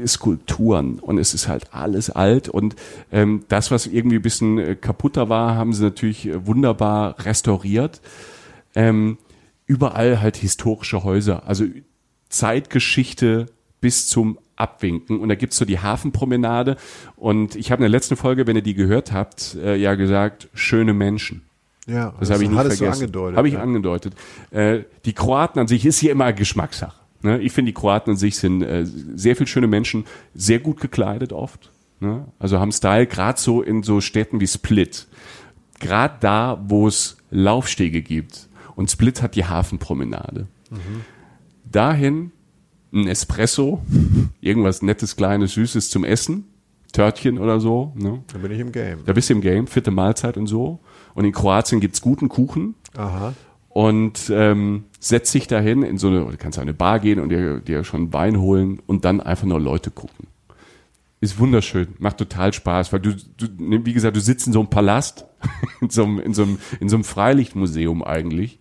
Skulpturen 0.05 0.99
und 0.99 1.17
es 1.17 1.33
ist 1.33 1.47
halt 1.47 1.73
alles 1.73 2.09
alt 2.09 2.49
und 2.49 2.75
ähm, 3.11 3.43
das, 3.47 3.71
was 3.71 3.87
irgendwie 3.87 4.17
ein 4.17 4.21
bisschen 4.21 4.57
äh, 4.57 4.75
kaputter 4.75 5.29
war, 5.29 5.55
haben 5.55 5.73
sie 5.73 5.83
natürlich 5.83 6.27
äh, 6.27 6.45
wunderbar 6.45 7.15
restauriert. 7.25 8.01
Ähm, 8.73 9.17
überall 9.67 10.21
halt 10.21 10.35
historische 10.35 11.03
Häuser, 11.03 11.47
also 11.47 11.65
Zeitgeschichte 12.29 13.47
bis 13.79 14.07
zum 14.07 14.37
Abwinken. 14.55 15.19
Und 15.19 15.29
da 15.29 15.35
gibt's 15.35 15.57
so 15.57 15.65
die 15.65 15.79
Hafenpromenade. 15.79 16.77
Und 17.15 17.55
ich 17.55 17.71
habe 17.71 17.79
in 17.79 17.83
der 17.83 17.97
letzten 17.97 18.15
Folge, 18.15 18.47
wenn 18.47 18.55
ihr 18.55 18.61
die 18.61 18.73
gehört 18.73 19.11
habt, 19.11 19.55
äh, 19.55 19.75
ja 19.75 19.95
gesagt, 19.95 20.49
schöne 20.53 20.93
Menschen. 20.93 21.41
Ja, 21.87 22.13
Das 22.19 22.31
habe 22.31 22.43
ich 22.43 22.49
nicht 22.49 22.59
vergessen. 22.59 23.11
Habe 23.35 23.47
ich 23.47 23.53
ja. 23.53 23.61
angedeutet. 23.61 24.15
Äh, 24.51 24.79
die 25.05 25.13
Kroaten 25.13 25.59
an 25.59 25.67
sich 25.67 25.85
ist 25.85 25.99
hier 25.99 26.11
immer 26.11 26.33
Geschmackssache. 26.33 26.99
Ne? 27.21 27.39
Ich 27.41 27.51
finde, 27.53 27.69
die 27.69 27.73
Kroaten 27.73 28.11
an 28.11 28.17
sich 28.17 28.37
sind 28.37 28.61
äh, 28.61 28.85
sehr 28.85 29.35
viel 29.35 29.47
schöne 29.47 29.67
Menschen, 29.67 30.05
sehr 30.33 30.59
gut 30.59 30.79
gekleidet 30.79 31.31
oft. 31.31 31.71
Ne? 31.99 32.25
Also 32.39 32.59
haben 32.59 32.71
Style, 32.71 33.07
gerade 33.07 33.39
so 33.39 33.61
in 33.61 33.83
so 33.83 34.01
Städten 34.01 34.39
wie 34.39 34.47
Split. 34.47 35.07
Gerade 35.79 36.15
da, 36.19 36.63
wo 36.67 36.87
es 36.87 37.17
Laufstege 37.29 38.01
gibt. 38.01 38.47
Und 38.75 38.89
Split 38.89 39.21
hat 39.21 39.35
die 39.35 39.45
Hafenpromenade. 39.45 40.47
Dahin 41.71 42.31
ein 42.93 43.07
Espresso, 43.07 43.81
irgendwas 44.41 44.81
Nettes, 44.81 45.15
Kleines, 45.15 45.53
Süßes 45.53 45.89
zum 45.89 46.03
Essen, 46.03 46.45
Törtchen 46.93 47.37
oder 47.37 47.59
so. 47.59 47.91
Ne? 47.95 48.23
Da 48.31 48.37
bin 48.39 48.51
ich 48.51 48.59
im 48.59 48.71
Game. 48.71 48.99
Da 49.05 49.13
bist 49.13 49.29
du 49.29 49.33
im 49.33 49.41
Game, 49.41 49.67
fitte 49.67 49.91
Mahlzeit 49.91 50.37
und 50.37 50.47
so. 50.47 50.79
Und 51.15 51.25
in 51.25 51.31
Kroatien 51.31 51.81
gibt's 51.81 52.01
guten 52.01 52.29
Kuchen 52.29 52.75
Aha. 52.95 53.33
und 53.69 54.29
ähm, 54.29 54.83
setzt 54.99 55.31
sich 55.31 55.47
dahin 55.47 55.81
in 55.81 55.97
so 55.97 56.07
eine, 56.07 56.25
du 56.25 56.37
kannst 56.37 56.57
in 56.57 56.63
eine 56.63 56.73
Bar 56.73 56.99
gehen 56.99 57.19
und 57.19 57.29
dir, 57.29 57.61
dir 57.61 57.83
schon 57.83 58.13
Wein 58.13 58.39
holen 58.39 58.79
und 58.85 59.05
dann 59.05 59.21
einfach 59.21 59.47
nur 59.47 59.59
Leute 59.59 59.89
gucken. 59.91 60.27
Ist 61.21 61.39
wunderschön, 61.39 61.87
macht 61.97 62.17
total 62.17 62.53
Spaß, 62.53 62.91
weil 62.91 62.99
du, 62.99 63.15
du 63.15 63.47
wie 63.57 63.93
gesagt, 63.93 64.15
du 64.15 64.21
sitzt 64.21 64.45
in 64.45 64.53
so 64.53 64.59
einem 64.59 64.69
Palast, 64.69 65.25
in 65.81 65.89
so 65.89 66.03
einem, 66.03 66.19
in 66.19 66.33
so 66.33 66.43
einem, 66.43 66.59
in 66.81 66.89
so 66.89 66.97
einem 66.97 67.05
Freilichtmuseum 67.05 68.03
eigentlich. 68.03 68.59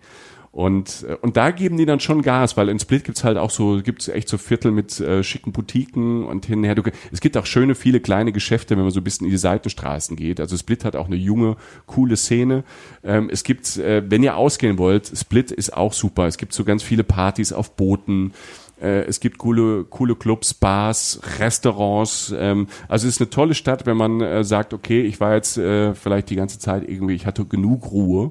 Und, 0.54 1.04
äh, 1.08 1.16
und 1.20 1.36
da 1.36 1.50
geben 1.50 1.76
die 1.76 1.84
dann 1.84 1.98
schon 1.98 2.22
Gas, 2.22 2.56
weil 2.56 2.68
in 2.68 2.78
Split 2.78 3.02
gibt's 3.02 3.24
halt 3.24 3.38
auch 3.38 3.50
so, 3.50 3.80
gibt's 3.82 4.06
echt 4.06 4.28
so 4.28 4.38
Viertel 4.38 4.70
mit 4.70 5.00
äh, 5.00 5.24
schicken 5.24 5.50
Boutiquen 5.50 6.24
und 6.24 6.46
hinher. 6.46 6.76
Du, 6.76 6.82
es 7.10 7.20
gibt 7.20 7.36
auch 7.36 7.44
schöne, 7.44 7.74
viele 7.74 7.98
kleine 7.98 8.30
Geschäfte, 8.30 8.76
wenn 8.76 8.84
man 8.84 8.92
so 8.92 9.00
ein 9.00 9.04
bisschen 9.04 9.24
in 9.26 9.32
die 9.32 9.36
Seitenstraßen 9.36 10.16
geht. 10.16 10.38
Also 10.38 10.56
Split 10.56 10.84
hat 10.84 10.94
auch 10.94 11.06
eine 11.06 11.16
junge, 11.16 11.56
coole 11.86 12.16
Szene. 12.16 12.62
Ähm, 13.02 13.30
es 13.32 13.42
gibt, 13.42 13.78
äh, 13.78 14.08
wenn 14.08 14.22
ihr 14.22 14.36
ausgehen 14.36 14.78
wollt, 14.78 15.10
Split 15.12 15.50
ist 15.50 15.76
auch 15.76 15.92
super. 15.92 16.28
Es 16.28 16.38
gibt 16.38 16.52
so 16.52 16.62
ganz 16.62 16.84
viele 16.84 17.02
Partys 17.02 17.52
auf 17.52 17.74
Booten. 17.74 18.32
Äh, 18.80 19.06
es 19.06 19.18
gibt 19.18 19.38
coole, 19.38 19.82
coole 19.82 20.14
Clubs, 20.14 20.54
Bars, 20.54 21.20
Restaurants. 21.40 22.32
Ähm, 22.38 22.68
also 22.86 23.08
es 23.08 23.16
ist 23.16 23.20
eine 23.20 23.30
tolle 23.30 23.54
Stadt, 23.54 23.86
wenn 23.86 23.96
man 23.96 24.20
äh, 24.20 24.44
sagt, 24.44 24.72
okay, 24.72 25.02
ich 25.02 25.18
war 25.18 25.34
jetzt 25.34 25.58
äh, 25.58 25.96
vielleicht 25.96 26.30
die 26.30 26.36
ganze 26.36 26.60
Zeit 26.60 26.88
irgendwie, 26.88 27.14
ich 27.14 27.26
hatte 27.26 27.44
genug 27.44 27.90
Ruhe. 27.90 28.30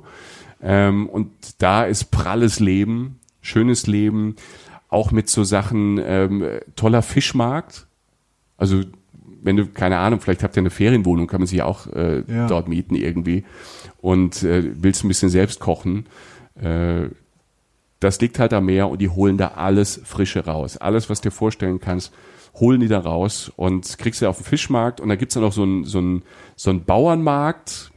Ähm, 0.63 1.07
und 1.09 1.29
da 1.61 1.83
ist 1.83 2.05
pralles 2.11 2.59
Leben, 2.59 3.19
schönes 3.41 3.85
Leben, 3.85 4.35
auch 4.89 5.11
mit 5.11 5.29
so 5.29 5.43
Sachen, 5.43 5.99
ähm, 6.03 6.45
toller 6.75 7.01
Fischmarkt. 7.01 7.85
Also 8.57 8.81
wenn 9.41 9.57
du, 9.57 9.65
keine 9.67 9.97
Ahnung, 9.97 10.21
vielleicht 10.21 10.41
habt 10.43 10.55
ihr 10.55 10.61
eine 10.61 10.69
Ferienwohnung, 10.69 11.27
kann 11.27 11.41
man 11.41 11.47
sich 11.47 11.61
auch 11.63 11.87
äh, 11.87 12.23
Ja. 12.27 12.47
dort 12.47 12.69
mieten 12.69 12.95
irgendwie 12.95 13.43
und 14.01 14.41
äh, 14.43 14.63
willst 14.81 15.03
ein 15.03 15.09
bisschen 15.09 15.29
selbst 15.29 15.59
kochen. 15.59 16.05
Äh, 16.55 17.07
das 17.99 18.21
liegt 18.21 18.39
halt 18.39 18.53
am 18.53 18.65
Meer 18.67 18.87
und 18.89 19.01
die 19.01 19.09
holen 19.09 19.37
da 19.37 19.49
alles 19.55 19.99
Frische 20.05 20.45
raus. 20.45 20.77
Alles, 20.77 21.09
was 21.09 21.19
du 21.21 21.29
dir 21.29 21.35
vorstellen 21.35 21.79
kannst, 21.81 22.13
holen 22.55 22.79
die 22.81 22.87
da 22.87 22.99
raus 22.99 23.51
und 23.55 23.97
kriegst 23.97 24.21
du 24.21 24.27
auf 24.27 24.37
den 24.37 24.45
Fischmarkt 24.45 25.01
und 25.01 25.09
da 25.09 25.15
gibt's 25.15 25.33
dann 25.35 25.43
auch 25.43 25.53
so 25.53 25.63
einen 25.63 25.83
so 25.85 25.97
einen- 25.97 26.21
so 26.55 26.69
einen 26.69 26.83
Bauernmarkt, 26.85 27.91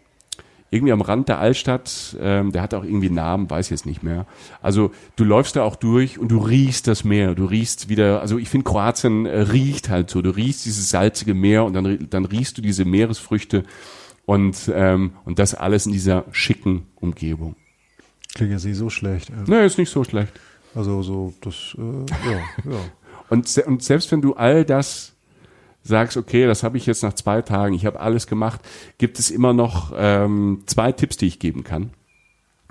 irgendwie 0.76 0.92
am 0.92 1.00
Rand 1.00 1.28
der 1.28 1.38
Altstadt, 1.38 2.16
ähm, 2.20 2.52
der 2.52 2.62
hat 2.62 2.74
auch 2.74 2.84
irgendwie 2.84 3.06
einen 3.06 3.16
Namen, 3.16 3.50
weiß 3.50 3.66
ich 3.66 3.70
jetzt 3.70 3.86
nicht 3.86 4.02
mehr. 4.02 4.26
Also 4.62 4.92
du 5.16 5.24
läufst 5.24 5.56
da 5.56 5.62
auch 5.62 5.76
durch 5.76 6.18
und 6.18 6.28
du 6.28 6.38
riechst 6.38 6.86
das 6.86 7.04
Meer, 7.04 7.34
du 7.34 7.44
riechst 7.46 7.88
wieder, 7.88 8.20
also 8.20 8.38
ich 8.38 8.48
finde 8.48 8.64
Kroatien 8.64 9.26
äh, 9.26 9.40
riecht 9.40 9.88
halt 9.88 10.10
so, 10.10 10.22
du 10.22 10.30
riechst 10.30 10.64
dieses 10.66 10.88
salzige 10.88 11.34
Meer 11.34 11.64
und 11.64 11.72
dann, 11.72 12.06
dann 12.10 12.24
riechst 12.24 12.56
du 12.58 12.62
diese 12.62 12.84
Meeresfrüchte 12.84 13.64
und, 14.24 14.70
ähm, 14.74 15.12
und 15.24 15.38
das 15.38 15.54
alles 15.54 15.86
in 15.86 15.92
dieser 15.92 16.24
schicken 16.32 16.86
Umgebung. 16.96 17.56
Klingt 18.34 18.52
jetzt 18.52 18.64
nicht 18.64 18.76
so 18.76 18.90
schlecht. 18.90 19.30
ja. 19.30 19.42
Ne, 19.46 19.64
ist 19.64 19.78
nicht 19.78 19.90
so 19.90 20.04
schlecht. 20.04 20.32
Also 20.74 21.02
so, 21.02 21.32
das, 21.40 21.74
äh, 21.78 22.30
ja, 22.30 22.38
ja. 22.70 22.78
Und, 23.28 23.58
und 23.66 23.82
selbst 23.82 24.12
wenn 24.12 24.22
du 24.22 24.34
all 24.34 24.64
das 24.64 25.15
sagst, 25.86 26.16
okay, 26.16 26.46
das 26.46 26.62
habe 26.62 26.76
ich 26.76 26.86
jetzt 26.86 27.02
nach 27.02 27.14
zwei 27.14 27.42
Tagen, 27.42 27.74
ich 27.74 27.86
habe 27.86 28.00
alles 28.00 28.26
gemacht, 28.26 28.60
gibt 28.98 29.18
es 29.18 29.30
immer 29.30 29.52
noch 29.52 29.92
ähm, 29.96 30.62
zwei 30.66 30.92
Tipps, 30.92 31.16
die 31.16 31.26
ich 31.26 31.38
geben 31.38 31.64
kann 31.64 31.90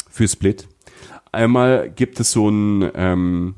für 0.09 0.27
Split. 0.27 0.67
Einmal 1.31 1.89
gibt 1.89 2.19
es 2.19 2.31
so 2.31 2.47
einen 2.47 2.89
ähm, 2.95 3.55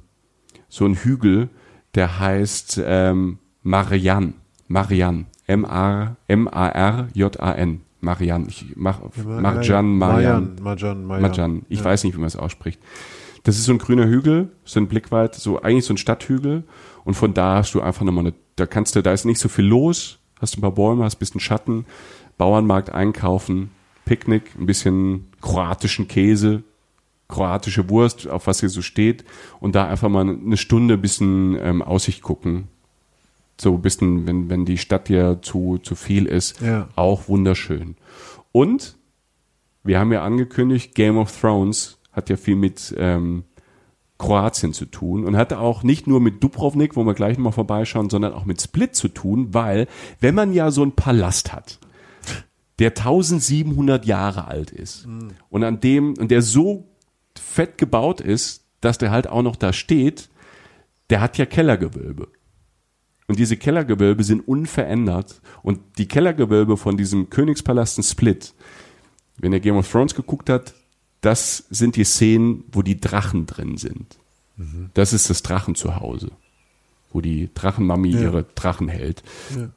so 0.70 0.86
einen 0.86 0.96
Hügel, 0.96 1.50
der 1.96 2.20
heißt 2.20 2.82
ähm, 2.84 3.40
Marian, 3.64 4.34
Marian, 4.68 5.28
M 5.46 5.66
A 5.66 6.16
M 6.28 6.48
A 6.48 6.68
R 6.70 7.08
J 7.14 7.40
A 7.40 7.54
N, 7.54 7.82
Marian. 8.02 8.48
Ich 8.48 8.74
mach 8.76 9.02
Marjan, 9.24 9.98
Marian. 9.98 10.56
Marjan, 10.62 11.06
Marjan. 11.06 11.66
Ich 11.70 11.84
weiß 11.84 12.04
nicht, 12.04 12.16
wie 12.16 12.20
man 12.20 12.28
es 12.28 12.36
ausspricht. 12.36 12.82
Das 13.44 13.58
ist 13.58 13.66
so 13.66 13.72
ein 13.72 13.78
grüner 13.78 14.08
Hügel, 14.08 14.52
so 14.66 14.80
ein 14.80 14.88
Blickweit, 14.88 15.36
so 15.36 15.62
eigentlich 15.62 15.86
so 15.86 15.94
ein 15.94 15.98
Stadthügel. 15.98 16.64
Und 17.06 17.14
von 17.14 17.34
da 17.34 17.56
hast 17.56 17.74
du 17.74 17.82
einfach 17.82 18.04
nochmal 18.04 18.26
eine, 18.26 18.34
da 18.58 18.66
kannst 18.68 18.96
du, 18.96 19.02
da 19.02 19.14
ist 19.14 19.24
nicht 19.26 19.40
so 19.40 19.48
viel 19.50 19.66
los, 19.66 20.20
hast 20.42 20.58
ein 20.58 20.62
paar 20.62 20.72
Bäume, 20.74 21.04
hast 21.06 21.16
ein 21.16 21.20
bisschen 21.20 21.40
Schatten, 21.40 21.86
Bauernmarkt 22.38 22.90
einkaufen, 22.90 23.72
Picknick, 24.06 24.56
ein 24.60 24.66
bisschen 24.66 25.28
kroatischen 25.42 26.08
Käse, 26.08 26.64
kroatische 27.30 27.90
Wurst, 27.90 28.28
auf 28.28 28.48
was 28.48 28.60
hier 28.60 28.70
so 28.70 28.82
steht. 28.82 29.26
Und 29.60 29.76
da 29.76 29.88
einfach 29.88 30.10
mal 30.10 30.22
eine 30.28 30.58
Stunde 30.58 30.96
ein 30.96 31.02
bisschen 31.02 31.58
ähm, 31.60 31.82
Aussicht 31.82 32.22
gucken. 32.22 32.68
So 33.60 33.74
ein 33.74 33.82
bisschen, 33.82 34.28
wenn, 34.28 34.50
wenn 34.50 34.66
die 34.66 34.78
Stadt 34.78 35.10
dir 35.10 35.40
zu, 35.42 35.80
zu 35.80 35.96
viel 35.96 36.26
ist, 36.28 36.62
Ja. 36.62 36.88
auch 36.96 37.28
wunderschön. 37.28 37.96
Und 38.52 38.96
wir 39.84 40.00
haben 40.00 40.12
ja 40.12 40.24
angekündigt, 40.24 40.94
Game 40.96 41.18
of 41.18 41.36
Thrones 41.40 41.98
hat 42.12 42.30
ja 42.30 42.38
viel 42.38 42.56
mit 42.56 42.94
ähm, 42.98 43.44
Kroatien 44.18 44.74
zu 44.74 44.86
tun 44.86 45.26
und 45.26 45.38
hat 45.38 45.54
auch 45.54 45.84
nicht 45.84 46.08
nur 46.08 46.20
mit 46.20 46.44
Dubrovnik, 46.44 46.96
wo 46.96 47.04
wir 47.04 47.14
gleich 47.14 47.38
mal 47.38 47.52
vorbeischauen, 47.52 48.10
sondern 48.10 48.34
auch 48.34 48.46
mit 48.46 48.62
Split 48.62 48.96
zu 48.96 49.10
tun, 49.10 49.54
weil 49.54 49.88
wenn 50.20 50.36
man 50.36 50.54
ja 50.54 50.72
so 50.72 50.82
einen 50.82 50.94
Palast 50.94 51.54
hat, 51.54 51.80
der 52.80 52.90
1700 52.90 54.06
Jahre 54.06 54.48
alt 54.48 54.72
ist 54.72 55.08
und 55.50 55.64
an 55.64 55.80
dem 55.80 56.16
und 56.18 56.32
der 56.32 56.42
so 56.42 56.88
fett 57.36 57.78
gebaut 57.78 58.22
ist, 58.22 58.66
dass 58.82 58.98
der 58.98 59.12
halt 59.12 59.28
auch 59.28 59.42
noch 59.42 59.56
da 59.56 59.74
steht, 59.74 60.30
der 61.10 61.22
hat 61.22 61.38
ja 61.38 61.46
Kellergewölbe. 61.46 62.28
Und 63.28 63.40
diese 63.40 63.58
Kellergewölbe 63.58 64.24
sind 64.24 64.48
unverändert. 64.48 65.42
Und 65.62 65.80
die 65.98 66.08
Kellergewölbe 66.08 66.78
von 66.78 66.96
diesem 66.98 67.30
Königspalast 67.30 67.98
in 67.98 68.04
Split, 68.04 68.54
wenn 69.38 69.54
ihr 69.54 69.60
Game 69.60 69.76
of 69.76 69.92
Thrones 69.92 70.16
geguckt 70.16 70.50
habt, 70.50 70.74
das 71.22 71.66
sind 71.70 71.96
die 71.96 72.04
Szenen, 72.04 72.64
wo 72.72 72.82
die 72.82 73.00
Drachen 73.00 73.46
drin 73.46 73.78
sind. 73.78 74.18
Das 74.96 75.14
ist 75.14 75.30
das 75.30 75.44
Drachenzuhause, 75.44 76.32
wo 77.14 77.22
die 77.22 77.50
Drachenmami 77.54 78.10
Ja. 78.10 78.22
ihre 78.22 78.44
Drachen 78.56 78.88
hält. 78.88 79.22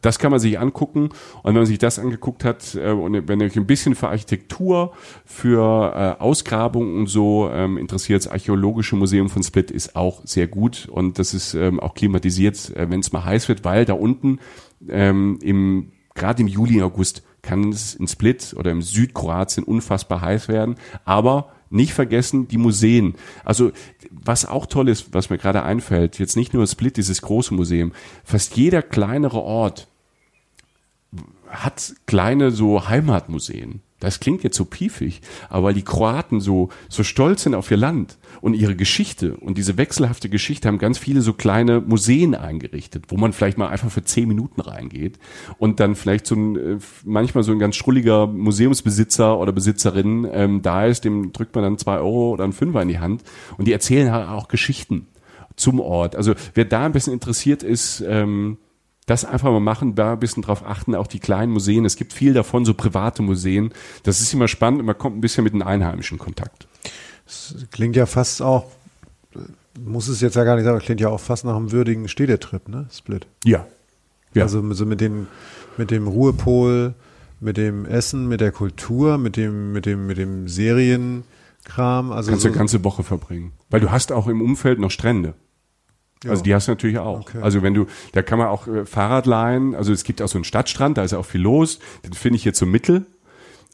Das 0.00 0.18
kann 0.18 0.31
man 0.31 0.40
sich 0.40 0.59
angucken. 0.59 1.11
Und 1.42 1.44
wenn 1.44 1.55
man 1.55 1.66
sich 1.66 1.79
das 1.79 1.98
angeguckt 1.98 2.44
hat, 2.44 2.74
äh, 2.76 2.90
und 2.90 3.29
wenn 3.29 3.40
ihr 3.40 3.46
euch 3.46 3.57
ein 3.57 3.66
bisschen 3.66 3.94
für 3.94 4.09
Architektur, 4.09 4.92
für 5.26 6.16
äh, 6.18 6.22
Ausgrabungen 6.22 6.96
und 7.00 7.07
so 7.09 7.50
ähm, 7.53 7.76
interessiert, 7.76 8.24
das 8.24 8.33
Archäologische 8.33 8.96
Museum 8.96 9.29
von 9.29 9.42
Split 9.42 9.70
ist 9.70 9.96
auch 9.96 10.22
sehr 10.24 10.46
gut. 10.46 10.88
Und 10.90 11.18
das 11.18 11.35
ist 11.35 11.53
ähm, 11.53 11.79
auch 11.79 11.92
klimatisiert, 11.94 12.74
äh, 12.74 12.88
wenn 12.90 13.00
es 13.00 13.12
mal 13.12 13.24
heiß 13.26 13.48
wird, 13.48 13.64
weil 13.64 13.85
da 13.85 13.92
unten 13.92 14.38
ähm, 14.88 15.38
im 15.42 15.92
gerade 16.14 16.40
im 16.42 16.48
Juli, 16.48 16.81
August 16.83 17.22
kann 17.42 17.70
es 17.70 17.94
in 17.94 18.09
Split 18.09 18.55
oder 18.57 18.70
im 18.70 18.83
Südkroatien 18.83 19.64
unfassbar 19.64 20.20
heiß 20.20 20.48
werden. 20.48 20.76
Aber 21.05 21.53
nicht 21.70 21.92
vergessen 21.92 22.48
die 22.48 22.59
Museen. 22.59 23.14
Also 23.44 23.70
was 24.11 24.44
auch 24.44 24.66
toll 24.66 24.88
ist, 24.88 25.14
was 25.14 25.31
mir 25.31 25.38
gerade 25.38 25.62
einfällt, 25.62 26.18
jetzt 26.18 26.37
nicht 26.37 26.53
nur 26.53 26.66
Split, 26.66 26.96
dieses 26.96 27.22
große 27.22 27.55
Museum, 27.55 27.92
fast 28.24 28.57
jeder 28.57 28.83
kleinere 28.83 29.40
Ort 29.40 29.88
hat 31.48 31.94
kleine 32.07 32.50
so 32.50 32.88
Heimatmuseen. 32.88 33.83
Das 34.01 34.19
klingt 34.19 34.43
jetzt 34.43 34.57
so 34.57 34.65
piefig, 34.65 35.21
aber 35.49 35.69
weil 35.69 35.75
die 35.75 35.83
Kroaten 35.83 36.41
so, 36.41 36.71
so 36.89 37.03
stolz 37.03 37.43
sind 37.43 37.55
auf 37.55 37.71
ihr 37.71 37.77
Land 37.77 38.19
und 38.41 38.55
ihre 38.55 38.75
Geschichte 38.75 39.37
und 39.37 39.59
diese 39.59 39.77
wechselhafte 39.77 40.29
Geschichte 40.31 40.69
haben 40.69 40.79
ganz 40.79 40.99
viele 40.99 41.21
so 41.21 41.35
kleine 41.35 41.81
Museen 41.81 42.35
eingerichtet, 42.35 43.05
wo 43.09 43.17
man 43.17 43.33
vielleicht 43.33 43.59
mal 43.59 43.69
einfach 43.69 43.91
für 43.91 44.03
zehn 44.03 44.27
Minuten 44.27 44.63
reingeht 44.63 45.19
und 45.59 45.81
dann 45.81 45.95
vielleicht 45.95 46.27
so 46.27 46.35
ein, 46.35 46.57
äh, 46.57 46.79
manchmal 47.05 47.45
so 47.45 47.53
ein 47.53 47.59
ganz 47.59 47.77
schrulliger 47.77 48.27
Museumsbesitzer 48.27 49.39
oder 49.39 49.53
Besitzerin 49.53 50.27
ähm, 50.33 50.63
da 50.63 50.87
ist, 50.87 51.05
dem 51.05 51.33
drückt 51.33 51.55
man 51.55 51.65
dann 51.65 51.79
zwei 51.79 51.99
Euro 51.99 52.31
oder 52.31 52.45
einen 52.45 52.55
Fünfer 52.55 52.81
in 52.81 52.89
die 52.89 52.99
Hand 52.99 53.23
und 53.59 53.69
die 53.69 53.73
erzählen 53.73 54.11
halt 54.11 54.29
auch 54.29 54.49
Geschichten 54.49 55.07
zum 55.57 55.79
Ort. 55.79 56.17
Also 56.17 56.35
wer 56.55 56.65
da 56.65 56.87
ein 56.87 56.93
bisschen 56.93 57.13
interessiert 57.13 57.63
ist, 57.63 58.03
ähm, 58.07 58.57
das 59.11 59.25
einfach 59.25 59.51
mal 59.51 59.61
machen, 59.61 59.96
da 59.96 60.12
ein 60.12 60.20
bisschen 60.20 60.42
drauf 60.42 60.64
achten, 60.64 60.94
auch 60.94 61.09
die 61.09 61.18
kleinen 61.18 61.53
Museen. 61.53 61.85
Es 61.85 61.96
gibt 61.96 62.12
viel 62.12 62.33
davon, 62.33 62.64
so 62.64 62.75
private 62.75 63.23
Museen. 63.23 63.73
Das 64.05 64.20
ist 64.20 64.33
immer 64.33 64.46
spannend 64.46 64.81
und 64.81 64.87
man 64.87 64.96
kommt 64.96 65.16
ein 65.16 65.20
bisschen 65.20 65.42
mit 65.42 65.53
den 65.53 65.62
Einheimischen 65.62 66.16
in 66.16 66.23
Kontakt. 66.23 66.68
Das 67.27 67.57
klingt 67.73 67.96
ja 67.96 68.07
fast 68.07 68.40
auch, 68.40 68.66
muss 69.81 70.07
es 70.07 70.20
jetzt 70.20 70.37
ja 70.37 70.44
gar 70.44 70.55
nicht 70.55 70.64
sagen, 70.64 70.79
klingt 70.79 71.01
ja 71.01 71.09
auch 71.09 71.18
fast 71.18 71.44
nach 71.44 71.57
einem 71.57 71.73
würdigen 71.73 72.07
Städtetrip, 72.07 72.68
ne? 72.68 72.87
Split. 72.92 73.27
Ja. 73.44 73.66
Ja. 74.33 74.44
Also 74.44 74.73
so 74.75 74.87
mit 74.87 75.01
dem, 75.01 75.27
mit 75.77 75.90
dem 75.90 76.07
Ruhepol, 76.07 76.94
mit 77.40 77.57
dem 77.57 77.87
Essen, 77.87 78.29
mit 78.29 78.40
der 78.40 78.53
Kultur, 78.53 79.18
mit 79.18 79.37
dem, 79.37 79.73
mit 79.73 79.87
dem, 79.87 80.07
mit 80.07 80.18
dem 80.18 80.46
Serienkram. 80.46 82.12
Also 82.12 82.31
kannst 82.31 82.42
so, 82.42 82.49
du 82.49 82.53
eine 82.53 82.59
ganze 82.59 82.85
Woche 82.85 83.03
verbringen. 83.03 83.53
Weil 83.70 83.81
du 83.81 83.90
hast 83.90 84.12
auch 84.12 84.29
im 84.29 84.40
Umfeld 84.40 84.79
noch 84.79 84.92
Strände. 84.92 85.35
Ja. 86.25 86.31
Also 86.31 86.43
die 86.43 86.55
hast 86.55 86.69
du 86.69 86.73
natürlich 86.73 86.99
auch. 86.99 87.21
Okay. 87.21 87.39
Also 87.41 87.63
wenn 87.63 87.75
du, 87.75 87.87
da 88.13 88.23
kann 88.23 88.39
man 88.39 88.49
auch 88.49 88.67
äh, 88.67 88.85
Fahrrad 88.85 89.27
leihen. 89.27 89.75
Also 89.75 89.93
es 89.93 90.05
gibt 90.05 90.21
auch 90.23 90.29
so 90.29 90.39
einen 90.39 90.45
Stadtstrand, 90.45 90.99
da 90.99 91.03
ist 91.05 91.13
ja 91.13 91.19
auch 91.19 91.25
viel 91.27 91.41
los. 91.41 91.79
Den 92.05 92.13
finde 92.13 92.37
ich 92.37 92.45
jetzt 92.45 92.59
so 92.59 92.67
mittel. 92.67 93.07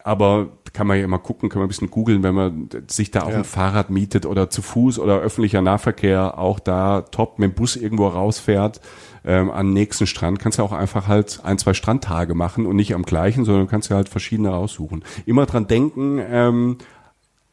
Aber 0.04 0.50
kann 0.72 0.86
man 0.86 0.98
ja 0.98 1.04
immer 1.04 1.18
gucken, 1.18 1.48
kann 1.48 1.58
man 1.58 1.66
ein 1.66 1.68
bisschen 1.68 1.90
googeln, 1.90 2.22
wenn 2.22 2.34
man 2.34 2.68
sich 2.86 3.10
da 3.10 3.22
auch 3.24 3.30
Ja. 3.30 3.38
ein 3.38 3.44
Fahrrad 3.44 3.90
mietet 3.90 4.24
oder 4.24 4.50
zu 4.50 4.62
Fuß 4.62 5.00
oder 5.00 5.18
öffentlicher 5.18 5.62
Nahverkehr 5.62 6.38
auch 6.38 6.60
da 6.60 7.00
top 7.00 7.40
mit 7.40 7.50
dem 7.50 7.54
Bus 7.54 7.74
irgendwo 7.74 8.06
rausfährt 8.06 8.80
ähm, 9.24 9.50
an 9.50 9.72
nächsten 9.72 10.06
Strand, 10.06 10.38
kannst 10.38 10.60
du 10.60 10.62
auch 10.62 10.70
einfach 10.70 11.08
halt 11.08 11.40
ein, 11.42 11.58
zwei 11.58 11.74
Strandtage 11.74 12.34
machen 12.36 12.66
und 12.66 12.76
nicht 12.76 12.94
am 12.94 13.02
gleichen, 13.02 13.44
sondern 13.44 13.66
kannst 13.66 13.90
du 13.90 13.96
halt 13.96 14.08
verschiedene 14.08 14.50
raussuchen. 14.50 15.02
Immer 15.24 15.46
dran 15.46 15.66
denken, 15.66 16.20
ähm, 16.30 16.78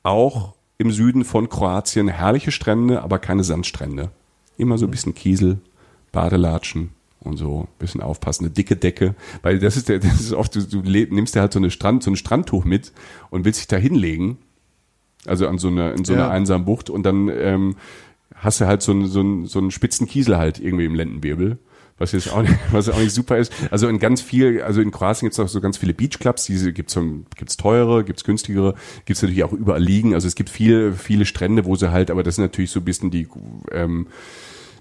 auch 0.03 0.53
im 0.77 0.91
Süden 0.91 1.25
von 1.25 1.49
Kroatien 1.49 2.07
herrliche 2.07 2.51
Strände, 2.51 3.01
aber 3.01 3.17
keine 3.17 3.43
Sandstrände. 3.43 4.11
Immer 4.57 4.77
so 4.77 4.85
ein 4.85 4.91
bisschen 4.91 5.13
Kiesel, 5.15 5.59
Badelatschen 6.11 6.89
und 7.21 7.37
so 7.37 7.61
ein 7.61 7.67
bisschen 7.79 8.01
aufpassen, 8.01 8.45
eine 8.45 8.53
dicke 8.53 8.75
Decke, 8.75 9.15
weil 9.41 9.59
das 9.59 9.77
ist 9.77 9.89
der, 9.89 9.99
das 9.99 10.19
ist 10.21 10.33
oft, 10.33 10.55
du, 10.55 10.61
du 10.65 10.81
nimmst 10.81 11.35
dir 11.35 11.41
halt 11.41 11.53
so 11.53 11.59
eine 11.59 11.71
Strand, 11.71 12.03
so 12.03 12.11
ein 12.11 12.15
Strandtuch 12.17 12.65
mit 12.65 12.91
und 13.29 13.45
willst 13.45 13.59
dich 13.61 13.67
da 13.67 13.77
hinlegen, 13.77 14.37
also 15.25 15.47
an 15.47 15.57
so 15.57 15.69
einer, 15.69 15.93
in 15.93 16.03
so 16.05 16.13
einer 16.13 16.23
Ja. 16.23 16.29
einsamen 16.29 16.65
Bucht 16.65 16.89
und 16.89 17.03
dann 17.03 17.29
ähm, 17.29 17.75
hast 18.35 18.59
du 18.61 18.65
halt 18.67 18.81
so 18.81 18.91
einen, 18.91 19.07
so 19.07 19.21
einen, 19.21 19.45
so 19.45 19.59
einen 19.59 19.71
spitzen 19.71 20.05
Kiesel 20.07 20.37
halt 20.37 20.59
irgendwie 20.59 20.85
im 20.85 20.95
Lendenwirbel. 20.95 21.57
Was 21.97 22.11
jetzt 22.11 22.31
auch 22.31 22.41
nicht, 22.41 22.55
was 22.71 22.89
auch 22.89 22.97
nicht 22.97 23.13
super 23.13 23.37
ist. 23.37 23.53
Also 23.71 23.87
in 23.87 23.99
ganz 23.99 24.21
viel, 24.21 24.61
also 24.61 24.81
in 24.81 24.91
Kroatien 24.91 25.27
gibt 25.27 25.33
es 25.33 25.39
auch 25.39 25.47
so 25.47 25.61
ganz 25.61 25.77
viele 25.77 25.93
Beachclubs, 25.93 26.45
diese 26.45 26.73
gibt's 26.73 26.93
so, 26.93 27.03
gibt's 27.35 27.57
teure, 27.57 28.03
gibt's 28.03 28.23
günstigere, 28.23 28.75
gibt's 29.05 29.21
natürlich 29.21 29.43
auch 29.43 29.53
überall 29.53 29.83
liegen. 29.83 30.13
Also 30.13 30.27
es 30.27 30.35
gibt 30.35 30.49
viele, 30.49 30.93
viele 30.93 31.25
Strände, 31.25 31.65
wo 31.65 31.75
sie 31.75 31.91
halt, 31.91 32.11
aber 32.11 32.23
das 32.23 32.35
sind 32.35 32.45
natürlich 32.45 32.71
so 32.71 32.79
ein 32.79 32.85
bisschen 32.85 33.11
die, 33.11 33.27
ähm, 33.71 34.07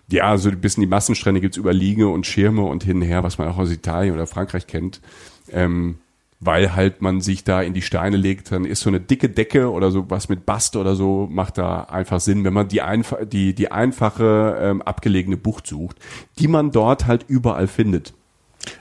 ja, 0.09 0.37
so 0.37 0.49
ein 0.49 0.61
bisschen 0.61 0.83
die 0.83 0.89
Massenstrände 0.89 1.41
gibt's 1.41 1.57
über 1.57 1.73
Liege 1.73 2.09
und 2.09 2.27
Schirme 2.27 2.63
und 2.63 2.85
hin 2.85 2.97
und 2.97 3.03
her, 3.03 3.23
was 3.23 3.39
man 3.39 3.49
auch 3.49 3.59
aus 3.59 3.71
Italien 3.71 4.15
oder 4.15 4.27
Frankreich 4.27 4.67
kennt. 4.67 5.01
Ähm, 5.51 5.97
weil 6.45 6.75
halt 6.75 7.03
man 7.03 7.21
sich 7.21 7.45
da 7.45 7.63
in 7.63 7.73
die 7.73 7.83
Steine 7.83 8.17
legt, 8.17 8.51
dann 8.51 8.65
ist 8.65 8.81
so 8.81 8.91
eine 8.91 9.01
dicke 9.01 9.29
Decke 9.29 9.71
oder 9.71 9.93
so 9.93 10.11
was 10.11 10.29
mit 10.29 10.45
Bast 10.45 10.75
oder 10.75 10.97
so, 10.97 11.29
macht 11.31 11.57
da 11.57 11.83
einfach 11.83 12.21
Sinn, 12.21 12.43
wenn 12.45 12.53
man 12.53 12.67
die, 12.67 12.83
einfa 12.83 13.25
die, 13.25 13.55
die 13.55 13.71
einfache, 13.71 14.59
ähm, 14.61 14.83
abgelegene 14.83 15.37
Bucht 15.37 15.69
sucht, 15.69 15.99
die 16.41 16.49
man 16.49 16.73
dort 16.73 17.07
halt 17.07 17.25
überall 17.29 17.69
findet. 17.69 18.13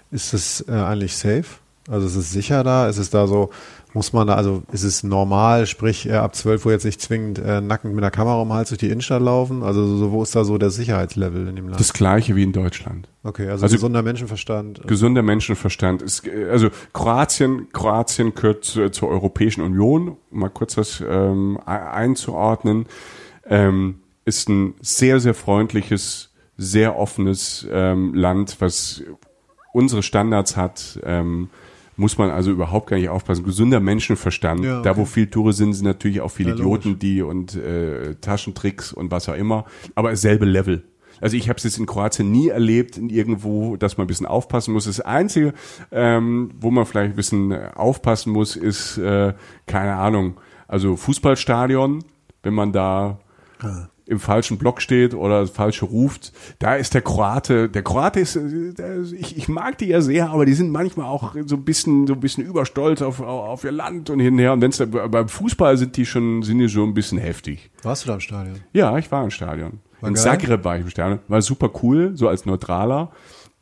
Ist 0.10 0.34
es 0.34 0.66
äh, 0.68 0.72
eigentlich 0.72 1.16
safe? 1.16 1.46
Also 1.88 2.08
ist 2.08 2.16
es 2.16 2.32
sicher 2.32 2.64
da? 2.64 2.88
Ist 2.88 2.98
es 2.98 3.12
da 3.12 3.28
so, 3.28 3.52
muss 3.94 4.14
man 4.14 4.26
da, 4.28 4.36
also 4.36 4.64
ist 4.72 4.84
es 4.84 5.04
normal, 5.04 5.66
sprich 5.66 6.08
äh, 6.08 6.14
ab 6.14 6.34
12 6.36 6.66
Uhr 6.66 6.72
jetzt 6.72 6.86
nicht 6.86 7.02
zwingend 7.02 7.40
äh, 7.40 7.60
nackend 7.60 7.94
mit 7.94 8.04
einer 8.04 8.12
Kamera 8.12 8.42
um 8.42 8.48
den 8.48 8.54
Hals 8.56 8.70
durch 8.70 8.80
die 8.80 8.90
Innenstadt 8.90 9.22
laufen? 9.22 9.64
Also 9.64 9.98
so, 9.98 10.12
wo 10.12 10.24
ist 10.24 10.36
da 10.36 10.44
so 10.46 10.58
der 10.58 10.70
Sicherheitslevel 10.70 11.48
in 11.48 11.56
dem 11.58 11.68
Land? 11.68 11.80
Das 11.80 11.92
gleiche 11.92 12.36
wie 12.36 12.44
in 12.44 12.54
Deutschland. 12.54 13.10
okay, 13.24 13.50
also, 13.50 13.64
also- 13.64 13.76
gesunder 13.76 14.02
Menschenverstand. 14.02 14.88
Gesunder 14.88 15.22
Menschenverstand 15.24 16.02
ist, 16.02 16.26
äh, 16.26 16.50
also 16.50 16.70
Kroatien, 16.94 17.68
Kroatien 17.74 18.34
gehört 18.34 18.64
zur, 18.64 18.92
zur 18.92 19.10
Europäischen 19.10 19.62
Union, 19.62 20.16
um 20.32 20.40
mal 20.40 20.50
kurz 20.50 20.76
das 20.76 21.04
ähm, 21.08 21.60
ein- 21.66 21.82
einzuordnen, 21.88 22.86
ähm, 23.46 23.96
ist 24.24 24.48
ein 24.50 24.76
sehr, 24.82 25.20
sehr 25.20 25.34
freundliches, 25.34 26.30
sehr 26.56 26.98
offenes 26.98 27.68
ähm, 27.72 28.14
Land, 28.14 28.58
was 28.60 29.04
unsere 29.74 30.04
Standards 30.04 30.56
hat, 30.56 31.00
ähm, 31.04 31.50
muss 31.98 32.18
man 32.18 32.30
also 32.32 32.52
überhaupt 32.52 32.90
gar 32.90 32.98
nicht 32.98 33.10
aufpassen. 33.10 33.44
Gesunder 33.44 33.80
Menschenverstand, 33.80 34.64
Ja, 34.64 34.82
da 34.82 34.92
okay. 34.92 35.00
wo 35.00 35.06
viel 35.06 35.28
Toure 35.28 35.54
sind, 35.54 35.74
sind 35.74 35.86
natürlich 35.86 36.22
auch 36.22 36.32
viele 36.32 36.50
Ja. 36.52 36.56
Idioten, 36.56 37.00
die 37.00 37.22
und 37.22 37.56
äh, 37.56 38.16
Taschentricks 38.16 38.94
und 38.94 39.12
was 39.12 39.28
auch 39.30 39.36
immer, 39.36 39.66
aber 39.96 40.16
selbe 40.16 40.46
Level. 40.46 40.84
Also 41.20 41.38
ich 41.38 41.50
habe 41.50 41.58
es 41.58 41.64
jetzt 41.66 41.78
in 41.78 41.86
Kroatien 41.86 42.32
nie 42.32 42.48
erlebt, 42.48 42.98
in 42.98 43.10
irgendwo, 43.10 43.76
dass 43.76 43.98
man 43.98 44.06
ein 44.06 44.08
bisschen 44.08 44.26
aufpassen 44.26 44.74
muss. 44.74 44.86
Das 44.86 45.00
Einzige, 45.02 45.54
ähm, 45.92 46.50
wo 46.60 46.72
man 46.72 46.86
vielleicht 46.88 47.12
ein 47.14 47.16
bisschen 47.16 47.52
äh, 47.52 47.70
aufpassen 47.76 48.34
muss, 48.34 48.56
ist, 48.56 48.98
äh, 48.98 49.34
keine 49.68 49.96
Ahnung, 49.98 50.40
also 50.68 50.96
Fußballstadion, 50.96 52.04
wenn 52.42 52.54
man 52.56 52.72
da 52.72 53.20
im 54.12 54.20
falschen 54.20 54.58
Block 54.58 54.82
steht 54.82 55.14
oder 55.14 55.48
falsche 55.48 55.86
ruft, 55.86 56.34
da 56.60 56.76
ist 56.76 56.94
der 56.94 57.02
Kroate, 57.02 57.70
der 57.70 57.82
Kroate 57.82 58.20
ist, 58.20 58.36
ich, 58.36 59.38
ich 59.38 59.48
mag 59.48 59.78
die 59.78 59.86
ja 59.86 60.02
sehr, 60.02 60.30
aber 60.30 60.46
die 60.46 60.54
sind 60.54 60.70
manchmal 60.70 61.06
auch 61.06 61.34
so 61.46 61.56
ein 61.56 61.64
bisschen, 61.64 62.08
so 62.08 62.14
ein 62.14 62.20
bisschen 62.20 62.44
überstolz 62.44 63.02
auf, 63.02 63.22
auf, 63.22 63.48
auf 63.48 63.64
ihr 63.64 63.72
Land 63.72 64.10
und 64.10 64.20
hin 64.20 64.34
und 64.34 64.40
her. 64.40 64.52
Und 64.52 64.62
wenn's 64.62 64.78
da, 64.78 64.86
beim 64.86 65.30
Fußball 65.30 65.78
sind 65.78 65.96
die 65.96 66.06
schon, 66.06 66.44
sind 66.44 66.60
die 66.60 66.68
schon 66.68 66.90
ein 66.90 66.94
bisschen 66.94 67.20
heftig. 67.20 67.72
Warst 67.84 68.04
du 68.04 68.10
da 68.10 68.16
im 68.16 68.20
Stadion? 68.20 68.60
Ja, 68.74 68.98
ich 68.98 69.10
war 69.12 69.24
im 69.24 69.32
Stadion. 69.32 69.80
War 70.02 70.10
in 70.10 70.16
geil? 70.16 70.24
Zagreb 70.24 70.66
war 70.66 70.76
ich 70.76 70.84
im 70.84 70.90
Stadion. 70.90 71.20
War 71.30 71.42
super 71.42 71.72
cool, 71.82 72.12
so 72.16 72.28
als 72.28 72.46
Neutraler. 72.46 73.12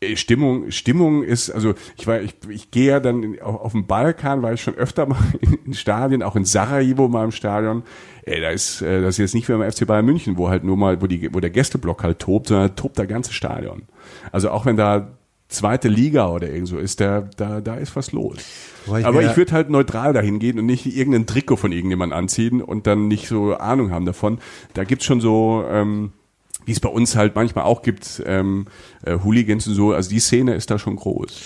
Äh, 0.01 0.15
Stimmung, 0.15 0.71
Stimmung 0.71 1.23
ist, 1.23 1.49
also 1.49 1.73
ich 1.97 2.07
war, 2.07 2.21
ich, 2.21 2.35
ich 2.49 2.71
gehe 2.71 2.89
ja 2.89 2.99
dann 2.99 3.23
in, 3.23 3.41
auf, 3.41 3.59
auf 3.61 3.71
dem 3.73 3.85
Balkan, 3.85 4.41
war 4.41 4.53
ich 4.53 4.61
schon 4.61 4.75
öfter 4.75 5.05
mal 5.05 5.19
in, 5.41 5.59
in 5.65 5.73
Stadien, 5.73 6.23
auch 6.23 6.35
in 6.35 6.45
Sarajevo 6.45 7.07
mal 7.07 7.25
im 7.25 7.31
Stadion. 7.31 7.83
Ey, 8.23 8.41
da 8.41 8.49
ist, 8.49 8.81
äh, 8.81 9.01
das 9.01 9.15
ist 9.15 9.17
jetzt 9.17 9.35
nicht 9.35 9.49
wie 9.49 9.53
beim 9.53 9.71
FC 9.71 9.85
Bayern 9.85 10.05
München, 10.05 10.37
wo 10.37 10.49
halt 10.49 10.63
nur 10.63 10.77
mal, 10.77 11.01
wo 11.01 11.07
die, 11.07 11.33
wo 11.33 11.39
der 11.39 11.49
Gästeblock 11.49 12.03
halt 12.03 12.19
tobt, 12.19 12.47
sondern 12.47 12.75
tobt 12.75 12.97
der 12.97 13.07
ganze 13.07 13.33
Stadion. 13.33 13.83
Also 14.31 14.51
auch 14.51 14.65
wenn 14.65 14.77
da 14.77 15.15
zweite 15.49 15.87
Liga 15.87 16.29
oder 16.29 16.47
irgend 16.47 16.67
so 16.67 16.77
ist, 16.77 17.01
da, 17.01 17.27
da, 17.35 17.59
da 17.59 17.75
ist 17.75 17.95
was 17.95 18.11
los. 18.11 18.37
Ich 18.85 19.05
Aber 19.05 19.23
ich 19.23 19.35
würde 19.35 19.51
halt 19.51 19.69
neutral 19.69 20.13
dahin 20.13 20.39
gehen 20.39 20.59
und 20.59 20.67
nicht 20.67 20.85
irgendein 20.85 21.25
Trikot 21.25 21.57
von 21.57 21.71
irgendjemandem 21.71 22.17
anziehen 22.17 22.61
und 22.61 22.87
dann 22.87 23.07
nicht 23.07 23.27
so 23.27 23.55
Ahnung 23.55 23.91
haben 23.91 24.05
davon. 24.05 24.39
Da 24.75 24.83
gibt's 24.83 25.05
schon 25.05 25.21
so, 25.21 25.65
ähm, 25.69 26.11
wie 26.65 26.71
es 26.71 26.79
bei 26.79 26.89
uns 26.89 27.15
halt 27.15 27.35
manchmal 27.35 27.65
auch 27.65 27.81
gibt, 27.81 28.21
ähm, 28.25 28.67
äh, 29.05 29.17
Hooligans 29.23 29.67
und 29.67 29.73
so. 29.73 29.93
Also 29.93 30.09
die 30.09 30.19
Szene 30.19 30.55
ist 30.55 30.69
da 30.69 30.77
schon 30.77 30.95
groß. 30.95 31.41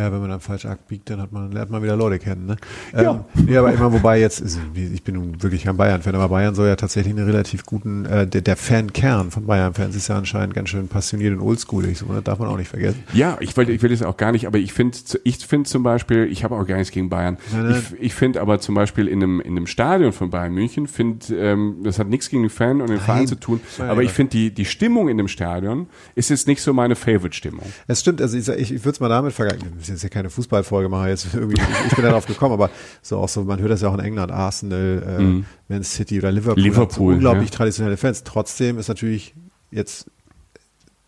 Ja, 0.00 0.10
wenn 0.12 0.20
man 0.20 0.30
dann 0.30 0.40
falsch 0.40 0.64
abbiegt, 0.64 1.10
dann 1.10 1.20
hat 1.20 1.30
man, 1.30 1.52
lernt 1.52 1.70
man 1.70 1.82
wieder 1.82 1.94
Leute 1.94 2.18
kennen. 2.18 2.46
Ne? 2.46 2.56
Ja. 2.94 3.10
Ähm, 3.34 3.44
nee, 3.46 3.54
aber 3.54 3.70
immer, 3.70 3.92
wobei 3.92 4.18
jetzt, 4.18 4.40
ist, 4.40 4.58
ich 4.74 5.02
bin 5.02 5.16
nun 5.16 5.42
wirklich 5.42 5.64
kein 5.64 5.76
Bayern-Fan, 5.76 6.14
aber 6.14 6.30
Bayern 6.30 6.54
soll 6.54 6.68
ja 6.68 6.76
tatsächlich 6.76 7.14
einen 7.14 7.26
relativ 7.26 7.66
guten, 7.66 8.06
äh, 8.06 8.26
der, 8.26 8.40
der 8.40 8.56
Fankern 8.56 9.30
von 9.30 9.44
Bayern-Fans 9.44 9.94
ist 9.94 10.08
ja 10.08 10.16
anscheinend 10.16 10.54
ganz 10.54 10.70
schön 10.70 10.88
passioniert 10.88 11.34
und 11.34 11.42
oldschoolig, 11.42 11.98
so, 11.98 12.06
ne? 12.06 12.22
darf 12.22 12.38
man 12.38 12.48
auch 12.48 12.56
nicht 12.56 12.68
vergessen. 12.68 13.02
Ja, 13.12 13.36
ich 13.40 13.54
will, 13.58 13.68
ich 13.68 13.82
will 13.82 13.90
das 13.90 14.02
auch 14.02 14.16
gar 14.16 14.32
nicht, 14.32 14.46
aber 14.46 14.56
ich 14.56 14.72
finde, 14.72 14.96
ich 15.24 15.36
finde 15.46 15.68
zum 15.68 15.82
Beispiel, 15.82 16.28
ich 16.32 16.44
habe 16.44 16.56
auch 16.56 16.66
gar 16.66 16.78
nichts 16.78 16.92
gegen 16.92 17.10
Bayern. 17.10 17.36
Nein, 17.52 17.68
nein. 17.68 17.82
Ich, 17.98 18.00
ich 18.06 18.14
finde 18.14 18.40
aber 18.40 18.58
zum 18.58 18.74
Beispiel 18.74 19.06
in 19.06 19.22
einem, 19.22 19.40
in 19.40 19.50
einem 19.50 19.66
Stadion 19.66 20.12
von 20.12 20.30
Bayern 20.30 20.54
München, 20.54 20.86
finde, 20.86 21.34
ähm, 21.36 21.80
das 21.84 21.98
hat 21.98 22.08
nichts 22.08 22.30
gegen 22.30 22.44
den 22.44 22.50
Fan 22.50 22.80
und 22.80 22.88
den 22.88 23.00
Verein 23.00 23.26
zu 23.26 23.34
tun, 23.34 23.60
Nein, 23.76 23.90
aber 23.90 24.00
ich 24.00 24.08
nein. 24.08 24.14
finde 24.14 24.30
die, 24.30 24.50
die 24.54 24.64
Stimmung 24.64 25.10
in 25.10 25.18
dem 25.18 25.28
Stadion 25.28 25.88
ist 26.14 26.30
jetzt 26.30 26.46
nicht 26.46 26.62
so 26.62 26.72
meine 26.72 26.96
Favorite-Stimmung. 26.96 27.66
Es 27.86 28.00
stimmt, 28.00 28.22
also 28.22 28.38
ich, 28.38 28.48
ich, 28.48 28.72
ich 28.72 28.84
würde 28.84 28.94
es 28.94 29.00
mal 29.00 29.10
damit 29.10 29.34
vergleichen. 29.34 29.72
Jetzt 29.90 30.00
hier 30.02 30.10
keine 30.10 30.30
Fußballfolge 30.30 30.88
machen, 30.88 31.08
jetzt 31.08 31.28
irgendwie, 31.34 31.60
ich, 31.88 31.94
bin 31.94 32.04
darauf 32.04 32.26
gekommen, 32.26 32.52
aber 32.52 32.70
so 33.02 33.18
auch 33.18 33.28
so, 33.28 33.44
man 33.44 33.60
hört 33.60 33.70
das 33.70 33.82
ja 33.82 33.88
auch 33.88 33.94
in 33.94 34.00
England, 34.00 34.32
Arsenal, 34.32 35.42
äh, 35.68 35.72
Man 35.72 35.84
City 35.84 36.18
oder 36.18 36.32
Liverpool, 36.32 36.62
Liverpool, 36.62 37.12
so 37.12 37.16
unglaublich 37.16 37.50
ja. 37.50 37.56
traditionelle 37.56 37.96
Fans. 37.96 38.24
Trotzdem 38.24 38.78
ist 38.78 38.88
natürlich 38.88 39.34
jetzt 39.70 40.10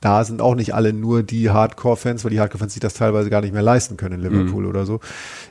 da 0.02 0.24
sind 0.24 0.42
auch 0.42 0.56
nicht 0.56 0.74
alle 0.74 0.92
nur 0.92 1.22
die 1.22 1.50
Hardcore-Fans, 1.50 2.24
weil 2.24 2.32
die 2.32 2.40
Hardcore-Fans 2.40 2.74
sich 2.74 2.80
das 2.80 2.94
teilweise 2.94 3.30
gar 3.30 3.40
nicht 3.40 3.52
mehr 3.52 3.62
leisten 3.62 3.96
können 3.96 4.20
in 4.20 4.28
Liverpool 4.28 4.66
oder 4.66 4.84
so. 4.84 4.98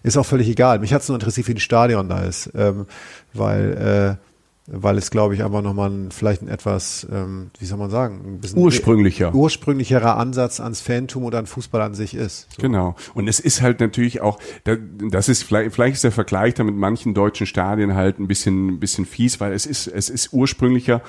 Ist 0.04 0.18
auch 0.18 0.26
völlig 0.26 0.50
egal. 0.50 0.80
Mich 0.80 0.94
hat 0.94 1.02
es 1.02 1.08
nur 1.08 1.16
interessiert, 1.16 1.48
wie 1.48 1.54
ein 1.54 1.60
Stadion 1.60 2.10
da 2.10 2.20
ist, 2.24 2.52
ähm, 2.54 2.86
weil, 3.34 4.18
äh, 4.20 4.31
weil 4.68 4.98
es, 4.98 5.10
glaube 5.12 5.34
ich, 5.34 5.44
einfach 5.44 5.62
nochmal 5.62 5.90
ein, 5.90 6.12
vielleicht 6.12 6.44
ein 6.44 6.48
etwas, 6.48 7.06
ähm, 7.12 7.50
wie 7.60 7.66
soll 7.66 7.78
man 7.80 7.90
sagen, 7.90 8.22
ein 8.36 8.40
bisschen 8.40 8.60
Ursprünglicher. 8.60 9.34
ursprünglicherer 9.34 10.18
Ansatz 10.18 10.60
ans 10.60 10.82
Fantum 10.82 11.24
oder 11.24 11.40
an 11.40 11.48
Fußball 11.48 11.82
an 11.82 11.94
sich 11.96 12.14
ist. 12.14 12.48
So. 12.56 12.62
Genau. 12.62 12.96
Und 13.14 13.28
es 13.28 13.40
ist 13.40 13.62
halt 13.62 13.80
natürlich 13.80 14.22
auch, 14.22 14.40
da- 14.64 14.78
das 14.78 15.30
ist 15.30 15.44
vielleicht, 15.44 15.74
vielleicht 15.74 15.96
ist 15.96 16.04
der 16.04 16.12
Vergleich 16.12 16.54
da 16.54 16.64
mit 16.64 16.76
manchen 16.76 17.14
deutschen 17.14 17.48
Stadien 17.48 17.96
halt 17.96 18.20
ein 18.20 18.28
bisschen, 18.28 18.68
ein 18.68 18.80
bisschen 18.80 19.06
fies, 19.06 19.40
weil 19.40 19.52
es 19.54 19.66
ist, 19.66 19.88
es 19.88 20.10
ist 20.10 20.32
ursprünglicher, 20.32 21.02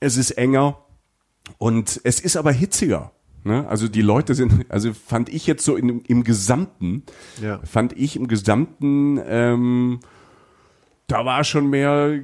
es 0.00 0.16
ist 0.16 0.32
enger 0.32 0.78
und 1.58 2.00
es 2.04 2.20
ist 2.20 2.36
aber 2.36 2.52
hitziger. 2.52 3.12
Ne? 3.44 3.66
Also 3.68 3.86
die 3.88 4.02
Leute 4.02 4.34
sind, 4.34 4.66
also 4.68 4.92
fand 4.92 5.28
ich 5.28 5.46
jetzt 5.46 5.64
so 5.64 5.76
in, 5.76 6.00
im 6.02 6.24
Gesamten, 6.24 7.04
Ja. 7.40 7.60
fand 7.64 7.96
ich 7.96 8.16
im 8.16 8.26
Gesamten, 8.26 9.20
ähm, 9.26 10.00
da 11.06 11.24
war 11.24 11.42
schon 11.44 11.70
mehr 11.70 12.18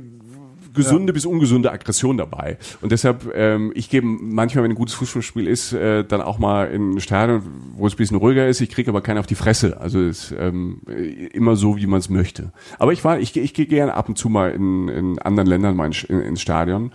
gesunde 0.75 1.13
bis 1.13 1.27
ungesunde 1.27 1.73
Aggression 1.73 2.17
dabei. 2.17 2.59
Und 2.81 2.93
deshalb, 2.93 3.33
ähm, 3.35 3.73
ich 3.75 3.89
gebe 3.89 4.07
manchmal, 4.07 4.65
wenn 4.65 4.73
ein 4.73 4.77
gutes 4.77 4.95
Fußballspiel 4.95 5.47
ist, 5.47 5.73
äh, 5.73 6.05
dann 6.05 6.21
auch 6.21 6.39
mal 6.39 6.67
in 6.67 6.95
ein 6.95 7.01
Stadion, 7.01 7.43
wo 7.77 7.87
es 7.87 7.95
ein 7.95 7.97
bisschen 7.97 8.17
ruhiger 8.17 8.47
ist. 8.47 8.61
Ich 8.61 8.71
kriege 8.71 8.91
aber 8.91 9.01
keinen 9.01 9.19
auf 9.19 9.27
die 9.27 9.35
Fresse. 9.35 9.81
Also 9.81 10.01
es 10.01 10.31
ist 10.31 10.35
ähm, 10.39 10.81
immer 11.33 11.57
so, 11.57 11.77
wie 11.77 11.87
man 11.87 12.01
es 12.01 12.11
möchte. 12.11 12.53
Aber 12.79 12.93
ich 12.93 13.05
war, 13.05 13.19
ich, 13.19 13.37
ich 13.37 13.55
gehe 13.55 13.67
gerne 13.67 13.95
ab 13.95 14.09
und 14.09 14.19
zu 14.19 14.29
mal 14.29 14.51
in, 14.51 14.89
in 14.89 15.19
anderen 15.21 15.49
Ländern 15.49 15.77
mal 15.77 15.91
in, 16.09 16.21
ins 16.21 16.41
Stadion. 16.41 16.93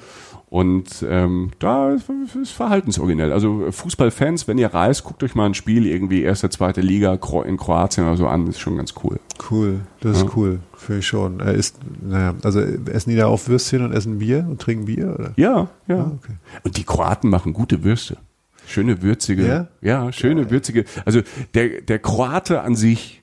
Und 0.49 1.05
ähm, 1.07 1.51
da 1.59 1.91
ist 1.91 2.09
ist 2.41 2.51
verhaltensoriginell. 2.51 3.31
Also 3.31 3.69
Fußballfans, 3.69 4.47
wenn 4.47 4.57
ihr 4.57 4.73
reist, 4.73 5.03
guckt 5.03 5.23
euch 5.23 5.35
mal 5.35 5.45
ein 5.45 5.53
Spiel 5.53 5.85
irgendwie 5.85 6.23
erste, 6.23 6.49
zweite 6.49 6.81
Liga 6.81 7.19
in 7.45 7.57
Kroatien 7.57 8.07
oder 8.07 8.17
so 8.17 8.27
an. 8.27 8.47
Das 8.47 8.55
ist 8.55 8.61
schon 8.61 8.77
ganz 8.77 8.95
cool. 9.03 9.19
Cool, 9.51 9.81
das 10.01 10.17
ist 10.17 10.35
cool, 10.35 10.59
finde 10.75 10.99
ich 10.99 11.07
schon. 11.07 11.39
Er 11.39 11.53
isst, 11.53 11.77
naja, 12.01 12.33
also 12.43 12.61
essen 12.61 13.11
die 13.11 13.15
da 13.15 13.27
auch 13.27 13.47
Würstchen 13.47 13.83
und 13.83 13.93
essen 13.93 14.17
Bier 14.17 14.47
und 14.49 14.59
trinken 14.59 14.85
Bier? 14.85 15.13
Oder? 15.13 15.33
Ja, 15.35 15.69
ja. 15.87 15.97
Ah, 15.97 16.11
okay. 16.17 16.33
Und 16.63 16.77
die 16.77 16.83
Kroaten 16.83 17.29
machen 17.29 17.53
gute 17.53 17.83
Würste. 17.83 18.17
Schöne 18.65 19.01
würzige. 19.01 19.47
Ja? 19.47 19.67
Ja, 19.81 20.11
schöne 20.11 20.49
würzige. 20.49 20.85
Also 21.05 21.21
der, 21.53 21.81
der 21.81 21.99
Kroate 21.99 22.61
an 22.61 22.75
sich 22.75 23.18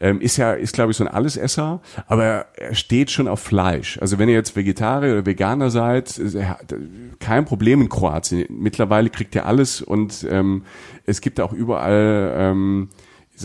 ähm, 0.00 0.20
ist 0.20 0.36
ja, 0.36 0.52
ist 0.52 0.74
glaube 0.74 0.92
ich 0.92 0.96
so 0.96 1.04
ein 1.04 1.12
Allesesser, 1.12 1.80
aber 2.06 2.46
er, 2.56 2.74
steht 2.74 3.10
schon 3.10 3.28
auf 3.28 3.40
Fleisch. 3.40 3.98
Also 4.00 4.18
wenn 4.18 4.28
ihr 4.28 4.34
jetzt 4.34 4.56
Vegetarier 4.56 5.12
oder 5.12 5.26
Veganer 5.26 5.70
seid, 5.70 6.20
kein 7.18 7.44
Problem 7.44 7.80
in 7.80 7.88
Kroatien. 7.88 8.46
Mittlerweile 8.50 9.10
kriegt 9.10 9.34
ihr 9.34 9.46
alles 9.46 9.82
und 9.82 10.26
ähm, 10.30 10.62
es 11.04 11.20
gibt 11.20 11.40
auch 11.40 11.52
überall 11.52 12.34
ähm, 12.36 12.88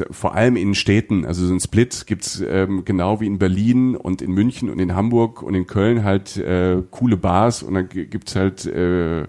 vor 0.09 0.35
allem 0.35 0.55
in 0.55 0.73
Städten, 0.73 1.25
also 1.25 1.45
so 1.45 1.53
ein 1.53 1.59
Split 1.59 2.05
gibt's 2.07 2.43
ähm, 2.45 2.83
genau 2.83 3.19
wie 3.19 3.27
in 3.27 3.37
Berlin 3.37 3.95
und 3.95 4.21
in 4.21 4.31
München 4.31 4.69
und 4.69 4.79
in 4.79 4.95
Hamburg 4.95 5.43
und 5.43 5.53
in 5.53 5.67
Köln 5.67 6.03
halt 6.03 6.37
äh, 6.37 6.81
coole 6.89 7.17
Bars 7.17 7.61
und 7.63 7.75
dann 7.75 7.89
gibt's 7.89 8.35
halt 8.35 8.65
äh, 8.65 9.25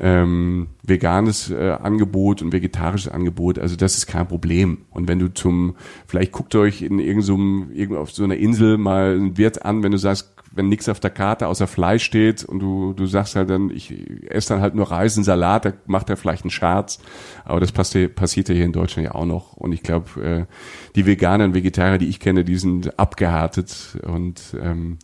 ähm, 0.00 0.68
veganes 0.82 1.50
äh, 1.50 1.70
Angebot 1.70 2.42
und 2.42 2.52
vegetarisches 2.52 3.10
Angebot. 3.10 3.58
Also 3.58 3.76
das 3.76 3.96
ist 3.96 4.06
kein 4.06 4.28
Problem. 4.28 4.78
Und 4.90 5.08
wenn 5.08 5.18
du 5.18 5.32
zum, 5.32 5.76
vielleicht 6.06 6.32
guckt 6.32 6.54
euch 6.54 6.82
in 6.82 6.98
irgendeinem, 6.98 7.70
irgendwo 7.72 8.00
auf 8.00 8.10
so 8.10 8.24
einer 8.24 8.36
Insel 8.36 8.78
mal 8.78 9.14
einen 9.14 9.36
Wirt 9.38 9.64
an, 9.64 9.82
wenn 9.82 9.92
du 9.92 9.98
sagst, 9.98 10.32
wenn 10.52 10.68
nichts 10.70 10.88
auf 10.88 11.00
der 11.00 11.10
Karte 11.10 11.48
außer 11.48 11.66
Fleisch 11.66 12.02
steht 12.02 12.42
und 12.42 12.60
du, 12.60 12.94
du 12.94 13.04
sagst 13.04 13.36
halt 13.36 13.50
dann, 13.50 13.68
ich 13.68 13.92
esse 14.30 14.54
dann 14.54 14.62
halt 14.62 14.74
nur 14.74 14.90
Reis 14.90 15.18
und 15.18 15.24
Salat, 15.24 15.66
da 15.66 15.72
macht 15.84 16.08
er 16.08 16.16
vielleicht 16.16 16.44
einen 16.44 16.50
Scherz. 16.50 16.98
Aber 17.44 17.60
das 17.60 17.74
passi- 17.74 18.08
passiert 18.08 18.48
ja 18.48 18.54
hier 18.54 18.64
in 18.64 18.72
Deutschland 18.72 19.04
ja 19.04 19.14
auch 19.14 19.26
noch. 19.26 19.52
Und 19.52 19.72
ich 19.72 19.82
glaube, 19.82 20.22
äh, 20.22 20.46
die 20.94 21.04
Veganer 21.04 21.44
und 21.44 21.54
Vegetarier, 21.54 21.98
die 21.98 22.08
ich 22.08 22.20
kenne, 22.20 22.42
die 22.42 22.56
sind 22.56 22.98
abgehärtet 22.98 23.98
und 24.06 24.56
ähm, 24.58 24.96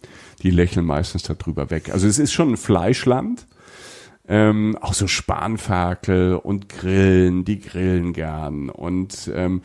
die 0.43 0.51
lächeln 0.51 0.87
meistens 0.87 1.23
darüber 1.23 1.71
weg. 1.71 1.91
Also 1.93 2.07
es 2.07 2.19
ist 2.19 2.33
schon 2.33 2.53
ein 2.53 2.57
Fleischland. 2.57 3.47
Ähm, 4.29 4.79
auch 4.81 4.95
so 4.95 5.09
Spanferkel 5.09 6.37
und 6.37 6.69
Grillen, 6.69 7.45
die 7.45 7.61
grillen 7.61 8.13
gern. 8.13 8.71
Und 8.71 9.31
ähm, 9.35 9.63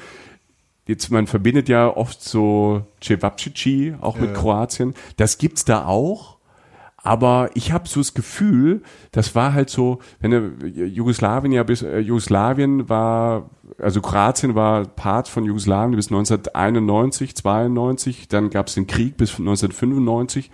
jetzt, 0.88 1.12
man 1.12 1.28
verbindet 1.28 1.70
ja 1.70 1.88
oft 1.96 2.24
so 2.24 2.82
Cevapcici 3.02 3.96
auch 4.02 4.18
mit 4.18 4.34
Kroatien. 4.34 4.96
Das 5.18 5.38
gibt's 5.38 5.64
da 5.64 5.86
auch. 5.86 6.37
Aber 7.08 7.52
ich 7.54 7.72
habe 7.72 7.88
so 7.88 8.02
das 8.02 8.14
Gefühl, 8.14 8.82
das 9.14 9.34
war 9.34 9.54
halt 9.54 9.70
so, 9.70 10.00
wenn 10.20 10.32
du 10.32 10.68
Jugoslawien 10.68 11.54
ja 11.54 11.64
bis 11.64 11.82
äh, 11.82 12.00
Jugoslawien 12.00 12.90
war, 12.90 13.50
also 13.80 14.02
Kroatien 14.02 14.56
war 14.56 14.84
Part 14.84 15.30
von 15.30 15.46
Jugoslawien 15.46 15.96
bis 15.96 16.08
1991, 16.08 17.34
92, 17.34 18.28
dann 18.28 18.50
gab 18.50 18.68
es 18.68 18.74
den 18.74 18.88
Krieg 18.88 19.16
bis 19.16 19.40
1995 19.40 20.52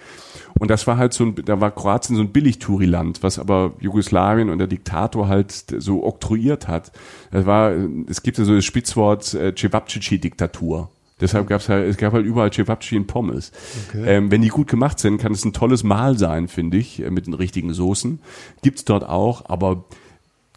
und 0.60 0.70
das 0.70 0.86
war 0.86 0.98
halt 0.98 1.14
so 1.14 1.24
ein, 1.24 1.34
da 1.44 1.60
war 1.60 1.72
Kroatien 1.72 2.18
so 2.18 2.22
ein 2.22 2.32
Billigtouriland, 2.32 3.24
was 3.24 3.40
aber 3.40 3.74
Jugoslawien 3.80 4.52
und 4.52 4.60
der 4.60 4.68
Diktator 4.68 5.28
halt 5.28 5.52
so 5.54 6.04
oktroyiert 6.04 6.68
hat. 6.68 6.92
Das 7.32 7.48
war, 7.48 7.72
es 8.08 8.22
gibt 8.22 8.38
ja 8.38 8.46
so 8.46 8.54
das 8.54 8.64
Spitzwort 8.64 9.34
äh, 9.34 9.56
Cevapcici-Diktatur. 9.56 10.90
Deshalb 11.24 11.48
gab's 11.48 11.70
halt, 11.70 11.88
es 11.88 11.96
gab 11.96 12.12
halt 12.12 12.26
überall 12.26 12.52
Cevapcici 12.52 12.98
und 12.98 13.08
Pommes. 13.08 13.54
Ähm, 13.96 14.30
wenn 14.30 14.42
die 14.42 14.50
gut 14.50 14.68
gemacht 14.68 15.00
sind, 15.00 15.20
kann 15.20 15.32
es 15.32 15.46
ein 15.46 15.54
tolles 15.54 15.84
Mahl 15.84 16.18
sein, 16.18 16.50
finde 16.50 16.76
ich, 16.76 17.02
äh, 17.02 17.10
mit 17.10 17.28
den 17.28 17.34
richtigen 17.34 17.74
Soßen. 17.74 18.20
Gibt's 18.62 18.84
dort 18.84 19.08
auch, 19.08 19.46
aber 19.50 19.86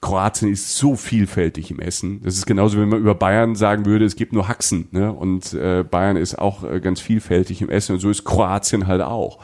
Kroatien 0.00 0.50
ist 0.50 0.76
so 0.76 0.96
vielfältig 0.96 1.70
im 1.70 1.78
Essen. 1.78 2.20
Das 2.24 2.36
ist 2.36 2.46
genauso, 2.46 2.78
wenn 2.78 2.88
man 2.88 2.98
über 2.98 3.14
Bayern 3.14 3.54
sagen 3.54 3.86
würde, 3.86 4.04
es 4.04 4.16
gibt 4.16 4.32
nur 4.32 4.48
Haxen. 4.48 4.88
Ne? 4.90 5.12
Und 5.12 5.54
äh, 5.54 5.84
Bayern 5.88 6.16
ist 6.16 6.36
auch 6.36 6.64
äh, 6.64 6.80
ganz 6.80 7.00
vielfältig 7.00 7.62
im 7.62 7.70
Essen 7.70 7.92
und 7.92 8.00
so 8.00 8.10
ist 8.10 8.24
Kroatien 8.24 8.88
halt 8.88 9.02
auch. 9.02 9.38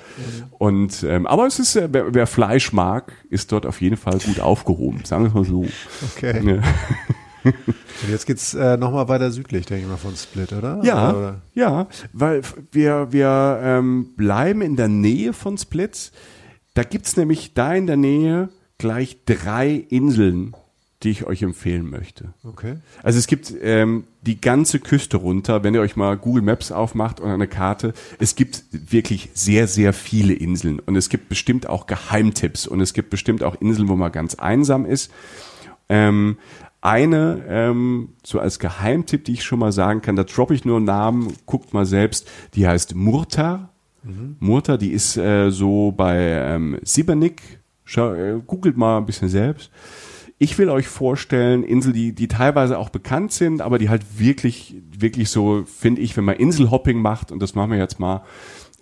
Und 0.58 1.04
ähm, 1.04 1.28
aber 1.28 1.46
es 1.46 1.60
ist, 1.60 1.76
äh, 1.76 1.88
wer, 1.92 2.12
wer 2.12 2.26
Fleisch 2.26 2.72
mag, 2.72 3.12
ist 3.30 3.52
dort 3.52 3.64
auf 3.64 3.80
jeden 3.80 3.96
Fall 3.96 4.18
gut 4.18 4.40
aufgehoben. 4.40 5.04
Sagen 5.04 5.22
wir 5.22 5.28
es 5.28 5.34
mal 5.34 5.44
so. 5.44 5.66
Okay. 6.16 6.56
Ja. 6.56 6.62
Und 7.44 8.10
jetzt 8.10 8.26
geht's 8.26 8.54
äh, 8.54 8.76
nochmal 8.76 9.08
weiter 9.08 9.30
südlich, 9.30 9.66
denke 9.66 9.84
ich 9.84 9.88
mal, 9.90 9.96
von 9.96 10.16
Split, 10.16 10.52
oder? 10.52 10.80
Ja, 10.82 11.10
Oder, 11.10 11.18
oder? 11.18 11.42
ja, 11.54 11.86
weil 12.12 12.42
wir, 12.70 13.08
wir 13.10 13.60
ähm, 13.62 14.14
bleiben 14.16 14.62
in 14.62 14.76
der 14.76 14.88
Nähe 14.88 15.32
von 15.32 15.58
Split. 15.58 16.12
Da 16.74 16.82
gibt's 16.84 17.16
nämlich 17.16 17.54
da 17.54 17.74
in 17.74 17.86
der 17.86 17.96
Nähe 17.96 18.48
gleich 18.78 19.18
drei 19.26 19.84
Inseln, 19.90 20.54
die 21.02 21.10
ich 21.10 21.26
euch 21.26 21.42
empfehlen 21.42 21.88
möchte. 21.90 22.32
Okay. 22.44 22.76
Also 23.02 23.18
es 23.18 23.26
gibt 23.26 23.52
ähm, 23.60 24.04
die 24.22 24.40
ganze 24.40 24.78
Küste 24.78 25.16
runter, 25.16 25.64
wenn 25.64 25.74
ihr 25.74 25.80
euch 25.80 25.96
mal 25.96 26.16
Google 26.16 26.42
Maps 26.42 26.70
aufmacht 26.70 27.20
oder 27.20 27.34
eine 27.34 27.48
Karte, 27.48 27.92
es 28.18 28.36
gibt 28.36 28.64
wirklich 28.70 29.30
sehr, 29.34 29.66
sehr 29.66 29.92
viele 29.92 30.32
Inseln 30.32 30.78
und 30.78 30.96
es 30.96 31.08
gibt 31.08 31.28
bestimmt 31.28 31.68
auch 31.68 31.86
Geheimtipps 31.86 32.66
und 32.66 32.80
es 32.80 32.94
gibt 32.94 33.10
bestimmt 33.10 33.42
auch 33.42 33.60
Inseln, 33.60 33.88
wo 33.88 33.96
man 33.96 34.12
ganz 34.12 34.36
einsam 34.36 34.86
ist. 34.86 35.10
Ähm, 35.88 36.38
eine, 36.82 37.44
ähm, 37.48 38.10
so 38.24 38.40
als 38.40 38.58
Geheimtipp, 38.58 39.24
die 39.24 39.32
ich 39.32 39.44
schon 39.44 39.60
mal 39.60 39.72
sagen 39.72 40.02
kann, 40.02 40.16
da 40.16 40.24
droppe 40.24 40.52
ich 40.52 40.64
nur 40.64 40.76
einen 40.76 40.84
Namen, 40.84 41.32
guckt 41.46 41.72
mal 41.72 41.86
selbst, 41.86 42.28
die 42.54 42.66
heißt 42.66 42.94
Murta. 42.94 43.70
Murta, 44.40 44.76
die 44.76 44.90
ist 44.90 45.16
äh, 45.16 45.50
so 45.50 45.92
bei 45.92 46.18
ähm, 46.18 46.78
Sibernik. 46.82 47.40
Schau, 47.84 48.12
äh, 48.14 48.40
googelt 48.44 48.76
mal 48.76 48.98
ein 48.98 49.06
bisschen 49.06 49.28
selbst. 49.28 49.70
Ich 50.38 50.58
will 50.58 50.70
euch 50.70 50.88
vorstellen, 50.88 51.62
Inseln, 51.62 51.94
die, 51.94 52.12
die 52.12 52.26
teilweise 52.26 52.78
auch 52.78 52.88
bekannt 52.88 53.30
sind, 53.30 53.60
aber 53.60 53.78
die 53.78 53.88
halt 53.88 54.18
wirklich, 54.18 54.74
wirklich 54.98 55.30
so, 55.30 55.62
finde 55.66 56.00
ich, 56.00 56.16
wenn 56.16 56.24
man 56.24 56.34
Inselhopping 56.34 57.00
macht, 57.00 57.30
und 57.30 57.40
das 57.40 57.54
machen 57.54 57.70
wir 57.70 57.78
jetzt 57.78 58.00
mal, 58.00 58.24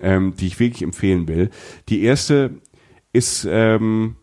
ähm, 0.00 0.32
die 0.38 0.46
ich 0.46 0.58
wirklich 0.58 0.82
empfehlen 0.82 1.28
will. 1.28 1.50
Die 1.90 2.02
erste 2.02 2.62
ist 3.12 3.46
ähm, 3.50 4.16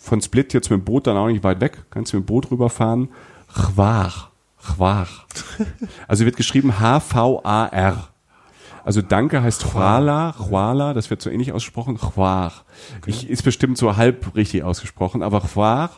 von 0.00 0.20
Split 0.20 0.54
jetzt 0.54 0.70
mit 0.70 0.80
dem 0.80 0.84
Boot 0.84 1.06
dann 1.06 1.16
auch 1.16 1.28
nicht 1.28 1.44
weit 1.44 1.60
weg, 1.60 1.84
kannst 1.90 2.12
du 2.12 2.16
mit 2.16 2.24
dem 2.24 2.26
Boot 2.26 2.50
rüberfahren. 2.50 3.08
Chwar. 3.52 4.30
Chwar. 4.60 5.08
Also 6.08 6.24
wird 6.24 6.36
geschrieben 6.36 6.78
H-V-A-R. 6.80 8.08
Also 8.84 9.02
Danke 9.02 9.42
heißt 9.42 9.64
Chwala, 9.64 10.32
Chwala, 10.32 10.94
das 10.94 11.10
wird 11.10 11.20
so 11.20 11.28
ähnlich 11.28 11.52
ausgesprochen, 11.52 11.98
Chwar. 11.98 12.52
Ich, 13.04 13.28
ist 13.28 13.42
bestimmt 13.42 13.76
so 13.76 13.96
halb 13.96 14.34
richtig 14.34 14.62
ausgesprochen, 14.62 15.22
aber 15.22 15.42
Chwar 15.42 15.90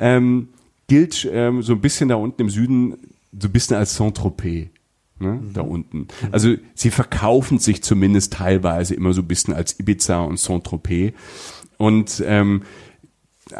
ähm, 0.00 0.48
gilt 0.88 1.28
ähm, 1.30 1.62
so 1.62 1.74
ein 1.74 1.80
bisschen 1.80 2.08
da 2.08 2.16
unten 2.16 2.42
im 2.42 2.50
Süden 2.50 2.96
so 3.38 3.48
ein 3.48 3.52
bisschen 3.52 3.76
als 3.76 3.94
Saint-Tropez. 3.94 4.68
Ne, 5.18 5.40
Da 5.54 5.62
unten. 5.62 6.08
Also 6.30 6.56
sie 6.74 6.90
verkaufen 6.90 7.58
sich 7.58 7.82
zumindest 7.82 8.34
teilweise 8.34 8.94
immer 8.94 9.12
so 9.14 9.22
ein 9.22 9.28
bisschen 9.28 9.54
als 9.54 9.78
Ibiza 9.80 10.20
und 10.20 10.38
Saint-Tropez. 10.38 11.14
Und 11.78 12.22
ähm, 12.26 12.62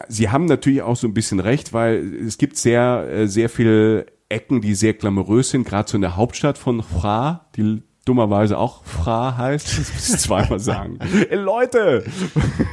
Sie 0.08 0.28
haben 0.28 0.46
natürlich 0.46 0.82
auch 0.82 0.96
so 0.96 1.06
ein 1.06 1.14
bisschen 1.14 1.40
recht, 1.40 1.72
weil 1.72 2.14
es 2.26 2.38
gibt 2.38 2.56
sehr, 2.56 3.06
äh, 3.10 3.28
sehr 3.28 3.48
viele 3.48 4.06
Ecken, 4.28 4.60
die 4.60 4.74
sehr 4.74 4.94
glamourös 4.94 5.50
sind, 5.50 5.66
gerade 5.66 5.88
so 5.88 5.96
in 5.96 6.02
der 6.02 6.16
Hauptstadt 6.16 6.58
von 6.58 6.82
Fra, 6.82 7.46
die 7.56 7.82
dummerweise 8.04 8.58
auch 8.58 8.84
Fra 8.84 9.36
heißt. 9.36 9.66
Das 9.66 9.92
muss 9.92 10.08
ich 10.14 10.20
zweimal 10.20 10.60
sagen. 10.60 10.98
Ey, 11.30 11.36
Leute! 11.36 12.04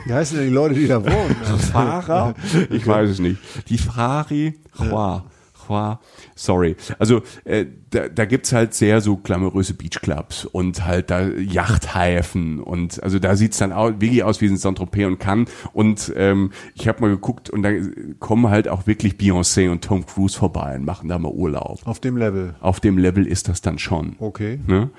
Wie 0.06 0.14
heißen 0.14 0.38
denn 0.38 0.48
die 0.48 0.54
Leute, 0.54 0.76
die 0.76 0.88
da 0.88 1.04
wohnen? 1.04 1.36
Fahrer? 1.72 2.36
Ich 2.70 2.86
weiß 2.88 3.10
es 3.10 3.20
nicht. 3.20 3.40
Die 3.70 3.78
Frari, 3.78 4.60
Chua. 4.78 5.26
Chua. 5.66 6.00
Sorry. 6.36 6.76
Also 7.00 7.22
äh, 7.46 7.66
da, 7.90 8.10
da 8.10 8.26
gibt's 8.26 8.52
halt 8.54 8.74
sehr 8.74 9.02
so 9.02 9.18
glamouröse 9.18 9.74
Beachclubs 9.74 10.46
und 10.46 10.86
halt 10.86 11.10
da 11.10 11.28
Yachthäfen 11.28 12.60
und 12.60 13.02
also 13.04 13.20
da 13.20 13.36
sieht's 13.36 13.58
dann 13.58 13.72
auch 13.72 13.90
wirklich 14.00 14.24
aus 14.24 14.42
wie 14.42 14.48
in 14.48 14.58
Saint-Tropez 14.58 15.06
und 15.06 15.20
Cannes 15.20 15.50
und 15.74 16.12
ähm, 16.16 16.52
ich 16.76 16.88
habe 16.88 17.02
mal 17.02 17.10
geguckt 17.10 17.50
und 17.50 17.64
da 17.64 17.72
kommen 18.20 18.50
halt 18.50 18.68
auch 18.68 18.88
wirklich 18.88 19.14
Beyoncé 19.14 19.70
und 19.70 19.84
Tom 19.84 20.06
Cruise 20.06 20.38
vorbei 20.38 20.76
und 20.76 20.86
machen 20.86 21.10
da 21.10 21.20
mal 21.20 21.32
Urlaub. 21.32 21.80
Auf 21.86 22.00
dem 22.00 22.18
Level. 22.18 22.56
Auf 22.62 22.80
dem 22.80 22.98
Level 22.98 23.28
ist 23.28 23.48
das 23.48 23.62
dann 23.62 23.80
schon. 23.80 24.16
Okay. 24.20 24.60
Ne? 24.68 24.90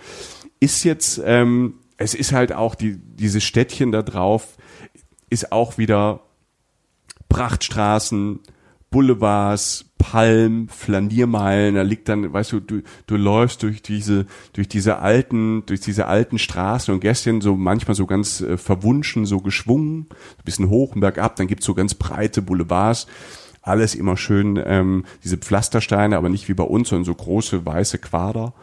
Ist 0.60 0.84
jetzt, 0.84 1.20
ähm, 1.24 1.74
es 1.96 2.14
ist 2.14 2.32
halt 2.32 2.52
auch 2.52 2.74
die, 2.74 2.96
dieses 2.98 3.44
Städtchen 3.44 3.92
da 3.92 4.02
drauf, 4.02 4.56
ist 5.30 5.52
auch 5.52 5.78
wieder 5.78 6.20
Prachtstraßen, 7.28 8.40
Boulevards, 8.94 9.86
Palm, 9.98 10.68
Flaniermeilen, 10.68 11.74
da 11.74 11.82
liegt 11.82 12.08
dann, 12.08 12.32
weißt 12.32 12.52
du, 12.52 12.60
du, 12.60 12.82
du 13.08 13.16
läufst 13.16 13.64
durch 13.64 13.82
diese, 13.82 14.26
durch 14.52 14.68
diese 14.68 15.00
alten, 15.00 15.66
durch 15.66 15.80
diese 15.80 16.06
alten 16.06 16.38
Straßen 16.38 16.94
und 16.94 17.00
Gässchen 17.00 17.40
so 17.40 17.56
manchmal 17.56 17.96
so 17.96 18.06
ganz 18.06 18.40
äh, 18.40 18.56
verwunschen, 18.56 19.26
so 19.26 19.40
geschwungen, 19.40 20.06
ein 20.10 20.44
bisschen 20.44 20.68
hoch 20.68 20.94
und 20.94 21.00
bergab, 21.00 21.34
dann 21.34 21.48
gibt's 21.48 21.66
so 21.66 21.74
ganz 21.74 21.94
breite 21.94 22.40
Boulevards, 22.40 23.08
alles 23.62 23.96
immer 23.96 24.16
schön, 24.16 24.62
ähm, 24.64 25.06
diese 25.24 25.38
Pflastersteine, 25.38 26.16
aber 26.16 26.28
nicht 26.28 26.48
wie 26.48 26.54
bei 26.54 26.62
uns, 26.62 26.90
sondern 26.90 27.04
so 27.04 27.16
große 27.16 27.66
weiße 27.66 27.98
Quader. 27.98 28.54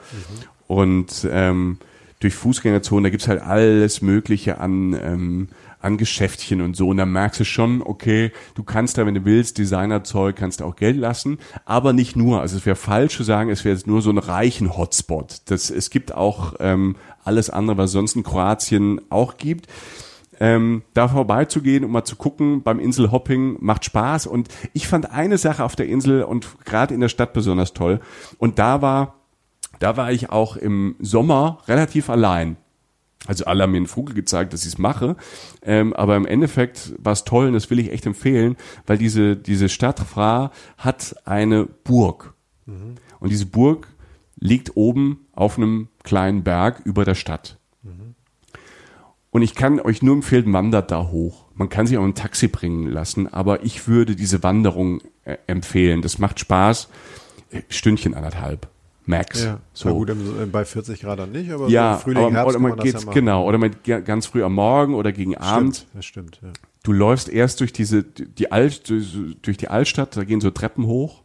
Und 0.67 1.27
ähm, 1.29 1.77
durch 2.21 2.35
Fußgängerzonen, 2.35 3.03
da 3.03 3.09
gibt's 3.09 3.27
halt 3.27 3.41
alles 3.41 4.01
Mögliche 4.01 4.61
an, 4.61 4.93
ähm, 4.93 5.49
an 5.81 5.97
Geschäftchen 5.97 6.61
und 6.61 6.75
so. 6.75 6.89
Und 6.89 6.97
da 6.97 7.05
merkst 7.05 7.39
du 7.39 7.45
schon, 7.45 7.81
okay, 7.81 8.31
du 8.55 8.63
kannst 8.63 8.97
da, 8.97 9.05
wenn 9.05 9.15
du 9.15 9.25
willst, 9.25 9.57
Designerzeug, 9.57 10.35
kannst 10.35 10.59
du 10.59 10.65
auch 10.65 10.75
Geld 10.75 10.97
lassen, 10.97 11.39
aber 11.65 11.93
nicht 11.93 12.15
nur. 12.15 12.41
Also 12.41 12.57
es 12.57 12.65
wäre 12.65 12.75
falsch 12.75 13.17
zu 13.17 13.23
sagen, 13.23 13.49
es 13.49 13.65
wäre 13.65 13.75
jetzt 13.75 13.87
nur 13.87 14.01
so 14.01 14.09
ein 14.09 14.17
reichen 14.17 14.77
Hotspot. 14.77 15.41
Das, 15.45 15.69
es 15.69 15.89
gibt 15.89 16.13
auch 16.13 16.53
ähm, 16.59 16.95
alles 17.23 17.49
andere, 17.49 17.77
was 17.77 17.91
sonst 17.91 18.15
in 18.15 18.23
Kroatien 18.23 19.01
auch 19.09 19.37
gibt. 19.37 19.67
Ähm, 20.39 20.81
da 20.95 21.07
vorbeizugehen 21.07 21.83
und 21.83 21.91
mal 21.91 22.03
zu 22.03 22.15
gucken 22.15 22.63
beim 22.63 22.79
Inselhopping 22.79 23.57
macht 23.59 23.85
Spaß. 23.85 24.25
Und 24.25 24.47
ich 24.73 24.87
fand 24.87 25.11
eine 25.11 25.37
Sache 25.37 25.63
auf 25.63 25.75
der 25.75 25.87
Insel 25.87 26.23
und 26.23 26.47
gerade 26.65 26.95
in 26.95 26.99
der 26.99 27.09
Stadt 27.09 27.33
besonders 27.33 27.73
toll. 27.73 27.99
Und 28.39 28.57
da 28.57 28.81
war, 28.81 29.15
da 29.77 29.97
war 29.97 30.11
ich 30.11 30.31
auch 30.31 30.57
im 30.57 30.95
Sommer 30.99 31.59
relativ 31.67 32.09
allein. 32.09 32.57
Also 33.27 33.45
alle 33.45 33.63
haben 33.63 33.71
mir 33.71 33.77
einen 33.77 33.87
Vogel 33.87 34.15
gezeigt, 34.15 34.53
dass 34.53 34.61
ich 34.61 34.73
es 34.73 34.77
mache. 34.77 35.15
Ähm, 35.61 35.93
aber 35.93 36.15
im 36.15 36.25
Endeffekt 36.25 36.93
war 36.97 37.13
es 37.13 37.23
toll 37.23 37.47
und 37.47 37.53
das 37.53 37.69
will 37.69 37.79
ich 37.79 37.91
echt 37.91 38.05
empfehlen, 38.05 38.57
weil 38.87 38.97
diese, 38.97 39.35
diese 39.35 39.69
Stadt 39.69 39.99
Fra 39.99 40.51
hat 40.77 41.15
eine 41.25 41.65
Burg. 41.65 42.33
Und 43.19 43.29
diese 43.29 43.45
Burg 43.45 43.87
liegt 44.39 44.75
oben 44.75 45.27
auf 45.33 45.57
einem 45.57 45.89
kleinen 46.03 46.43
Berg 46.43 46.81
über 46.83 47.05
der 47.05 47.15
Stadt. 47.15 47.57
Und 49.31 49.43
ich 49.43 49.55
kann 49.55 49.79
euch 49.79 50.01
nur 50.01 50.15
empfehlen, 50.15 50.51
wandert 50.51 50.91
da 50.91 51.07
hoch. 51.07 51.45
Man 51.53 51.69
kann 51.69 51.87
sich 51.87 51.97
auch 51.97 52.03
ein 52.03 52.15
Taxi 52.15 52.47
bringen 52.47 52.87
lassen, 52.87 53.31
aber 53.31 53.63
ich 53.63 53.87
würde 53.87 54.15
diese 54.15 54.43
Wanderung 54.43 55.01
äh, 55.23 55.37
empfehlen. 55.47 56.01
Das 56.01 56.17
macht 56.19 56.39
Spaß. 56.39 56.89
Äh, 57.51 57.61
Stündchen 57.69 58.13
anderthalb. 58.13 58.70
Max. 59.05 59.43
Ja. 59.43 59.59
So. 59.73 59.93
Gut, 59.93 60.09
im, 60.09 60.51
bei 60.51 60.63
40 60.63 61.01
Grad 61.01 61.19
dann 61.19 61.31
nicht, 61.31 61.51
aber 61.51 61.67
Ja, 61.67 61.95
so 61.95 62.01
Frühling, 62.01 62.23
aber, 62.23 62.33
Herbst 62.33 62.49
oder 62.49 62.59
man 62.59 62.69
man 62.71 62.77
das 62.79 62.85
geht, 62.85 63.05
ja 63.05 63.11
genau, 63.11 63.47
oder 63.47 63.57
man 63.57 63.71
ganz 63.83 64.27
früh 64.27 64.43
am 64.43 64.53
Morgen 64.53 64.93
oder 64.93 65.11
gegen 65.11 65.35
Abend. 65.37 65.75
Stimmt, 65.75 65.95
das 65.95 66.05
stimmt, 66.05 66.39
ja. 66.43 66.49
Du 66.83 66.93
läufst 66.93 67.29
erst 67.29 67.59
durch 67.59 67.73
diese, 67.73 68.03
die 68.03 68.51
Alt, 68.51 68.89
durch 68.89 69.57
die 69.57 69.67
Altstadt, 69.67 70.17
da 70.17 70.23
gehen 70.23 70.41
so 70.41 70.49
Treppen 70.49 70.85
hoch. 70.87 71.21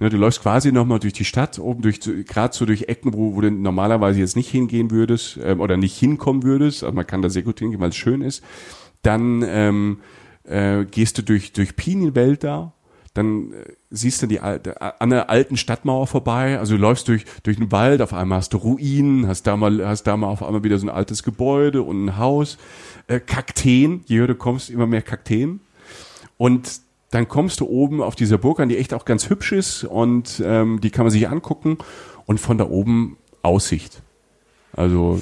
Ne, 0.00 0.08
du 0.08 0.16
läufst 0.16 0.40
quasi 0.40 0.72
nochmal 0.72 0.98
durch 0.98 1.12
die 1.12 1.26
Stadt, 1.26 1.58
oben 1.58 1.82
durch, 1.82 2.00
gerade 2.00 2.56
so 2.56 2.64
durch 2.64 2.84
Ecken, 2.88 3.12
wo, 3.12 3.34
wo 3.36 3.40
du 3.42 3.50
normalerweise 3.50 4.18
jetzt 4.18 4.34
nicht 4.34 4.48
hingehen 4.48 4.90
würdest, 4.90 5.38
ähm, 5.42 5.60
oder 5.60 5.76
nicht 5.76 5.96
hinkommen 5.98 6.42
würdest, 6.42 6.82
aber 6.82 6.94
man 6.94 7.06
kann 7.06 7.20
da 7.22 7.28
sehr 7.28 7.42
gut 7.42 7.58
hingehen, 7.58 7.80
weil 7.80 7.90
es 7.90 7.96
schön 7.96 8.22
ist. 8.22 8.42
Dann, 9.02 9.44
ähm, 9.46 10.00
äh, 10.44 10.84
gehst 10.84 11.18
du 11.18 11.22
durch, 11.22 11.52
durch 11.52 11.76
Pinienwälder, 11.76 12.72
dann 13.14 13.52
äh, 13.52 13.72
siehst 13.90 14.22
du 14.22 14.26
die 14.26 14.40
alte, 14.40 14.80
an 15.00 15.10
der 15.10 15.30
alten 15.30 15.56
Stadtmauer 15.56 16.06
vorbei, 16.06 16.58
also 16.58 16.76
du 16.76 16.80
läufst 16.80 17.08
durch, 17.08 17.24
durch 17.42 17.56
den 17.56 17.72
Wald, 17.72 18.02
auf 18.02 18.12
einmal 18.12 18.38
hast 18.38 18.52
du 18.52 18.58
Ruinen, 18.58 19.26
hast 19.26 19.46
da 19.46 19.56
mal, 19.56 19.86
hast 19.86 20.04
da 20.04 20.16
mal 20.16 20.28
auf 20.28 20.42
einmal 20.42 20.62
wieder 20.64 20.78
so 20.78 20.86
ein 20.86 20.90
altes 20.90 21.22
Gebäude 21.22 21.82
und 21.82 22.04
ein 22.04 22.18
Haus, 22.18 22.58
äh, 23.08 23.20
Kakteen, 23.20 24.04
je 24.06 24.18
höher 24.18 24.28
du 24.28 24.34
kommst, 24.34 24.70
immer 24.70 24.86
mehr 24.86 25.02
Kakteen. 25.02 25.60
Und 26.36 26.80
dann 27.10 27.28
kommst 27.28 27.60
du 27.60 27.66
oben 27.66 28.02
auf 28.02 28.14
dieser 28.14 28.38
Burg 28.38 28.60
an, 28.60 28.68
die 28.68 28.78
echt 28.78 28.94
auch 28.94 29.04
ganz 29.04 29.28
hübsch 29.28 29.52
ist. 29.52 29.84
Und 29.84 30.40
ähm, 30.44 30.80
die 30.80 30.90
kann 30.90 31.04
man 31.04 31.10
sich 31.10 31.28
angucken. 31.28 31.78
Und 32.24 32.38
von 32.38 32.56
da 32.56 32.68
oben 32.68 33.18
Aussicht. 33.42 34.02
Also 34.72 35.20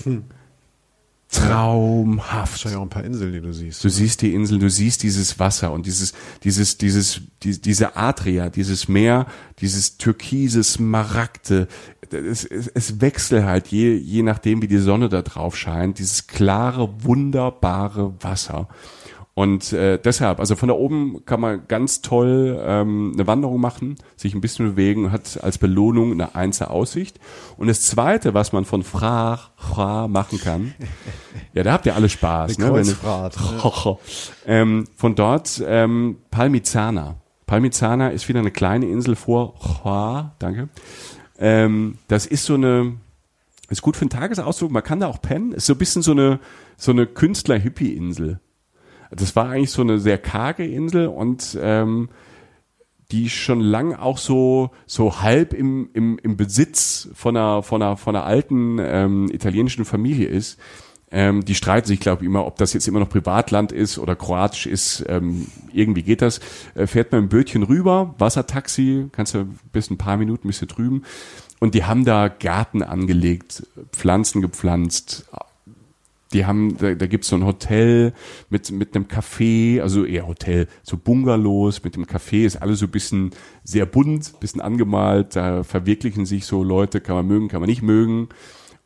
traumhaft. 1.31 2.53
Wahrscheinlich 2.53 2.79
auch 2.79 2.83
ein 2.83 2.89
paar 2.89 3.05
Inseln, 3.05 3.33
die 3.33 3.41
du 3.41 3.53
siehst. 3.53 3.85
Du 3.85 3.91
siehst 3.91 4.23
die 4.23 4.35
Insel, 4.35 4.59
du 4.59 4.71
siehst 4.71 5.03
dieses 5.03 5.39
Wasser 5.39 5.73
und 5.73 5.85
dieses, 5.85 6.15
dieses, 6.43 6.79
dieses, 6.79 7.21
die, 7.43 7.61
diese 7.61 7.97
Adria, 7.97 8.49
dieses 8.49 8.89
Meer, 8.89 9.27
dieses 9.61 9.99
türkise, 9.99 10.65
smaragde. 10.65 11.69
Es, 12.11 12.45
es, 12.45 12.69
es 12.69 13.01
wechselt 13.01 13.45
halt 13.45 13.69
je, 13.69 13.95
je 13.95 14.23
nachdem, 14.23 14.63
wie 14.63 14.69
die 14.69 14.79
Sonne 14.79 15.11
da 15.11 15.21
drauf 15.21 15.57
scheint, 15.57 15.99
dieses 15.99 16.27
klare, 16.27 17.05
wunderbare 17.05 18.15
Wasser. 18.21 18.69
Und 19.39 19.73
äh, 19.73 20.01
deshalb, 20.03 20.41
also 20.41 20.57
von 20.57 20.69
da 20.69 20.75
oben 20.75 21.25
kann 21.25 21.39
man 21.39 21.69
ganz 21.69 22.03
toll 22.03 22.61
ähm, 22.61 23.13
eine 23.15 23.29
Wanderung 23.29 23.61
machen, 23.61 23.95
sich 24.17 24.35
ein 24.35 24.41
bisschen 24.41 24.71
bewegen, 24.71 25.13
hat 25.13 25.39
als 25.45 25.59
Belohnung 25.59 26.11
eine 26.11 26.35
einzelne 26.35 26.71
Aussicht. 26.71 27.21
Und 27.57 27.69
das 27.69 27.83
Zweite, 27.83 28.35
was 28.35 28.53
man 28.53 28.65
von 28.65 28.83
Fra, 28.83 29.39
Fra 29.55 30.09
machen 30.09 30.41
kann, 30.41 30.75
ja, 31.53 31.63
da 31.63 31.71
habt 31.71 31.87
ihr 31.87 31.95
alle 31.95 32.09
Spaß. 32.09 32.59
Eine 32.59 32.67
ne, 32.67 32.75
wenn 32.75 32.87
du- 32.89 32.95
Kreuzfahrt, 32.95 33.99
ähm, 34.47 34.89
von 34.97 35.15
dort 35.15 35.63
ähm, 35.65 36.17
Palmizana. 36.33 37.15
Palmizana 37.47 38.09
ist 38.09 38.29
wieder 38.29 38.41
eine 38.41 38.51
kleine 38.51 38.87
Insel 38.87 39.15
vor 39.15 39.55
Chua, 39.61 40.35
danke. 40.41 40.69
Ähm, 41.39 41.99
das 42.09 42.27
ist 42.27 42.45
so 42.45 42.55
eine, 42.55 42.95
ist 43.71 43.83
gut 43.83 43.97
für 43.97 44.03
einen 44.03 44.11
Tagesausflug, 44.11 44.73
man 44.73 44.83
kann 44.83 44.99
da 44.99 45.07
auch 45.07 45.23
pennen, 45.23 45.53
ist 45.53 45.67
so 45.67 45.75
ein 45.75 45.79
bisschen 45.79 46.03
so 46.03 46.11
eine, 46.11 46.41
so 46.77 46.91
eine 46.91 47.07
Künstler-Hippie-Insel. 47.07 48.41
Das 49.11 49.37
war 49.37 49.51
eigentlich 49.51 49.71
so 49.71 49.83
eine 49.83 49.99
sehr 49.99 50.19
karge 50.19 50.67
Insel 50.67 51.07
und 51.07 51.59
ähm, 51.61 52.09
die 53.11 53.31
schon 53.31 53.61
lang 53.61 53.95
auch 53.95 54.19
so 54.19 54.71
so 54.87 55.23
halb 55.23 55.55
im, 55.55 55.89
im, 55.95 56.19
im 56.19 56.37
Besitz 56.37 57.09
von 57.15 57.37
einer 57.37 57.63
von 57.63 57.83
einer 57.83 57.97
von 57.97 58.15
einer 58.15 58.27
alten 58.27 58.79
ähm, 58.81 59.31
italienischen 59.33 59.85
Familie 59.85 60.29
ist. 60.29 60.59
Ähm, 61.11 61.43
die 61.43 61.55
streiten 61.55 61.87
sich, 61.87 62.01
glaube 62.01 62.23
ich, 62.23 62.27
immer, 62.27 62.47
ob 62.47 62.57
das 62.57 62.75
jetzt 62.75 62.87
immer 62.87 63.01
noch 63.01 63.09
Privatland 63.09 63.73
ist 63.73 63.99
oder 63.99 64.15
kroatisch 64.15 64.67
ist. 64.67 65.05
Ähm, 65.09 65.47
irgendwie 65.73 66.03
geht 66.03 66.21
das. 66.21 66.41
Äh, 66.75 66.87
fährt 66.87 67.13
man 67.13 67.23
im 67.23 67.29
Bötchen 67.31 67.63
rüber, 67.63 68.15
Wassertaxi, 68.19 69.09
kannst 69.11 69.35
du 69.35 69.49
bis 69.73 69.91
ein 69.91 69.97
paar 69.97 70.19
Minuten 70.19 70.49
bist 70.49 70.61
du 70.61 70.67
drüben. 70.67 71.05
Und 71.61 71.75
die 71.75 71.85
haben 71.85 72.05
da 72.05 72.29
Garten 72.29 72.83
angelegt, 72.83 73.67
Pflanzen 73.93 74.43
gepflanzt, 74.43 75.27
die 76.33 76.47
haben, 76.47 76.77
da, 76.79 76.95
da 76.95 77.07
gibt's 77.07 77.29
so 77.29 77.37
ein 77.37 77.45
Hotel 77.45 78.13
mit, 78.51 78.71
mit 78.71 78.95
einem 78.95 79.07
Café, 79.07 79.81
also 79.81 80.05
eher 80.05 80.27
Hotel, 80.27 80.67
so 80.83 80.97
Bungalows 80.97 81.83
mit 81.85 81.97
dem 81.97 82.05
Café, 82.05 82.45
ist 82.45 82.57
alles 82.57 82.81
so 82.81 82.87
ein 82.87 82.91
bisschen 82.91 83.31
sehr 83.65 83.87
bunt, 83.87 84.39
bisschen 84.41 84.61
angemalt, 84.61 85.37
da 85.37 85.63
verwirklichen 85.63 86.27
sich 86.27 86.45
so 86.45 86.63
Leute, 86.63 87.01
kann 87.01 87.17
man 87.17 87.27
mögen, 87.27 87.49
kann 87.49 87.61
man 87.61 87.69
nicht 87.69 87.83
mögen. 87.83 88.29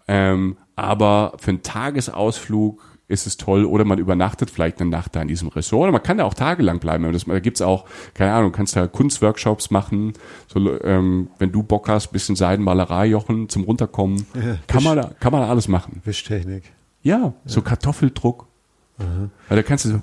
Ähm, 0.08 0.56
aber 0.76 1.34
für 1.38 1.50
einen 1.50 1.62
Tagesausflug 1.62 2.82
ist 3.08 3.26
es 3.26 3.36
toll. 3.36 3.64
Oder 3.64 3.84
man 3.84 3.98
übernachtet 3.98 4.50
vielleicht 4.50 4.80
eine 4.80 4.90
Nacht 4.90 5.14
da 5.14 5.22
in 5.22 5.28
diesem 5.28 5.48
Ressort. 5.48 5.82
Oder 5.82 5.92
man 5.92 6.02
kann 6.02 6.18
da 6.18 6.24
auch 6.24 6.34
tagelang 6.34 6.78
bleiben. 6.78 7.12
Das, 7.12 7.24
da 7.26 7.38
gibt's 7.40 7.60
auch, 7.60 7.84
keine 8.14 8.32
Ahnung, 8.32 8.52
kannst 8.52 8.74
da 8.74 8.86
Kunstworkshops 8.86 9.70
machen. 9.70 10.14
So, 10.48 10.82
ähm, 10.82 11.28
wenn 11.38 11.52
du 11.52 11.62
Bock 11.62 11.88
hast, 11.88 12.08
bisschen 12.08 12.36
Seidenmalerei, 12.36 13.06
Jochen, 13.06 13.48
zum 13.48 13.64
Runterkommen. 13.64 14.26
Ja, 14.34 14.56
kann, 14.66 14.82
man 14.82 14.96
da, 14.96 15.10
kann 15.20 15.32
man 15.32 15.42
da 15.42 15.48
alles 15.48 15.68
machen. 15.68 16.00
Wischtechnik. 16.04 16.72
Ja, 17.02 17.34
so 17.44 17.62
Kartoffeldruck. 17.62 18.46
Weil 19.48 19.56
da 19.56 19.62
kannst 19.62 19.84
du 19.84 19.88
so. 19.90 20.00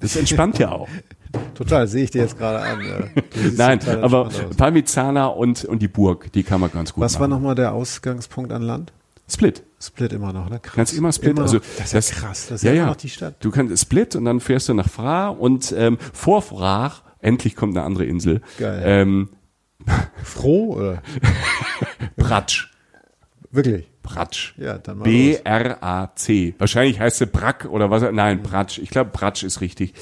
Das 0.00 0.16
entspannt 0.16 0.58
ja 0.58 0.72
auch. 0.72 0.88
Total, 1.54 1.86
sehe 1.86 2.04
ich 2.04 2.10
dir 2.10 2.22
jetzt 2.22 2.36
gerade 2.36 2.60
an. 2.60 2.80
Ja. 2.82 3.22
Nein, 3.56 3.80
aber. 4.02 4.28
Parmigiana 4.56 5.26
und, 5.26 5.64
und 5.64 5.80
die 5.80 5.88
Burg, 5.88 6.30
die 6.32 6.42
kann 6.42 6.60
man 6.60 6.70
ganz 6.70 6.92
gut 6.92 7.02
Was 7.02 7.14
war 7.14 7.28
machen. 7.28 7.30
nochmal 7.40 7.54
der 7.54 7.72
Ausgangspunkt 7.72 8.52
an 8.52 8.62
Land? 8.62 8.92
Split. 9.28 9.62
Split 9.80 10.12
immer 10.12 10.32
noch, 10.32 10.50
ne? 10.50 10.60
Krass. 10.60 10.74
Kannst 10.74 10.94
immer 10.94 11.12
Split. 11.12 11.32
Immer 11.32 11.42
also. 11.42 11.60
Das 11.78 11.94
ist 11.94 12.10
ja 12.10 12.16
krass. 12.16 12.48
Das 12.48 12.56
ist 12.56 12.64
ja, 12.64 12.70
ja, 12.70 12.76
ja. 12.76 12.82
immer 12.82 12.90
noch 12.92 12.96
die 12.96 13.08
Stadt. 13.08 13.36
Du 13.40 13.50
kannst 13.50 13.80
Split 13.80 14.14
und 14.14 14.26
dann 14.26 14.40
fährst 14.40 14.68
du 14.68 14.74
nach 14.74 14.88
Fra 14.88 15.28
und 15.28 15.72
ähm, 15.76 15.98
vor 16.12 16.42
Fra, 16.42 16.92
endlich 17.20 17.56
kommt 17.56 17.76
eine 17.76 17.86
andere 17.86 18.04
Insel. 18.04 18.42
Geil. 18.58 18.82
Ähm, 18.84 19.30
Froh 20.22 20.74
oder? 20.74 21.02
Bratsch. 22.16 22.71
Wirklich? 23.52 23.86
Bratsch. 24.02 24.54
Ja, 24.56 24.78
dann 24.78 24.98
mal 24.98 25.04
B-R-A-C. 25.04 26.54
Wahrscheinlich 26.58 26.98
heißt 26.98 27.18
sie 27.18 27.26
Brack 27.26 27.66
oder 27.70 27.90
was? 27.90 28.02
Nein, 28.10 28.42
Bratsch. 28.42 28.78
Ich 28.78 28.88
glaube, 28.88 29.10
Bratsch 29.12 29.42
ist 29.42 29.60
richtig. 29.60 29.92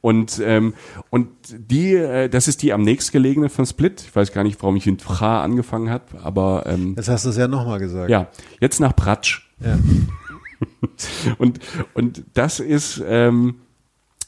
Und 0.00 0.40
ähm, 0.42 0.72
und 1.10 1.28
die, 1.50 1.94
äh, 1.94 2.28
das 2.30 2.48
ist 2.48 2.62
die 2.62 2.72
am 2.72 2.80
nächstgelegene 2.80 3.50
von 3.50 3.66
Split. 3.66 4.00
Ich 4.00 4.16
weiß 4.16 4.32
gar 4.32 4.42
nicht, 4.42 4.60
warum 4.62 4.76
ich 4.76 4.86
in 4.86 4.98
Fra 4.98 5.44
angefangen 5.44 5.90
habe, 5.90 6.04
aber 6.22 6.64
ähm, 6.66 6.94
Jetzt 6.96 7.08
hast 7.08 7.26
du 7.26 7.28
es 7.28 7.36
ja 7.36 7.46
nochmal 7.46 7.78
gesagt. 7.78 8.08
ja, 8.08 8.28
jetzt 8.60 8.80
nach 8.80 8.94
Bratsch. 8.94 9.50
Ja. 9.60 9.78
Und 11.38 11.60
und 11.92 12.24
das 12.32 12.58
ist 12.58 13.02
ähm, 13.06 13.56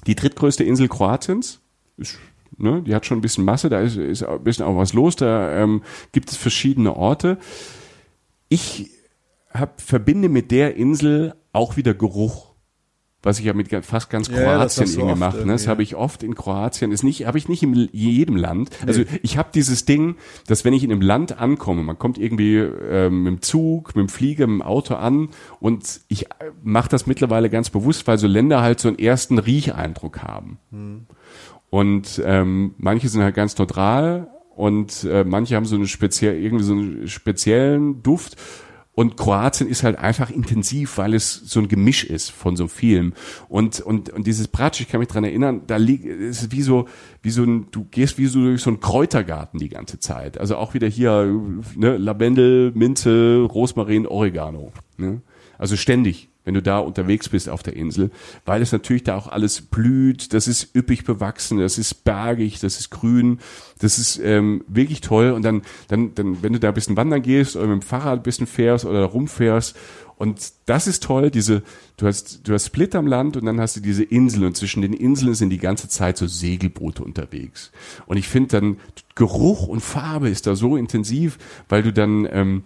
die 0.06 0.14
drittgrößte 0.14 0.64
Insel 0.64 0.88
Kroatiens. 0.88 1.60
Ist, 1.96 2.18
ne, 2.58 2.82
die 2.82 2.94
hat 2.94 3.06
schon 3.06 3.18
ein 3.18 3.22
bisschen 3.22 3.44
Masse, 3.44 3.70
da 3.70 3.80
ist, 3.80 3.96
ist 3.96 4.22
ein 4.22 4.44
bisschen 4.44 4.66
auch 4.66 4.76
was 4.76 4.92
los. 4.92 5.16
Da 5.16 5.50
ähm, 5.62 5.82
gibt 6.12 6.30
es 6.30 6.36
verschiedene 6.36 6.94
Orte. 6.94 7.38
Ich 8.48 8.90
hab, 9.52 9.80
verbinde 9.80 10.28
mit 10.28 10.50
der 10.50 10.76
Insel 10.76 11.34
auch 11.52 11.76
wieder 11.76 11.94
Geruch, 11.94 12.54
was 13.22 13.40
ich 13.40 13.46
ja 13.46 13.54
mit 13.54 13.72
fast 13.84 14.08
ganz 14.10 14.28
Ja, 14.28 14.40
ja, 14.40 14.58
Kroatien 14.58 14.84
du 14.94 15.00
irgendwie 15.00 15.18
mache. 15.18 15.38
Ne? 15.38 15.52
Das 15.52 15.62
irgendwie, 15.62 15.68
habe 15.70 15.82
ja. 15.82 15.84
ich 15.84 15.96
oft 15.96 16.22
in 16.22 16.34
Kroatien. 16.34 16.92
Ist 16.92 17.02
nicht, 17.02 17.26
habe 17.26 17.38
ich 17.38 17.48
nicht 17.48 17.62
in 17.62 17.88
jedem 17.92 18.36
Land. 18.36 18.70
Also 18.86 19.02
ich 19.22 19.36
habe 19.36 19.48
dieses 19.52 19.84
Ding, 19.84 20.16
dass 20.46 20.64
wenn 20.64 20.72
ich 20.72 20.84
in 20.84 20.92
einem 20.92 21.00
Land 21.00 21.40
ankomme, 21.40 21.82
man 21.82 21.98
kommt 21.98 22.18
irgendwie 22.18 22.58
ähm, 22.58 23.24
mit 23.24 23.32
dem 23.32 23.42
Zug, 23.42 23.96
mit 23.96 24.06
dem 24.06 24.08
Flieger, 24.08 24.46
mit 24.46 24.60
dem 24.60 24.62
Auto 24.62 24.94
an 24.94 25.30
und 25.58 26.02
ich 26.08 26.26
mache 26.62 26.88
das 26.88 27.06
mittlerweile 27.06 27.50
ganz 27.50 27.70
bewusst, 27.70 28.06
weil 28.06 28.18
so 28.18 28.28
Länder 28.28 28.60
halt 28.62 28.78
so 28.78 28.88
einen 28.88 28.98
ersten 28.98 29.38
Riecheindruck 29.38 30.22
haben. 30.22 30.58
Und 31.70 32.22
ähm, 32.24 32.74
manche 32.78 33.08
sind 33.08 33.22
halt 33.22 33.34
ganz 33.34 33.58
neutral 33.58 34.28
und 34.56 35.04
äh, 35.04 35.22
manche 35.22 35.54
haben 35.54 35.66
so 35.66 35.76
eine 35.76 35.86
speziell 35.86 36.42
irgendwie 36.42 36.64
so 36.64 36.72
einen 36.72 37.08
speziellen 37.08 38.02
Duft. 38.02 38.36
Und 38.94 39.18
Kroatien 39.18 39.68
ist 39.68 39.82
halt 39.82 39.98
einfach 39.98 40.30
intensiv, 40.30 40.96
weil 40.96 41.12
es 41.12 41.34
so 41.34 41.60
ein 41.60 41.68
Gemisch 41.68 42.02
ist 42.04 42.30
von 42.30 42.56
so 42.56 42.66
vielen. 42.66 43.12
Und, 43.50 43.80
und, 43.80 44.08
und 44.08 44.26
dieses 44.26 44.48
Bratsch, 44.48 44.80
ich 44.80 44.88
kann 44.88 45.00
mich 45.00 45.10
dran 45.10 45.24
erinnern, 45.24 45.60
da 45.66 45.76
liegt, 45.76 46.06
es 46.06 46.44
ist 46.44 46.52
wie 46.52 46.62
so, 46.62 46.88
wie 47.20 47.28
so 47.28 47.42
ein, 47.42 47.66
du 47.70 47.84
gehst 47.90 48.16
wie 48.16 48.24
so 48.24 48.40
durch 48.40 48.62
so 48.62 48.70
einen 48.70 48.80
Kräutergarten 48.80 49.60
die 49.60 49.68
ganze 49.68 50.00
Zeit. 50.00 50.40
Also 50.40 50.56
auch 50.56 50.72
wieder 50.72 50.88
hier, 50.88 51.30
ne, 51.74 51.98
Lavendel, 51.98 52.72
Minze, 52.74 53.42
Rosmarin, 53.42 54.06
Oregano. 54.06 54.72
Ne? 54.96 55.20
Also 55.58 55.76
ständig, 55.76 56.30
wenn 56.46 56.54
du 56.54 56.62
da 56.62 56.78
unterwegs 56.78 57.28
bist 57.28 57.50
auf 57.50 57.62
der 57.64 57.76
Insel, 57.76 58.10
weil 58.46 58.62
es 58.62 58.70
natürlich 58.70 59.02
da 59.02 59.16
auch 59.16 59.26
alles 59.26 59.60
blüht, 59.60 60.32
das 60.32 60.46
ist 60.46 60.74
üppig 60.74 61.04
bewachsen, 61.04 61.58
das 61.58 61.76
ist 61.76 62.04
bergig, 62.04 62.60
das 62.60 62.78
ist 62.78 62.90
grün, 62.90 63.40
das 63.80 63.98
ist 63.98 64.18
ähm, 64.22 64.64
wirklich 64.68 65.00
toll. 65.00 65.32
Und 65.32 65.42
dann, 65.42 65.62
dann, 65.88 66.14
dann, 66.14 66.42
wenn 66.42 66.52
du 66.52 66.60
da 66.60 66.68
ein 66.68 66.74
bisschen 66.74 66.96
wandern 66.96 67.20
gehst 67.20 67.56
oder 67.56 67.66
mit 67.66 67.82
dem 67.82 67.86
Fahrrad 67.86 68.20
ein 68.20 68.22
bisschen 68.22 68.46
fährst 68.46 68.84
oder 68.84 69.04
rumfährst, 69.04 69.76
und 70.18 70.52
das 70.64 70.86
ist 70.86 71.02
toll, 71.02 71.30
diese, 71.30 71.62
du 71.98 72.06
hast, 72.06 72.48
du 72.48 72.54
hast 72.54 72.66
Split 72.66 72.94
am 72.94 73.06
Land 73.06 73.36
und 73.36 73.44
dann 73.44 73.60
hast 73.60 73.76
du 73.76 73.80
diese 73.80 74.02
Inseln 74.02 74.44
und 74.44 74.56
zwischen 74.56 74.80
den 74.80 74.94
Inseln 74.94 75.34
sind 75.34 75.50
die 75.50 75.58
ganze 75.58 75.88
Zeit 75.88 76.16
so 76.16 76.26
Segelboote 76.26 77.04
unterwegs. 77.04 77.70
Und 78.06 78.16
ich 78.16 78.28
finde 78.28 78.48
dann, 78.48 78.76
Geruch 79.14 79.66
und 79.66 79.80
Farbe 79.80 80.30
ist 80.30 80.46
da 80.46 80.54
so 80.54 80.76
intensiv, 80.76 81.38
weil 81.68 81.82
du 81.82 81.92
dann 81.92 82.26
ähm, 82.30 82.62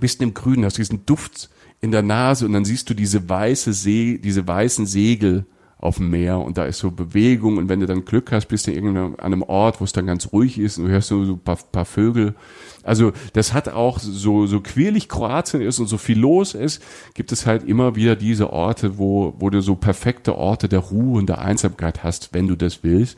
bist 0.00 0.20
im 0.20 0.34
Grünen, 0.34 0.64
hast 0.64 0.78
diesen 0.78 1.06
Duft 1.06 1.50
in 1.80 1.90
der 1.90 2.02
Nase 2.02 2.46
und 2.46 2.52
dann 2.52 2.64
siehst 2.64 2.90
du 2.90 2.94
diese 2.94 3.28
weiße 3.28 3.72
See, 3.72 4.18
diese 4.22 4.46
weißen 4.46 4.86
Segel 4.86 5.46
auf 5.80 5.96
dem 5.96 6.10
Meer 6.10 6.38
und 6.38 6.58
da 6.58 6.66
ist 6.66 6.78
so 6.78 6.90
Bewegung 6.90 7.56
und 7.56 7.70
wenn 7.70 7.80
du 7.80 7.86
dann 7.86 8.04
Glück 8.04 8.32
hast, 8.32 8.46
bist 8.46 8.66
du 8.66 8.72
irgendwann 8.72 9.14
an 9.14 9.32
einem 9.32 9.42
Ort, 9.42 9.80
wo 9.80 9.84
es 9.84 9.92
dann 9.92 10.06
ganz 10.06 10.30
ruhig 10.30 10.58
ist 10.58 10.76
und 10.76 10.84
du 10.84 10.90
hörst 10.90 11.08
so, 11.08 11.24
so 11.24 11.32
ein 11.32 11.38
paar, 11.38 11.56
paar 11.56 11.86
Vögel. 11.86 12.34
Also 12.82 13.12
das 13.32 13.54
hat 13.54 13.70
auch 13.70 13.98
so, 13.98 14.46
so 14.46 14.60
quirlig 14.60 15.08
Kroatien 15.08 15.62
ist 15.62 15.78
und 15.78 15.86
so 15.86 15.96
viel 15.96 16.18
los 16.18 16.54
ist, 16.54 16.82
gibt 17.14 17.32
es 17.32 17.46
halt 17.46 17.64
immer 17.64 17.96
wieder 17.96 18.14
diese 18.14 18.52
Orte, 18.52 18.98
wo, 18.98 19.34
wo 19.38 19.48
du 19.48 19.62
so 19.62 19.74
perfekte 19.74 20.36
Orte 20.36 20.68
der 20.68 20.80
Ruhe 20.80 21.18
und 21.18 21.28
der 21.28 21.40
Einsamkeit 21.40 22.04
hast, 22.04 22.34
wenn 22.34 22.46
du 22.46 22.56
das 22.56 22.82
willst. 22.82 23.16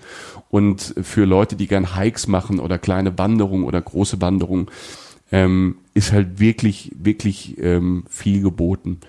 Und 0.49 0.95
für 1.03 1.25
Leute, 1.25 1.57
die 1.57 1.67
gern 1.67 1.97
Hikes 1.97 2.29
machen 2.29 2.61
oder 2.61 2.79
kleine 2.79 3.19
Wanderungen 3.19 3.65
oder 3.65 3.81
große 3.81 4.21
Wanderungen, 4.21 4.69
ähm, 5.33 5.79
ist 5.95 6.13
halt 6.13 6.39
wirklich, 6.39 6.93
wirklich 6.95 7.59
ähm, 7.59 8.05
viel 8.09 8.43
geboten. 8.43 9.01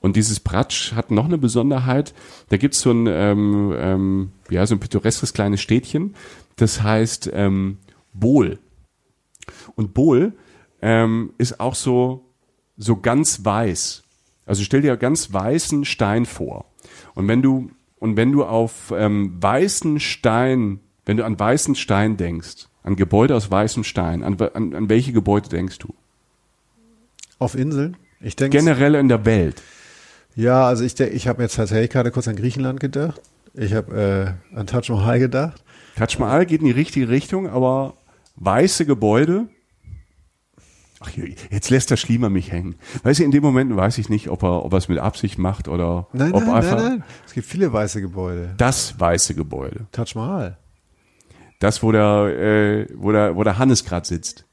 Und 0.00 0.16
dieses 0.16 0.40
Bratsch 0.40 0.92
hat 0.92 1.10
noch 1.10 1.24
eine 1.24 1.38
Besonderheit. 1.38 2.14
Da 2.50 2.56
gibt's 2.56 2.80
so 2.80 2.90
ein, 2.90 3.06
ähm, 3.08 3.74
ähm, 3.76 4.32
ja, 4.50 4.66
so 4.66 4.74
ein 4.74 4.80
pittoreskes 4.80 5.32
kleines 5.32 5.60
Städtchen. 5.60 6.14
Das 6.56 6.82
heißt 6.82 7.30
ähm, 7.32 7.78
Bol. 8.12 8.58
Und 9.74 9.94
Bol 9.94 10.34
ähm, 10.82 11.32
ist 11.38 11.60
auch 11.60 11.74
so, 11.74 12.26
so 12.76 12.96
ganz 12.96 13.44
weiß. 13.44 14.02
Also 14.44 14.64
stell 14.64 14.82
dir 14.82 14.96
ganz 14.96 15.32
weißen 15.32 15.84
Stein 15.84 16.26
vor. 16.26 16.66
Und 17.14 17.28
wenn 17.28 17.42
du, 17.42 17.70
und 17.98 18.16
wenn 18.16 18.32
du 18.32 18.44
auf 18.44 18.92
ähm, 18.94 19.40
weißen 19.40 20.00
Stein, 20.00 20.80
wenn 21.06 21.16
du 21.16 21.24
an 21.24 21.38
weißen 21.38 21.74
Stein 21.76 22.16
denkst, 22.16 22.66
an 22.82 22.96
Gebäude 22.96 23.34
aus 23.36 23.50
weißem 23.50 23.84
Stein, 23.84 24.22
an, 24.22 24.36
an, 24.54 24.74
an 24.74 24.88
welche 24.88 25.12
Gebäude 25.12 25.48
denkst 25.48 25.78
du? 25.78 25.94
Auf 27.38 27.54
Inseln? 27.54 27.96
Ich 28.20 28.36
denke. 28.36 28.58
Generell 28.58 28.94
in 28.94 29.08
der 29.08 29.24
Welt. 29.24 29.62
Ja, 30.34 30.66
also 30.66 30.84
ich, 30.84 30.98
ich 30.98 31.28
habe 31.28 31.42
jetzt 31.42 31.56
tatsächlich 31.56 31.90
gerade 31.90 32.10
kurz 32.10 32.28
an 32.28 32.36
Griechenland 32.36 32.80
gedacht. 32.80 33.20
Ich 33.54 33.74
habe 33.74 34.36
äh, 34.52 34.56
an 34.56 34.66
Taj 34.66 34.90
Mahal 34.90 35.18
gedacht. 35.18 35.62
Taj 35.96 36.18
Mahal 36.18 36.46
geht 36.46 36.60
in 36.60 36.66
die 36.66 36.72
richtige 36.72 37.08
Richtung, 37.08 37.48
aber 37.48 37.94
weiße 38.36 38.86
Gebäude. 38.86 39.46
Ach, 41.00 41.10
jetzt 41.50 41.68
lässt 41.68 41.90
der 41.90 41.96
Schliemer 41.96 42.30
mich 42.30 42.52
hängen. 42.52 42.76
Weißt 43.02 43.18
du, 43.18 43.24
in 43.24 43.32
dem 43.32 43.42
Moment 43.42 43.74
weiß 43.76 43.98
ich 43.98 44.08
nicht, 44.08 44.28
ob 44.30 44.44
er, 44.44 44.64
ob 44.64 44.72
er 44.72 44.78
es 44.78 44.88
mit 44.88 44.98
Absicht 44.98 45.36
macht 45.36 45.66
oder 45.68 46.06
Nein, 46.12 46.32
ob 46.32 46.44
nein, 46.44 46.54
einfach 46.54 46.76
nein, 46.76 46.88
nein. 46.88 47.04
Es 47.26 47.34
gibt 47.34 47.46
viele 47.46 47.72
weiße 47.72 48.00
Gebäude. 48.00 48.54
das 48.56 48.98
weiße 48.98 49.34
Gebäude. 49.34 49.86
Taj 49.90 50.14
Mahal. 50.14 50.58
Das, 51.62 51.80
wo 51.80 51.92
der, 51.92 52.02
äh, 52.02 52.86
wo 52.96 53.12
der, 53.12 53.36
wo 53.36 53.44
der 53.44 53.56
Hannes 53.56 53.84
gerade 53.84 54.04
sitzt. 54.04 54.44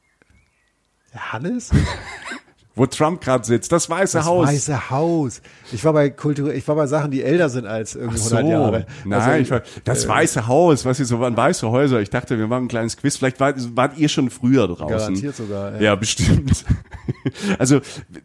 Der 1.11 1.33
Hannes? 1.33 1.71
Wo 2.75 2.85
Trump 2.85 3.19
gerade 3.19 3.43
sitzt. 3.43 3.73
Das 3.73 3.89
Weiße 3.89 4.19
Das 4.19 4.25
Haus. 4.25 4.47
Weiße 4.47 4.89
Haus. 4.89 5.41
Ich 5.73 5.83
war 5.83 5.91
bei 5.91 6.11
Kultur, 6.11 6.53
ich 6.53 6.65
war 6.65 6.75
bei 6.75 6.87
Sachen, 6.87 7.11
die 7.11 7.23
älter 7.23 7.49
sind 7.49 7.65
als 7.65 7.95
irgendwie 7.95 8.21
Ach 8.21 8.31
100 8.31 8.49
Jahre. 8.49 8.85
Nein, 9.03 9.21
Also, 9.21 9.41
ich 9.41 9.51
war, 9.51 9.63
das 9.83 10.05
äh, 10.05 10.07
Weiße 10.07 10.47
Haus, 10.47 10.85
was 10.85 10.95
hier 10.95 11.05
so 11.05 11.19
waren, 11.19 11.35
weiße 11.35 11.69
Häuser. 11.69 11.99
Ich 11.99 12.09
dachte, 12.09 12.37
wir 12.37 12.47
machen 12.47 12.65
ein 12.65 12.67
kleines 12.69 12.95
Quiz. 12.95 13.17
Vielleicht 13.17 13.41
wart, 13.41 13.57
wart 13.75 13.97
ihr 13.97 14.07
schon 14.07 14.29
früher 14.29 14.67
draußen. 14.67 14.87
Garantiert 14.87 15.35
sogar, 15.35 15.73
ja. 15.73 15.81
Ja, 15.81 15.95
bestimmt. 15.95 16.63
Also, 17.57 17.81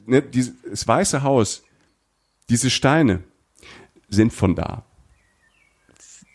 ne, 0.06 0.22
dieses, 0.22 0.52
das 0.70 0.86
Weiße 0.86 1.22
Haus, 1.24 1.64
diese 2.48 2.70
Steine 2.70 3.24
sind 4.08 4.32
von 4.32 4.54
da. 4.54 4.84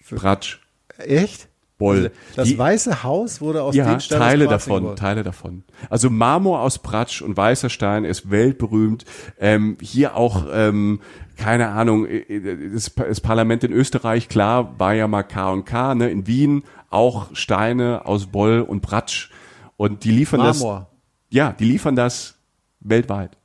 Bratsch, 0.10 0.60
Echt? 0.98 1.49
Boll. 1.80 1.96
Also, 1.98 2.10
das 2.36 2.48
Die- 2.50 2.58
Weiße 2.60 3.04
Haus 3.04 3.42
wurde 3.42 3.64
aus 3.64 3.74
ja, 3.74 3.90
den 3.90 4.00
Steinen 4.00 4.22
Teile 4.22 4.48
davon, 4.48 4.84
gebaut. 4.84 5.00
Teile 5.00 5.24
davon. 5.24 5.64
Also 5.90 6.12
Marmor 6.12 6.62
aus 6.62 6.78
Bratsch 6.78 7.24
und 7.24 7.36
weißer 7.36 7.70
Stein 7.72 8.06
ist 8.06 8.30
weltberühmt. 8.30 9.06
Ähm, 9.40 9.78
hier 9.82 10.16
auch, 10.16 10.46
ähm, 10.54 11.00
keine 11.38 11.70
Ahnung, 11.70 12.06
äh, 12.06 12.70
das, 12.72 12.94
das 12.94 13.22
Parlament 13.22 13.64
in 13.64 13.72
Österreich, 13.72 14.30
klar, 14.30 14.76
war 14.78 14.94
ja 14.94 15.08
mal 15.08 15.24
K 15.24 15.52
und 15.52 15.66
K, 15.66 15.96
ne? 15.96 16.12
In 16.12 16.28
Wien 16.28 16.64
auch 16.92 17.28
Steine 17.34 18.06
aus 18.06 18.28
Boll 18.28 18.62
und 18.62 18.82
Bratsch. 18.82 19.32
Und 19.78 20.04
die 20.04 20.12
liefern 20.12 20.42
das. 20.42 20.60
Marmor. 20.60 20.92
Ja, 21.30 21.54
die 21.58 21.66
liefern 21.66 21.96
das 21.96 22.36
weltweit. 22.82 23.38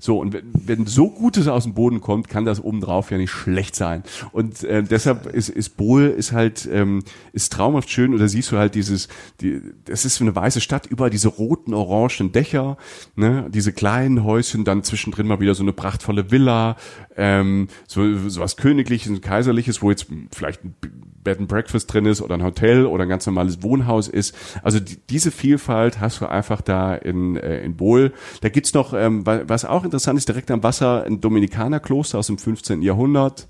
So, 0.00 0.20
und 0.20 0.32
wenn, 0.32 0.52
wenn 0.52 0.86
so 0.86 1.10
Gutes 1.10 1.48
aus 1.48 1.64
dem 1.64 1.74
Boden 1.74 2.00
kommt, 2.00 2.28
kann 2.28 2.44
das 2.44 2.62
obendrauf 2.62 3.10
ja 3.10 3.18
nicht 3.18 3.32
schlecht 3.32 3.74
sein. 3.74 4.04
Und 4.30 4.62
äh, 4.62 4.84
deshalb 4.84 5.26
ist, 5.26 5.48
ist 5.48 5.76
Bohl 5.76 6.04
ist 6.04 6.32
halt, 6.32 6.68
ähm, 6.72 7.02
ist 7.32 7.52
traumhaft 7.52 7.90
schön 7.90 8.12
und 8.12 8.20
da 8.20 8.28
siehst 8.28 8.52
du 8.52 8.58
halt 8.58 8.76
dieses, 8.76 9.08
die, 9.40 9.60
das 9.86 10.04
ist 10.04 10.16
so 10.16 10.24
eine 10.24 10.36
weiße 10.36 10.60
Stadt, 10.60 10.86
über 10.86 11.10
diese 11.10 11.28
roten, 11.28 11.74
orangen 11.74 12.30
Dächer, 12.30 12.76
ne, 13.16 13.48
diese 13.52 13.72
kleinen 13.72 14.22
Häuschen, 14.22 14.64
dann 14.64 14.84
zwischendrin 14.84 15.26
mal 15.26 15.40
wieder 15.40 15.56
so 15.56 15.64
eine 15.64 15.72
prachtvolle 15.72 16.30
Villa, 16.30 16.76
ähm, 17.16 17.66
so, 17.88 18.28
so 18.28 18.40
was 18.40 18.56
Königliches 18.56 19.10
und 19.10 19.20
Kaiserliches, 19.20 19.82
wo 19.82 19.90
jetzt 19.90 20.06
vielleicht 20.30 20.64
ein 20.64 20.76
Bed 21.24 21.40
and 21.40 21.48
Breakfast 21.48 21.92
drin 21.92 22.06
ist 22.06 22.22
oder 22.22 22.34
ein 22.34 22.42
Hotel 22.42 22.86
oder 22.86 23.02
ein 23.02 23.08
ganz 23.08 23.26
normales 23.26 23.62
Wohnhaus 23.62 24.08
ist. 24.08 24.34
Also 24.62 24.80
die, 24.80 24.96
diese 25.10 25.30
Vielfalt 25.30 26.00
hast 26.00 26.20
du 26.20 26.26
einfach 26.26 26.62
da 26.62 26.94
in, 26.94 27.36
äh, 27.36 27.60
in 27.62 27.76
Bohl. 27.76 28.12
Da 28.40 28.48
gibt's 28.48 28.72
noch, 28.72 28.94
ähm, 28.94 29.26
was 29.26 29.64
auch 29.64 29.84
interessant 29.88 30.18
ist, 30.18 30.28
direkt 30.28 30.50
am 30.50 30.62
Wasser 30.62 31.04
ein 31.04 31.20
Dominikanerkloster 31.20 32.18
aus 32.18 32.28
dem 32.28 32.38
15. 32.38 32.82
Jahrhundert. 32.82 33.48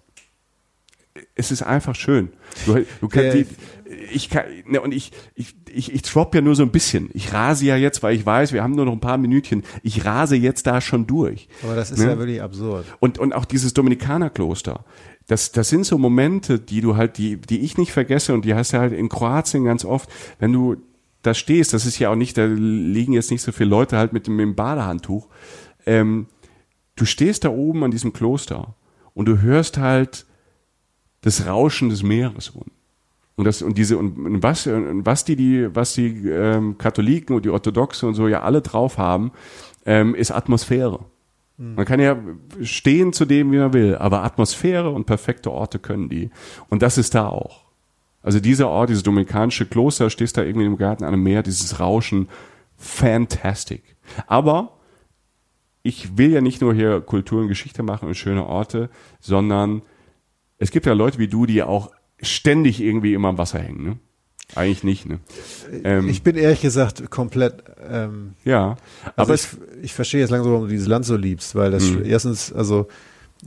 Es 1.34 1.50
ist 1.50 1.62
einfach 1.62 1.96
schön. 1.96 2.30
Du, 2.64 2.84
du 3.00 3.08
kannst 3.08 3.34
die, 3.36 3.46
ich 4.12 4.30
kann, 4.30 4.44
ne, 4.66 4.80
und 4.80 4.92
ich, 4.94 5.10
ich, 5.34 5.56
ich, 5.72 5.92
ich 5.92 6.02
drop 6.02 6.32
ja 6.34 6.40
nur 6.40 6.54
so 6.54 6.62
ein 6.62 6.70
bisschen. 6.70 7.10
Ich 7.12 7.32
rase 7.32 7.64
ja 7.64 7.76
jetzt, 7.76 8.04
weil 8.04 8.14
ich 8.14 8.24
weiß, 8.24 8.52
wir 8.52 8.62
haben 8.62 8.76
nur 8.76 8.84
noch 8.84 8.92
ein 8.92 9.00
paar 9.00 9.18
Minütchen. 9.18 9.64
Ich 9.82 10.04
rase 10.04 10.36
jetzt 10.36 10.68
da 10.68 10.80
schon 10.80 11.08
durch. 11.08 11.48
Aber 11.64 11.74
das 11.74 11.90
ist 11.90 11.98
Ne? 11.98 12.06
ja 12.10 12.18
wirklich 12.18 12.40
absurd. 12.40 12.84
Und, 13.00 13.18
und 13.18 13.32
auch 13.32 13.44
dieses 13.46 13.74
Dominikanerkloster. 13.74 14.84
Das, 15.26 15.50
das 15.50 15.68
sind 15.68 15.84
so 15.84 15.98
Momente, 15.98 16.60
die 16.60 16.80
du 16.80 16.96
halt, 16.96 17.18
die, 17.18 17.36
die 17.36 17.60
ich 17.60 17.76
nicht 17.78 17.92
vergesse 17.92 18.32
und 18.32 18.44
die 18.44 18.54
hast 18.54 18.72
du 18.72 18.78
halt 18.78 18.92
in 18.92 19.08
Kroatien 19.08 19.64
ganz 19.64 19.84
oft, 19.84 20.08
wenn 20.38 20.52
du 20.52 20.76
da 21.22 21.34
stehst, 21.34 21.74
das 21.74 21.84
ist 21.84 21.98
ja 21.98 22.10
auch 22.10 22.16
nicht, 22.16 22.38
da 22.38 22.44
liegen 22.46 23.12
jetzt 23.12 23.32
nicht 23.32 23.42
so 23.42 23.50
viele 23.50 23.70
Leute 23.70 23.96
halt 23.98 24.12
mit 24.12 24.28
dem, 24.28 24.36
mit 24.36 24.44
dem 24.44 24.54
Badehandtuch. 24.54 25.26
Ähm, 25.88 26.26
du 26.96 27.06
stehst 27.06 27.44
da 27.44 27.48
oben 27.48 27.82
an 27.82 27.90
diesem 27.90 28.12
Kloster 28.12 28.74
und 29.14 29.26
du 29.26 29.40
hörst 29.40 29.78
halt 29.78 30.26
das 31.22 31.46
Rauschen 31.46 31.88
des 31.88 32.02
Meeres 32.02 32.50
unten. 32.50 32.72
Und 33.36 33.44
das 33.44 33.62
und 33.62 33.78
diese 33.78 33.96
und, 33.96 34.42
was 34.42 34.66
und 34.66 35.06
was 35.06 35.24
die 35.24 35.36
die 35.36 35.74
was 35.74 35.94
die 35.94 36.28
ähm, 36.28 36.76
Katholiken 36.76 37.36
und 37.36 37.44
die 37.44 37.50
Orthodoxe 37.50 38.06
und 38.06 38.14
so 38.14 38.28
ja 38.28 38.42
alle 38.42 38.62
drauf 38.62 38.98
haben, 38.98 39.32
ähm, 39.86 40.14
ist 40.14 40.30
Atmosphäre. 40.30 41.00
Man 41.60 41.86
kann 41.86 41.98
ja 41.98 42.16
stehen 42.62 43.12
zu 43.12 43.24
dem, 43.24 43.50
wie 43.50 43.58
man 43.58 43.72
will, 43.72 43.96
aber 43.96 44.22
Atmosphäre 44.22 44.90
und 44.90 45.06
perfekte 45.06 45.50
Orte 45.50 45.80
können 45.80 46.08
die. 46.08 46.30
Und 46.68 46.82
das 46.82 46.98
ist 46.98 47.16
da 47.16 47.28
auch. 47.28 47.64
Also 48.22 48.38
dieser 48.38 48.68
Ort, 48.68 48.90
dieses 48.90 49.02
dominikanische 49.02 49.66
Kloster, 49.66 50.08
stehst 50.08 50.36
da 50.36 50.44
irgendwie 50.44 50.66
im 50.66 50.76
Garten 50.76 51.02
an 51.02 51.14
einem 51.14 51.22
Meer, 51.24 51.42
dieses 51.42 51.80
Rauschen, 51.80 52.28
fantastic. 52.76 53.82
Aber 54.28 54.77
ich 55.88 56.18
will 56.18 56.30
ja 56.30 56.40
nicht 56.40 56.60
nur 56.60 56.74
hier 56.74 57.00
Kultur 57.00 57.40
und 57.42 57.48
Geschichte 57.48 57.82
machen 57.82 58.06
und 58.08 58.14
schöne 58.14 58.44
Orte, 58.46 58.90
sondern 59.20 59.82
es 60.58 60.70
gibt 60.70 60.86
ja 60.86 60.92
Leute 60.92 61.18
wie 61.18 61.28
du, 61.28 61.46
die 61.46 61.62
auch 61.62 61.90
ständig 62.20 62.80
irgendwie 62.80 63.14
immer 63.14 63.28
am 63.28 63.38
Wasser 63.38 63.58
hängen. 63.58 63.82
Ne? 63.84 63.96
Eigentlich 64.54 64.84
nicht. 64.84 65.06
Ne? 65.06 65.18
Ähm, 65.84 66.08
Ich 66.08 66.22
bin 66.22 66.36
ehrlich 66.36 66.60
gesagt 66.60 67.10
komplett, 67.10 67.62
ähm, 67.90 68.34
ja, 68.44 68.76
aber 69.04 69.22
aber 69.22 69.34
ich, 69.34 69.42
es, 69.42 69.58
ich 69.82 69.94
verstehe 69.94 70.20
jetzt 70.20 70.30
langsam, 70.30 70.52
warum 70.52 70.64
du 70.66 70.70
dieses 70.70 70.88
Land 70.88 71.04
so 71.06 71.16
liebst, 71.16 71.54
weil 71.54 71.70
das 71.70 71.84
Mhm. 71.84 72.04
erstens, 72.04 72.52
also 72.52 72.88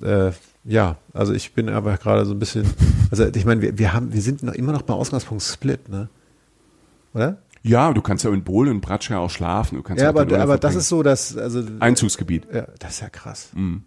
äh, 0.01 0.31
ja, 0.63 0.97
also 1.13 1.33
ich 1.33 1.53
bin 1.53 1.69
aber 1.69 1.97
gerade 1.97 2.25
so 2.25 2.33
ein 2.33 2.39
bisschen, 2.39 2.65
also 3.11 3.25
ich 3.25 3.45
meine, 3.45 3.61
wir, 3.61 3.77
wir 3.77 3.93
haben, 3.93 4.13
wir 4.13 4.21
sind 4.21 4.43
noch 4.43 4.53
immer 4.53 4.71
noch 4.73 4.83
beim 4.83 4.97
Ausgangspunkt 4.97 5.43
Split, 5.43 5.89
ne? 5.89 6.09
Oder? 7.13 7.37
Ja, 7.63 7.93
du 7.93 8.01
kannst 8.01 8.23
ja 8.23 8.31
in 8.31 8.43
Bohlen 8.43 8.71
und 8.71 8.81
Bratsch 8.81 9.09
ja 9.09 9.19
auch 9.19 9.29
schlafen. 9.29 9.75
Du 9.77 9.83
kannst 9.83 10.01
Ja, 10.01 10.11
auch 10.11 10.19
aber, 10.19 10.39
aber 10.39 10.57
das 10.57 10.75
ist 10.75 10.89
so, 10.89 11.03
dass, 11.03 11.37
also 11.37 11.63
Einzugsgebiet. 11.79 12.47
Ja, 12.53 12.67
das 12.79 12.93
ist 12.93 13.01
ja 13.01 13.09
krass. 13.09 13.49
Mhm. 13.53 13.83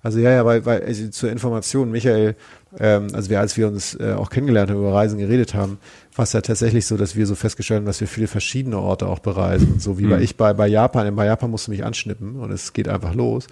Also 0.00 0.20
ja, 0.20 0.30
ja, 0.30 0.44
weil, 0.44 0.64
weil 0.64 0.82
also 0.84 1.08
zur 1.08 1.28
Information, 1.32 1.90
Michael, 1.90 2.36
ähm, 2.78 3.08
also 3.12 3.30
wir, 3.30 3.40
als 3.40 3.56
wir 3.56 3.66
uns 3.66 3.96
äh, 3.98 4.12
auch 4.16 4.30
kennengelernt 4.30 4.70
haben, 4.70 4.78
über 4.78 4.94
Reisen 4.94 5.18
geredet 5.18 5.54
haben, 5.54 5.78
war 6.14 6.22
es 6.22 6.32
ja 6.32 6.40
tatsächlich 6.40 6.86
so, 6.86 6.96
dass 6.96 7.16
wir 7.16 7.26
so 7.26 7.34
festgestellt 7.34 7.78
haben, 7.80 7.86
dass 7.86 8.00
wir 8.00 8.06
viele 8.06 8.28
verschiedene 8.28 8.78
Orte 8.78 9.08
auch 9.08 9.18
bereisen. 9.18 9.72
Und 9.72 9.82
so 9.82 9.98
wie 9.98 10.06
bei 10.06 10.20
ich 10.20 10.36
bei, 10.36 10.52
bei 10.54 10.68
Japan. 10.68 11.14
Bei 11.16 11.26
Japan 11.26 11.50
musst 11.50 11.66
du 11.66 11.72
mich 11.72 11.84
anschnippen 11.84 12.36
und 12.36 12.52
es 12.52 12.72
geht 12.72 12.88
einfach 12.88 13.14
los. 13.14 13.48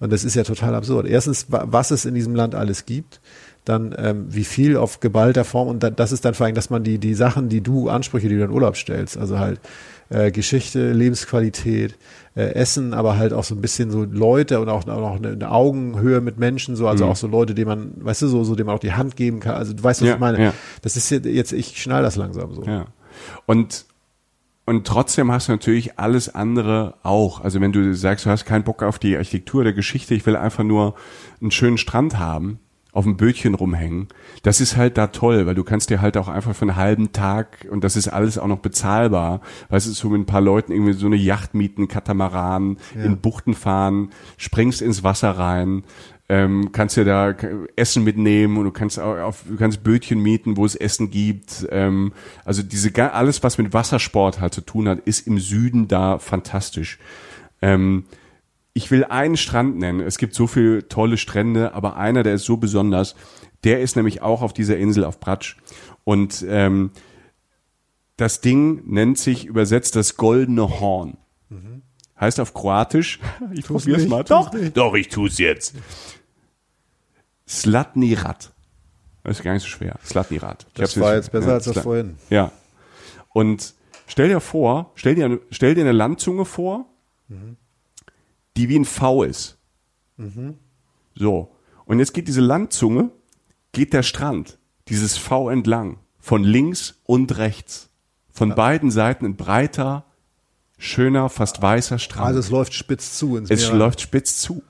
Und 0.00 0.12
das 0.12 0.24
ist 0.24 0.34
ja 0.34 0.42
total 0.42 0.74
absurd. 0.74 1.06
Erstens, 1.06 1.46
wa- 1.52 1.64
was 1.68 1.92
es 1.92 2.04
in 2.04 2.14
diesem 2.14 2.34
Land 2.34 2.56
alles 2.56 2.84
gibt, 2.86 3.20
dann 3.64 3.94
ähm, 3.98 4.26
wie 4.28 4.44
viel 4.44 4.76
auf 4.76 5.00
geballter 5.00 5.44
Form 5.44 5.68
und 5.68 5.82
da, 5.82 5.90
das 5.90 6.12
ist 6.12 6.24
dann 6.24 6.34
vor 6.34 6.46
allem, 6.46 6.54
dass 6.54 6.70
man 6.70 6.84
die, 6.84 6.98
die 6.98 7.14
Sachen, 7.14 7.48
die 7.48 7.60
du, 7.62 7.88
Ansprüche, 7.88 8.28
die 8.28 8.36
du 8.36 8.44
in 8.44 8.50
Urlaub 8.50 8.76
stellst, 8.76 9.16
also 9.16 9.38
halt 9.38 9.60
äh, 10.10 10.30
Geschichte, 10.30 10.92
Lebensqualität, 10.92 11.96
äh, 12.36 12.54
Essen, 12.54 12.92
aber 12.92 13.16
halt 13.16 13.32
auch 13.32 13.44
so 13.44 13.54
ein 13.54 13.60
bisschen 13.60 13.90
so 13.90 14.04
Leute 14.04 14.60
und 14.60 14.68
auch, 14.68 14.86
auch 14.86 15.00
noch 15.00 15.16
eine, 15.16 15.28
eine 15.28 15.50
Augenhöhe 15.50 16.20
mit 16.20 16.38
Menschen, 16.38 16.76
so, 16.76 16.88
also 16.88 17.06
auch 17.06 17.16
so 17.16 17.26
Leute, 17.26 17.54
denen 17.54 17.68
man, 17.68 17.92
weißt 17.96 18.22
du, 18.22 18.28
so, 18.28 18.44
so 18.44 18.54
denen 18.54 18.66
man 18.66 18.76
auch 18.76 18.80
die 18.80 18.92
Hand 18.92 19.16
geben 19.16 19.40
kann. 19.40 19.54
Also 19.54 19.72
du 19.72 19.82
weißt, 19.82 20.02
was 20.02 20.08
Ja, 20.08 20.14
ich 20.14 20.20
meine. 20.20 20.42
ja. 20.42 20.54
Das 20.82 20.96
ist 20.96 21.10
jetzt, 21.10 21.26
jetzt 21.26 21.52
ich 21.52 21.80
schnall 21.80 22.02
das 22.02 22.16
langsam 22.16 22.52
so. 22.54 22.64
Ja. 22.64 22.86
Und, 23.46 23.86
und 24.66 24.86
trotzdem 24.86 25.32
hast 25.32 25.48
du 25.48 25.52
natürlich 25.52 25.98
alles 25.98 26.34
andere 26.34 26.94
auch. 27.02 27.42
Also 27.42 27.60
wenn 27.60 27.72
du 27.72 27.94
sagst, 27.94 28.26
du 28.26 28.30
hast 28.30 28.44
keinen 28.44 28.64
Bock 28.64 28.82
auf 28.82 28.98
die 28.98 29.16
Architektur 29.16 29.64
der 29.64 29.72
Geschichte, 29.72 30.14
ich 30.14 30.26
will 30.26 30.36
einfach 30.36 30.64
nur 30.64 30.94
einen 31.40 31.50
schönen 31.50 31.78
Strand 31.78 32.18
haben, 32.18 32.58
auf 32.94 33.04
dem 33.04 33.16
Bötchen 33.16 33.54
rumhängen, 33.54 34.08
das 34.42 34.60
ist 34.60 34.76
halt 34.76 34.96
da 34.96 35.08
toll, 35.08 35.46
weil 35.46 35.54
du 35.54 35.64
kannst 35.64 35.90
dir 35.90 36.00
halt 36.00 36.16
auch 36.16 36.28
einfach 36.28 36.54
für 36.54 36.62
einen 36.62 36.76
halben 36.76 37.12
Tag, 37.12 37.66
und 37.70 37.84
das 37.84 37.96
ist 37.96 38.08
alles 38.08 38.38
auch 38.38 38.46
noch 38.46 38.60
bezahlbar, 38.60 39.40
weißt 39.68 39.88
du, 39.88 39.92
so 39.92 40.08
mit 40.08 40.22
ein 40.22 40.26
paar 40.26 40.40
Leuten 40.40 40.72
irgendwie 40.72 40.94
so 40.94 41.06
eine 41.06 41.16
Yacht 41.16 41.54
mieten, 41.54 41.88
Katamaran, 41.88 42.78
in 42.94 43.18
Buchten 43.18 43.54
fahren, 43.54 44.10
springst 44.38 44.80
ins 44.80 45.02
Wasser 45.02 45.32
rein, 45.32 45.82
ähm, 46.28 46.70
kannst 46.72 46.96
dir 46.96 47.04
da 47.04 47.34
Essen 47.76 48.04
mitnehmen 48.04 48.56
und 48.56 48.64
du 48.64 48.70
kannst 48.70 48.98
auch 48.98 49.18
auf, 49.18 49.44
du 49.46 49.56
kannst 49.56 49.82
Bötchen 49.82 50.20
mieten, 50.20 50.56
wo 50.56 50.64
es 50.64 50.74
Essen 50.74 51.10
gibt. 51.10 51.66
Ähm, 51.70 52.12
also 52.44 52.62
diese 52.62 53.12
alles, 53.12 53.42
was 53.42 53.58
mit 53.58 53.74
Wassersport 53.74 54.40
halt 54.40 54.54
zu 54.54 54.62
tun 54.62 54.88
hat, 54.88 55.00
ist 55.00 55.26
im 55.26 55.38
Süden 55.38 55.86
da 55.86 56.18
fantastisch. 56.18 56.98
Ähm, 57.60 58.04
ich 58.74 58.90
will 58.90 59.04
einen 59.04 59.36
Strand 59.36 59.78
nennen. 59.78 60.00
Es 60.00 60.18
gibt 60.18 60.34
so 60.34 60.46
viele 60.46 60.88
tolle 60.88 61.16
Strände, 61.16 61.72
aber 61.74 61.96
einer, 61.96 62.24
der 62.24 62.34
ist 62.34 62.44
so 62.44 62.56
besonders. 62.56 63.14
Der 63.62 63.80
ist 63.80 63.96
nämlich 63.96 64.20
auch 64.20 64.42
auf 64.42 64.52
dieser 64.52 64.76
Insel 64.76 65.04
auf 65.04 65.20
Bratsch. 65.20 65.56
Und 66.02 66.44
ähm, 66.46 66.90
das 68.16 68.40
Ding 68.40 68.82
nennt 68.84 69.16
sich 69.18 69.46
übersetzt 69.46 69.96
das 69.96 70.16
goldene 70.16 70.80
Horn. 70.80 71.16
Heißt 72.20 72.40
auf 72.40 72.52
Kroatisch. 72.52 73.20
Ich 73.52 73.64
probier's 73.64 74.02
nicht, 74.02 74.10
mal. 74.10 74.24
Doch, 74.24 74.52
nicht. 74.52 74.76
doch, 74.76 74.94
ich 74.94 75.08
tu's 75.08 75.38
jetzt. 75.38 75.74
Slatni 77.46 78.14
Rat. 78.14 78.52
Das 79.22 79.38
ist 79.38 79.44
gar 79.44 79.52
nicht 79.54 79.62
so 79.62 79.68
schwer. 79.68 79.98
Slatni 80.04 80.38
Rat. 80.38 80.66
Ich 80.68 80.74
Das 80.74 80.98
war 80.98 81.14
jetzt 81.14 81.30
besser 81.32 81.54
als 81.54 81.64
das 81.64 81.78
vorhin. 81.78 82.16
Ja. 82.30 82.50
Und 83.32 83.74
stell 84.06 84.28
dir 84.28 84.40
vor, 84.40 84.92
stell 84.96 85.14
dir, 85.14 85.40
stell 85.50 85.74
dir 85.74 85.82
eine 85.82 85.92
Landzunge 85.92 86.44
vor, 86.44 86.86
die 88.56 88.68
wie 88.68 88.78
ein 88.78 88.84
V 88.84 89.22
ist. 89.24 89.58
So. 91.14 91.54
Und 91.86 91.98
jetzt 91.98 92.14
geht 92.14 92.28
diese 92.28 92.40
Landzunge, 92.40 93.10
geht 93.72 93.92
der 93.92 94.02
Strand, 94.02 94.58
dieses 94.88 95.16
V 95.16 95.50
entlang, 95.50 95.98
von 96.18 96.44
links 96.44 97.00
und 97.04 97.36
rechts. 97.36 97.90
Von 98.32 98.54
beiden 98.54 98.90
Seiten 98.90 99.26
ein 99.26 99.36
breiter, 99.36 100.06
schöner, 100.78 101.28
fast 101.28 101.62
weißer 101.62 101.98
Strand. 101.98 102.26
Also 102.26 102.40
es 102.40 102.50
läuft 102.50 102.74
spitz 102.74 103.16
zu 103.16 103.36
ins 103.36 103.50
Es 103.50 103.68
Meer. 103.68 103.78
läuft 103.78 104.00
spitz 104.00 104.38
zu. 104.38 104.62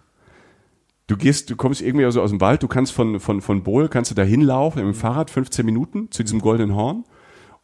Du 1.07 1.17
gehst, 1.17 1.51
du 1.51 1.57
kommst 1.57 1.83
irgendwie 1.83 2.05
also 2.07 2.23
aus 2.23 2.31
dem 2.31 2.41
Wald, 2.41 2.63
du 2.63 2.69
kannst 2.69 2.93
von, 2.93 3.21
von, 3.21 3.43
von 3.43 3.63
Bohl, 3.63 3.89
kannst 3.89 4.11
du 4.11 4.15
da 4.15 4.23
hinlaufen 4.23 4.85
mit 4.85 4.95
dem 4.95 4.99
Fahrrad, 4.99 5.31
15 5.31 5.65
Minuten 5.65 6.11
zu 6.11 6.23
diesem 6.23 6.41
goldenen 6.41 6.75
Horn. 6.75 7.05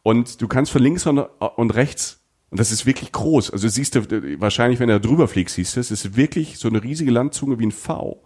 Und 0.03 0.41
du 0.41 0.47
kannst 0.47 0.71
von 0.71 0.81
links 0.81 1.05
und, 1.05 1.19
und 1.19 1.71
rechts, 1.75 2.20
und 2.51 2.59
das 2.59 2.71
ist 2.71 2.85
wirklich 2.85 3.11
groß, 3.11 3.49
also 3.51 3.67
siehst 3.67 3.95
du, 3.95 4.39
wahrscheinlich, 4.39 4.79
wenn 4.79 4.89
du 4.89 4.99
da 4.99 5.07
drüber 5.07 5.27
fliegst, 5.27 5.55
siehst 5.55 5.75
du, 5.75 5.79
es 5.79 5.89
ist 5.89 6.15
wirklich 6.15 6.59
so 6.59 6.67
eine 6.67 6.83
riesige 6.83 7.11
Landzunge 7.11 7.57
wie 7.57 7.65
ein 7.65 7.71
V. 7.71 8.21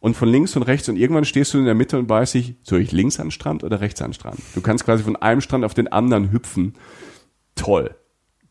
Und 0.00 0.16
von 0.16 0.28
links 0.30 0.56
und 0.56 0.62
rechts, 0.62 0.88
und 0.88 0.96
irgendwann 0.96 1.26
stehst 1.26 1.52
du 1.52 1.58
in 1.58 1.66
der 1.66 1.74
Mitte 1.74 1.98
und 1.98 2.08
weißt 2.08 2.32
dich, 2.32 2.54
soll 2.62 2.80
ich 2.80 2.90
links 2.90 3.20
an 3.20 3.30
Strand 3.30 3.62
oder 3.62 3.82
rechts 3.82 4.00
an 4.00 4.14
Strand? 4.14 4.40
Du 4.54 4.62
kannst 4.62 4.86
quasi 4.86 5.04
von 5.04 5.14
einem 5.16 5.42
Strand 5.42 5.62
auf 5.62 5.74
den 5.74 5.88
anderen 5.88 6.32
hüpfen. 6.32 6.72
Toll 7.54 7.94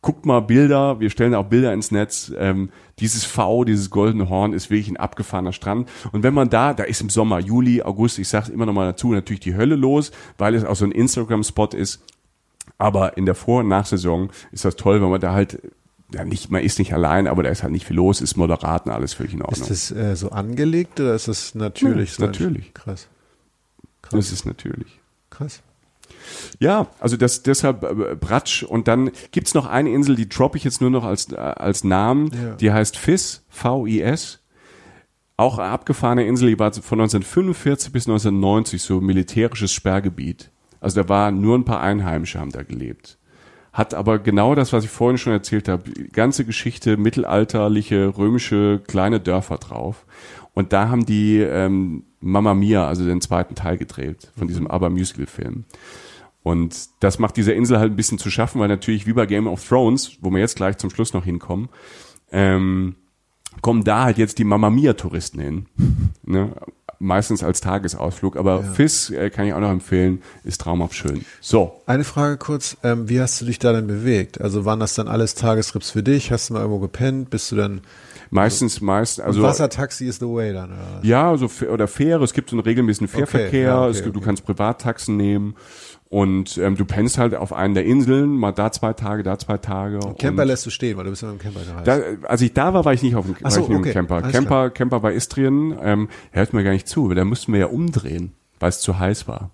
guckt 0.01 0.25
mal 0.25 0.39
Bilder, 0.39 0.99
wir 0.99 1.09
stellen 1.09 1.35
auch 1.35 1.45
Bilder 1.45 1.73
ins 1.73 1.91
Netz. 1.91 2.31
Ähm, 2.37 2.69
dieses 2.99 3.25
V, 3.25 3.63
dieses 3.65 3.89
goldene 3.89 4.29
Horn 4.29 4.53
ist 4.53 4.69
wirklich 4.69 4.89
ein 4.89 4.97
abgefahrener 4.97 5.53
Strand. 5.53 5.89
Und 6.11 6.23
wenn 6.23 6.33
man 6.33 6.49
da, 6.49 6.73
da 6.73 6.83
ist 6.83 7.01
im 7.01 7.09
Sommer, 7.09 7.39
Juli, 7.39 7.81
August, 7.81 8.19
ich 8.19 8.27
sag's 8.27 8.49
immer 8.49 8.65
noch 8.65 8.73
mal 8.73 8.85
dazu, 8.85 9.11
natürlich 9.11 9.41
die 9.41 9.55
Hölle 9.55 9.75
los, 9.75 10.11
weil 10.37 10.55
es 10.55 10.63
auch 10.63 10.75
so 10.75 10.85
ein 10.85 10.91
Instagram-Spot 10.91 11.67
ist. 11.67 12.03
Aber 12.79 13.17
in 13.17 13.25
der 13.27 13.35
Vor- 13.35 13.59
und 13.59 13.67
Nachsaison 13.67 14.31
ist 14.51 14.65
das 14.65 14.75
toll, 14.75 15.01
wenn 15.01 15.09
man 15.09 15.21
da 15.21 15.33
halt, 15.33 15.61
ja 16.13 16.25
nicht, 16.25 16.49
man 16.49 16.63
ist 16.63 16.79
nicht 16.79 16.93
allein, 16.93 17.27
aber 17.27 17.43
da 17.43 17.49
ist 17.49 17.61
halt 17.61 17.71
nicht 17.73 17.85
viel 17.85 17.97
los, 17.97 18.21
ist 18.21 18.35
moderat 18.37 18.85
und 18.87 18.91
alles 18.93 19.13
völlig 19.13 19.33
in 19.33 19.41
Ordnung. 19.43 19.69
Ist 19.69 19.91
das 19.91 19.91
äh, 19.95 20.15
so 20.15 20.31
angelegt 20.31 20.99
oder 20.99 21.13
ist 21.13 21.27
das 21.27 21.53
natürlich? 21.53 22.17
Ja, 22.17 22.25
natürlich. 22.25 22.73
Krass. 22.73 23.07
das 24.09 24.31
ist 24.31 24.45
natürlich. 24.45 24.99
Krass. 25.29 25.61
Ja, 26.59 26.87
also 26.99 27.17
das 27.17 27.43
deshalb 27.43 27.83
äh, 27.83 28.15
Bratsch 28.15 28.63
und 28.63 28.87
dann 28.87 29.11
gibt's 29.31 29.53
noch 29.53 29.65
eine 29.67 29.89
Insel, 29.91 30.15
die 30.15 30.27
droppe 30.29 30.57
ich 30.57 30.63
jetzt 30.63 30.81
nur 30.81 30.89
noch 30.89 31.03
als 31.03 31.31
äh, 31.31 31.35
als 31.35 31.83
Namen, 31.83 32.31
Ja. 32.33 32.55
die 32.55 32.71
heißt 32.71 32.97
Fis, 32.97 33.43
V 33.49 33.85
I 33.87 34.01
S. 34.01 34.39
auch 35.37 35.57
eine 35.59 35.69
abgefahrene 35.69 36.25
Insel, 36.25 36.49
die 36.49 36.59
war 36.59 36.71
von 36.73 36.99
1945 36.99 37.91
bis 37.91 38.07
1990 38.07 38.81
so 38.81 39.01
militärisches 39.01 39.71
Sperrgebiet. 39.73 40.49
Also 40.79 41.01
da 41.01 41.09
waren 41.09 41.41
nur 41.41 41.57
ein 41.57 41.65
paar 41.65 41.81
Einheimische 41.81 42.39
haben 42.39 42.51
da 42.51 42.63
gelebt. 42.63 43.17
Hat 43.71 43.93
aber 43.93 44.19
genau 44.19 44.55
das, 44.55 44.73
was 44.73 44.83
ich 44.83 44.89
vorhin 44.89 45.17
schon 45.17 45.33
erzählt 45.33 45.67
habe, 45.67 45.91
ganze 46.11 46.43
Geschichte, 46.45 46.97
mittelalterliche, 46.97 48.17
römische, 48.17 48.81
kleine 48.87 49.19
Dörfer 49.19 49.57
drauf. 49.57 50.05
Und 50.53 50.73
da 50.73 50.89
haben 50.89 51.05
die 51.05 51.37
ähm, 51.37 52.03
Mamma 52.19 52.53
Mia, 52.53 52.87
also 52.87 53.05
den 53.05 53.21
zweiten 53.21 53.55
Teil 53.55 53.77
gedreht 53.77 54.31
von 54.37 54.47
diesem 54.47 54.67
Aber-Musical-Film. 54.67 55.65
Und 56.41 56.89
das 56.99 57.19
macht 57.19 57.37
dieser 57.37 57.53
Insel 57.53 57.79
halt 57.79 57.93
ein 57.93 57.95
bisschen 57.95 58.17
zu 58.17 58.31
schaffen, 58.31 58.59
weil 58.59 58.69
natürlich 58.69 59.05
wie 59.05 59.13
bei 59.13 59.25
Game 59.25 59.47
of 59.47 59.65
Thrones, 59.67 60.17
wo 60.21 60.31
wir 60.31 60.39
jetzt 60.39 60.55
gleich 60.55 60.77
zum 60.77 60.89
Schluss 60.89 61.13
noch 61.13 61.25
hinkommen, 61.25 61.69
ähm, 62.31 62.95
kommen 63.61 63.83
da 63.83 64.05
halt 64.05 64.17
jetzt 64.17 64.39
die 64.39 64.43
Mamma 64.43 64.69
Mia-Touristen 64.69 65.39
hin. 65.39 65.65
ne? 66.23 66.53
Meistens 67.01 67.43
als 67.43 67.61
Tagesausflug, 67.61 68.35
aber 68.35 68.57
Ja. 68.57 68.73
Fis 68.73 69.09
äh, 69.09 69.29
kann 69.29 69.47
ich 69.47 69.53
auch 69.53 69.61
noch 69.61 69.71
empfehlen, 69.71 70.21
ist 70.43 70.59
traumhaft 70.59 70.95
schön. 70.95 71.23
So, 71.39 71.81
Eine 71.85 72.03
Frage 72.03 72.35
kurz, 72.35 72.75
ähm, 72.83 73.07
wie 73.07 73.21
hast 73.21 73.39
du 73.39 73.45
dich 73.45 73.57
da 73.57 73.71
denn 73.71 73.87
bewegt? 73.87 74.41
Also 74.41 74.65
waren 74.65 74.81
das 74.81 74.95
dann 74.95 75.07
alles 75.07 75.33
Tagestrips 75.33 75.91
für 75.91 76.03
dich? 76.03 76.29
Hast 76.31 76.49
du 76.49 76.55
mal 76.55 76.59
irgendwo 76.59 76.79
gepennt? 76.79 77.29
Bist 77.29 77.53
du 77.53 77.55
dann, 77.55 77.81
meistens, 78.31 78.81
meist, 78.81 79.21
also 79.21 79.41
Wassertaxi 79.41 80.07
is 80.07 80.17
the 80.17 80.25
way 80.25 80.51
dann? 80.51 80.71
Oder? 80.71 80.97
was? 80.97 81.07
Ja, 81.07 81.29
also 81.29 81.49
oder 81.71 81.87
Fähre, 81.87 82.23
es 82.25 82.33
gibt 82.33 82.49
so 82.49 82.57
einen 82.57 82.63
regelmäßigen 82.63 83.07
Fährverkehr, 83.07 83.61
ja, 83.61 83.81
okay, 83.83 83.91
es 83.91 84.03
gibt, 84.03 84.15
du 84.15 84.19
okay. 84.19 84.25
kannst 84.25 84.45
Privattaxen 84.45 85.15
nehmen 85.15 85.55
und 86.09 86.57
ähm, 86.57 86.75
du 86.75 86.85
pennst 86.85 87.19
halt 87.19 87.35
auf 87.35 87.53
einen 87.53 87.75
der 87.75 87.85
Inseln, 87.85 88.35
mal 88.35 88.51
da 88.51 88.71
zwei 88.71 88.93
Tage, 88.93 89.21
da 89.21 89.37
zwei 89.37 89.57
Tage. 89.57 89.99
Camper 90.17 90.41
und 90.41 90.47
lässt 90.47 90.65
du 90.65 90.71
stehen, 90.71 90.97
weil 90.97 91.03
du 91.03 91.11
bist 91.11 91.21
ja 91.21 91.29
dem 91.29 91.37
Camper 91.37 91.61
gereist. 91.61 91.87
da, 91.87 92.27
als 92.27 92.41
ich 92.41 92.53
da 92.53 92.73
war, 92.73 92.83
war 92.83 92.93
ich 92.93 93.03
nicht 93.03 93.15
auf 93.15 93.25
dem, 93.25 93.35
so, 93.47 93.61
okay, 93.61 93.73
im 93.73 93.83
Camper. 93.83 94.15
alles 94.15 94.31
Camper, 94.31 94.71
Camper 94.71 94.99
bei 95.01 95.13
Istrien, 95.13 95.77
ähm, 95.81 96.09
hört 96.31 96.53
mir 96.53 96.63
gar 96.63 96.71
nicht 96.71 96.87
zu, 96.87 97.09
weil 97.09 97.15
da 97.15 97.25
mussten 97.25 97.53
wir 97.53 97.59
ja 97.59 97.67
umdrehen, 97.67 98.33
weil 98.59 98.69
es 98.69 98.79
zu 98.79 98.97
heiß 98.97 99.27
war. 99.27 99.51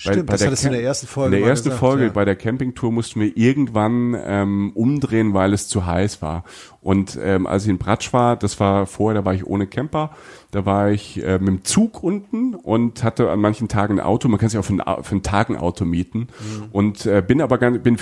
Stimmt, 0.00 0.30
das 0.32 0.46
hattest 0.46 0.64
du 0.64 0.68
in 0.68 0.72
der 0.72 0.82
ersten 0.82 1.06
Folge 1.06 1.36
In 1.36 1.42
der 1.42 1.50
ersten 1.50 1.68
gesagt, 1.68 1.80
Folge 1.80 2.04
ja. 2.04 2.10
bei 2.10 2.24
der 2.24 2.34
Campingtour 2.34 2.90
mussten 2.90 3.20
wir 3.20 3.36
irgendwann 3.36 4.16
ähm, 4.24 4.70
umdrehen, 4.74 5.34
weil 5.34 5.52
es 5.52 5.68
zu 5.68 5.84
heiß 5.84 6.22
war. 6.22 6.44
Und 6.80 7.18
ähm, 7.22 7.46
als 7.46 7.64
ich 7.64 7.68
in 7.68 7.76
Bratsch 7.76 8.14
war, 8.14 8.36
das 8.36 8.58
war 8.60 8.86
vorher, 8.86 9.20
da 9.20 9.26
war 9.26 9.34
ich 9.34 9.46
ohne 9.46 9.66
Camper, 9.66 10.12
da 10.52 10.64
war 10.64 10.90
ich 10.90 11.22
äh, 11.22 11.38
mit 11.38 11.48
dem 11.48 11.64
Zug 11.64 12.02
unten 12.02 12.54
und 12.54 13.04
hatte 13.04 13.30
an 13.30 13.40
manchen 13.40 13.68
Tagen 13.68 13.98
ein 13.98 14.04
Auto. 14.04 14.26
Man 14.28 14.40
kann 14.40 14.48
sich 14.48 14.58
auch 14.58 14.64
für, 14.64 14.72
ein, 14.72 15.04
für 15.04 15.12
einen 15.12 15.22
Tag 15.22 15.50
ein 15.50 15.58
Auto 15.58 15.84
mieten. 15.84 16.20
Mhm. 16.20 16.68
Und 16.72 17.04
äh, 17.04 17.22
bin 17.26 17.42
aber 17.42 17.58
ganz, 17.58 17.82
bin 17.82 17.98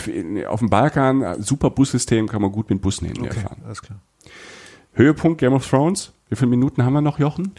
auf 0.46 0.60
dem 0.60 0.70
Balkan, 0.70 1.22
äh, 1.22 1.42
super 1.42 1.70
Bussystem, 1.70 2.28
kann 2.28 2.40
man 2.40 2.52
gut 2.52 2.70
mit 2.70 2.80
Bussen 2.80 3.08
Okay, 3.10 3.22
hinfahren. 3.22 3.58
alles 3.64 3.82
klar. 3.82 3.98
Höhepunkt 4.92 5.40
Game 5.40 5.52
of 5.52 5.68
Thrones. 5.68 6.12
Wie 6.28 6.36
viele 6.36 6.50
Minuten 6.50 6.84
haben 6.84 6.92
wir 6.92 7.00
noch, 7.00 7.18
Jochen? 7.18 7.54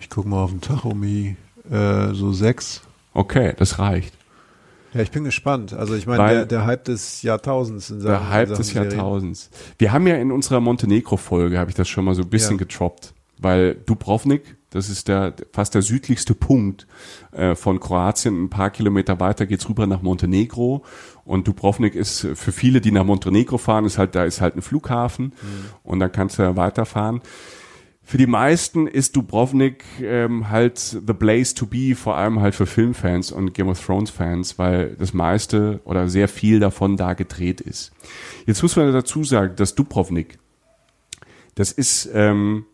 Ich 0.00 0.10
gucke 0.10 0.28
mal 0.28 0.42
auf 0.42 0.50
den 0.50 0.60
Tachomi, 0.60 1.36
äh, 1.70 2.14
so 2.14 2.32
sechs. 2.32 2.82
Okay, 3.12 3.54
das 3.56 3.78
reicht. 3.78 4.14
Ja, 4.92 5.02
ich 5.02 5.10
bin 5.12 5.22
gespannt. 5.24 5.72
Also 5.72 5.94
ich 5.94 6.06
meine, 6.06 6.28
der, 6.28 6.46
der 6.46 6.66
Hype 6.66 6.84
des 6.84 7.22
Jahrtausends 7.22 7.90
in 7.90 8.00
Sachen, 8.00 8.10
Der 8.10 8.28
Hype 8.30 8.48
des 8.54 8.68
Serien. 8.68 8.90
Jahrtausends. 8.90 9.50
Wir 9.78 9.92
haben 9.92 10.06
ja 10.06 10.16
in 10.16 10.32
unserer 10.32 10.60
Montenegro-Folge, 10.60 11.58
habe 11.58 11.70
ich 11.70 11.76
das 11.76 11.88
schon 11.88 12.04
mal 12.04 12.14
so 12.14 12.22
ein 12.22 12.28
bisschen 12.28 12.52
Ja. 12.56 12.64
getroppt, 12.64 13.14
weil 13.38 13.74
Dubrovnik, 13.86 14.56
das 14.70 14.88
ist 14.88 15.06
der 15.08 15.34
fast 15.52 15.74
der 15.74 15.82
südlichste 15.82 16.34
Punkt 16.34 16.86
äh, 17.32 17.54
von 17.54 17.78
Kroatien. 17.78 18.44
Ein 18.44 18.50
paar 18.50 18.70
Kilometer 18.70 19.18
weiter 19.20 19.46
geht's 19.46 19.68
rüber 19.68 19.86
nach 19.86 20.02
Montenegro. 20.02 20.84
Und 21.24 21.46
Dubrovnik 21.46 21.94
ist 21.94 22.24
äh, 22.24 22.34
für 22.34 22.50
viele, 22.52 22.80
die 22.80 22.90
nach 22.90 23.04
Montenegro 23.04 23.58
fahren, 23.58 23.84
ist 23.84 23.96
halt, 23.98 24.16
da 24.16 24.24
ist 24.24 24.40
halt 24.40 24.56
ein 24.56 24.62
Flughafen 24.62 25.32
und 25.84 26.00
dann 26.00 26.10
kannst 26.10 26.38
du 26.40 26.56
weiterfahren. 26.56 27.20
Für 28.10 28.18
die 28.18 28.26
meisten 28.26 28.88
ist 28.88 29.14
Dubrovnik 29.14 29.84
ähm, 30.02 30.50
halt 30.50 30.80
the 30.80 31.14
place 31.14 31.54
to 31.54 31.64
be, 31.64 31.94
vor 31.94 32.16
allem 32.16 32.40
halt 32.40 32.56
für 32.56 32.66
Filmfans 32.66 33.30
und 33.30 33.54
Game 33.54 33.68
of 33.68 33.80
Thrones 33.86 34.10
Fans, 34.10 34.58
weil 34.58 34.96
das 34.96 35.14
meiste 35.14 35.80
oder 35.84 36.08
sehr 36.08 36.26
viel 36.26 36.58
davon 36.58 36.96
da 36.96 37.14
gedreht 37.14 37.60
ist. 37.60 37.92
Jetzt 38.46 38.64
muss 38.64 38.74
man 38.74 38.92
dazu 38.92 39.22
sagen, 39.22 39.54
dass 39.54 39.76
Dubrovnik, 39.76 40.40
das 41.54 41.70
ist 41.70 42.10
ähm, 42.12 42.66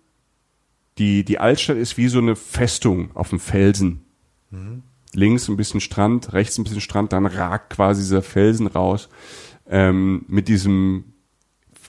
die 0.96 1.22
die 1.22 1.38
Altstadt 1.38 1.76
ist 1.76 1.98
wie 1.98 2.08
so 2.08 2.16
eine 2.16 2.34
Festung 2.34 3.10
auf 3.12 3.28
dem 3.28 3.38
Felsen. 3.38 4.06
Links 5.12 5.48
ein 5.48 5.58
bisschen 5.58 5.82
Strand, 5.82 6.32
rechts 6.32 6.56
ein 6.56 6.64
bisschen 6.64 6.80
Strand, 6.80 7.12
dann 7.12 7.26
ragt 7.26 7.74
quasi 7.74 8.00
dieser 8.00 8.22
Felsen 8.22 8.68
raus 8.68 9.10
ähm, 9.68 10.24
mit 10.28 10.48
diesem 10.48 11.12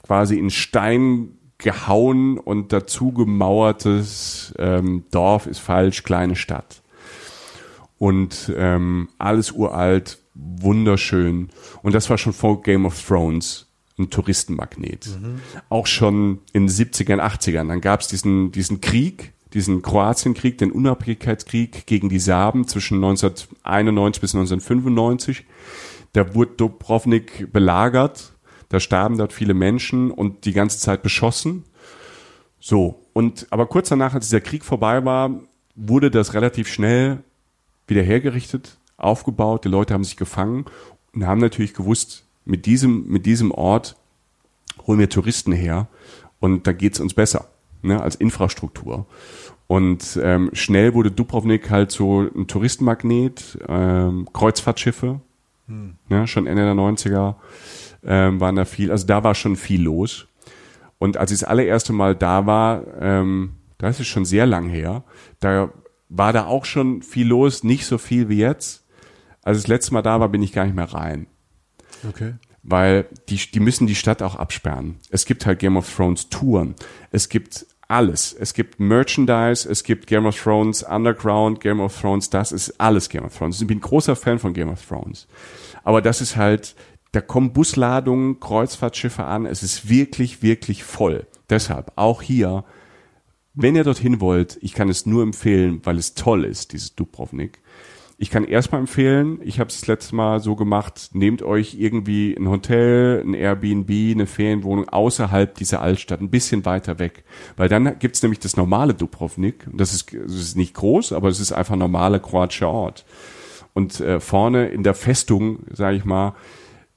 quasi 0.02 0.36
in 0.36 0.50
Stein 0.50 1.37
gehauen 1.58 2.38
und 2.38 2.72
dazu 2.72 3.12
gemauertes 3.12 4.54
ähm, 4.58 5.04
Dorf 5.10 5.46
ist 5.46 5.58
falsch, 5.58 6.04
kleine 6.04 6.36
Stadt. 6.36 6.82
Und 7.98 8.52
ähm, 8.56 9.08
alles 9.18 9.50
uralt, 9.50 10.18
wunderschön. 10.34 11.48
Und 11.82 11.94
das 11.94 12.08
war 12.10 12.16
schon 12.16 12.32
vor 12.32 12.62
Game 12.62 12.86
of 12.86 13.04
Thrones 13.04 13.66
ein 13.98 14.10
Touristenmagnet. 14.10 15.08
Auch 15.68 15.86
schon 15.86 16.38
in 16.52 16.66
den 16.66 16.70
70ern, 16.72 17.20
80ern. 17.20 17.68
Dann 17.68 17.80
gab 17.80 18.00
es 18.00 18.08
diesen, 18.08 18.52
diesen 18.52 18.80
Krieg, 18.80 19.32
diesen 19.52 19.82
Kroatienkrieg, 19.82 20.58
den 20.58 20.70
Unabhängigkeitskrieg 20.70 21.86
gegen 21.86 22.08
die 22.08 22.20
Serben 22.20 22.68
zwischen 22.68 22.96
1991 22.96 24.20
bis 24.20 24.34
1995. 24.34 25.44
Da 26.12 26.34
wurde 26.34 26.52
Dubrovnik 26.56 27.52
belagert, 27.52 28.32
da 28.68 28.80
starben 28.80 29.18
dort 29.18 29.32
viele 29.32 29.54
Menschen 29.54 30.10
und 30.10 30.44
die 30.44 30.52
ganze 30.52 30.78
Zeit 30.78 31.02
beschossen. 31.02 31.64
So, 32.60 33.06
und 33.12 33.46
aber 33.50 33.66
kurz 33.66 33.88
danach, 33.88 34.14
als 34.14 34.26
dieser 34.26 34.40
Krieg 34.40 34.64
vorbei 34.64 35.04
war, 35.04 35.30
wurde 35.74 36.10
das 36.10 36.34
relativ 36.34 36.68
schnell 36.68 37.22
wieder 37.86 38.02
hergerichtet, 38.02 38.78
aufgebaut, 38.96 39.64
die 39.64 39.68
Leute 39.68 39.94
haben 39.94 40.04
sich 40.04 40.16
gefangen 40.16 40.66
und 41.14 41.26
haben 41.26 41.40
natürlich 41.40 41.72
gewusst, 41.72 42.24
mit 42.44 42.66
diesem, 42.66 43.06
mit 43.08 43.26
diesem 43.26 43.52
Ort 43.52 43.96
holen 44.86 44.98
wir 44.98 45.08
Touristen 45.08 45.52
her 45.52 45.88
und 46.40 46.66
da 46.66 46.72
geht's 46.72 47.00
uns 47.00 47.14
besser, 47.14 47.48
ne, 47.82 48.02
als 48.02 48.16
Infrastruktur. 48.16 49.06
Und 49.66 50.18
ähm, 50.22 50.50
schnell 50.54 50.94
wurde 50.94 51.10
Dubrovnik 51.10 51.68
halt 51.70 51.92
so 51.92 52.22
ein 52.22 52.46
Touristenmagnet, 52.46 53.58
ähm, 53.68 54.26
Kreuzfahrtschiffe, 54.32 55.20
ne, 56.08 56.26
schon 56.26 56.46
Ende 56.46 56.62
der 56.64 56.74
90er 56.74 57.34
ähm, 58.04 58.40
waren 58.40 58.56
da 58.56 58.64
viel, 58.64 58.90
also 58.90 59.06
da 59.06 59.22
war 59.24 59.34
schon 59.34 59.56
viel 59.56 59.82
los. 59.82 60.26
Und 60.98 61.16
als 61.16 61.30
ich 61.30 61.40
das 61.40 61.48
allererste 61.48 61.92
Mal 61.92 62.16
da 62.16 62.46
war, 62.46 62.82
ähm, 63.00 63.54
das 63.78 64.00
ist 64.00 64.08
schon 64.08 64.24
sehr 64.24 64.46
lang 64.46 64.68
her, 64.68 65.04
da 65.40 65.72
war 66.08 66.32
da 66.32 66.46
auch 66.46 66.64
schon 66.64 67.02
viel 67.02 67.28
los, 67.28 67.62
nicht 67.64 67.86
so 67.86 67.98
viel 67.98 68.28
wie 68.28 68.38
jetzt. 68.38 68.84
Als 69.42 69.58
ich 69.58 69.64
das 69.64 69.68
letzte 69.68 69.94
Mal 69.94 70.02
da 70.02 70.18
war, 70.20 70.28
bin 70.28 70.42
ich 70.42 70.52
gar 70.52 70.64
nicht 70.64 70.74
mehr 70.74 70.92
rein 70.92 71.26
Okay. 72.08 72.34
weil 72.62 73.06
die, 73.28 73.36
die 73.36 73.60
müssen 73.60 73.86
die 73.86 73.94
Stadt 73.94 74.22
auch 74.22 74.36
absperren. 74.36 74.96
Es 75.10 75.24
gibt 75.24 75.46
halt 75.46 75.58
Game 75.58 75.76
of 75.76 75.92
Thrones 75.94 76.28
Touren. 76.28 76.74
Es 77.10 77.28
gibt 77.28 77.66
alles. 77.88 78.34
Es 78.38 78.52
gibt 78.52 78.78
Merchandise, 78.78 79.68
es 79.68 79.82
gibt 79.82 80.06
Game 80.06 80.26
of 80.26 80.40
Thrones 80.40 80.82
Underground, 80.82 81.60
Game 81.60 81.80
of 81.80 81.98
Thrones, 81.98 82.30
das 82.30 82.52
ist 82.52 82.78
alles 82.78 83.08
Game 83.08 83.24
of 83.24 83.36
Thrones. 83.36 83.60
Ich 83.60 83.66
bin 83.66 83.80
großer 83.80 84.14
Fan 84.14 84.38
von 84.38 84.52
Game 84.52 84.68
of 84.68 84.86
Thrones. 84.86 85.26
Aber 85.82 86.02
das 86.02 86.20
ist 86.20 86.36
halt, 86.36 86.76
da 87.12 87.22
kommen 87.22 87.54
Busladungen, 87.54 88.40
Kreuzfahrtschiffe 88.40 89.24
an, 89.24 89.46
es 89.46 89.62
ist 89.62 89.88
wirklich, 89.88 90.42
wirklich 90.42 90.84
voll. 90.84 91.26
Deshalb 91.48 91.92
auch 91.96 92.20
hier, 92.20 92.64
wenn 93.54 93.74
ihr 93.74 93.84
dorthin 93.84 94.20
wollt, 94.20 94.58
ich 94.60 94.74
kann 94.74 94.90
es 94.90 95.06
nur 95.06 95.22
empfehlen, 95.22 95.80
weil 95.84 95.96
es 95.96 96.14
toll 96.14 96.44
ist, 96.44 96.74
dieses 96.74 96.94
Dubrovnik. 96.94 97.60
Ich 98.20 98.30
kann 98.30 98.42
erstmal 98.42 98.80
empfehlen, 98.80 99.38
ich 99.44 99.60
habe 99.60 99.68
es 99.68 99.78
das 99.78 99.86
letzte 99.86 100.16
Mal 100.16 100.40
so 100.40 100.56
gemacht, 100.56 101.10
nehmt 101.12 101.40
euch 101.40 101.76
irgendwie 101.78 102.34
ein 102.36 102.48
Hotel, 102.48 103.22
ein 103.24 103.32
Airbnb, 103.32 103.88
eine 103.88 104.26
Ferienwohnung 104.26 104.88
außerhalb 104.88 105.54
dieser 105.54 105.80
Altstadt, 105.82 106.20
ein 106.20 106.28
bisschen 106.28 106.64
weiter 106.64 106.98
weg. 106.98 107.22
Weil 107.56 107.68
dann 107.68 107.96
gibt's 108.00 108.20
nämlich 108.20 108.40
das 108.40 108.56
normale 108.56 108.92
Dubrovnik. 108.92 109.68
Das 109.72 109.94
ist, 109.94 110.12
das 110.12 110.34
ist 110.34 110.56
nicht 110.56 110.74
groß, 110.74 111.12
aber 111.12 111.28
es 111.28 111.38
ist 111.38 111.52
einfach 111.52 111.74
ein 111.74 111.78
normaler 111.78 112.18
kroatischer 112.18 112.68
Ort. 112.68 113.04
Und 113.72 114.00
äh, 114.00 114.18
vorne 114.18 114.66
in 114.66 114.82
der 114.82 114.94
Festung, 114.94 115.60
sage 115.72 115.96
ich 115.96 116.04
mal, 116.04 116.34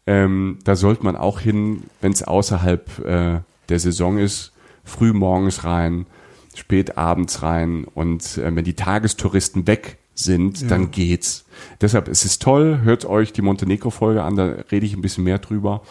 ähm, 0.08 0.58
da 0.64 0.76
sollte 0.76 1.04
man 1.04 1.16
auch 1.16 1.40
hin, 1.40 1.84
wenn 2.02 2.14
es 2.14 2.24
außerhalb 2.24 3.06
äh, 3.06 3.40
der 3.70 3.80
Saison 3.80 4.18
ist, 4.18 4.54
früh 4.84 5.14
morgens 5.14 5.66
rein, 5.66 6.08
spät 6.56 6.98
abends 6.98 7.44
rein 7.44 7.86
und 7.94 8.40
äh, 8.40 8.56
wenn 8.56 8.66
die 8.66 8.74
Tagestouristen 8.74 9.68
weg 9.68 10.00
sind, 10.24 10.70
dann 10.70 10.92
geht's. 10.92 11.46
Deshalb 11.80 12.08
es 12.08 12.26
ist 12.26 12.42
toll, 12.42 12.82
hört 12.84 13.06
euch 13.06 13.34
die 13.34 13.42
Montenegro-Folge 13.42 14.24
an, 14.24 14.36
da 14.36 14.46
rede 14.72 14.86
ich 14.86 14.94
ein 14.94 15.02
bisschen 15.02 15.24
mehr 15.24 15.40
drüber. 15.40 15.82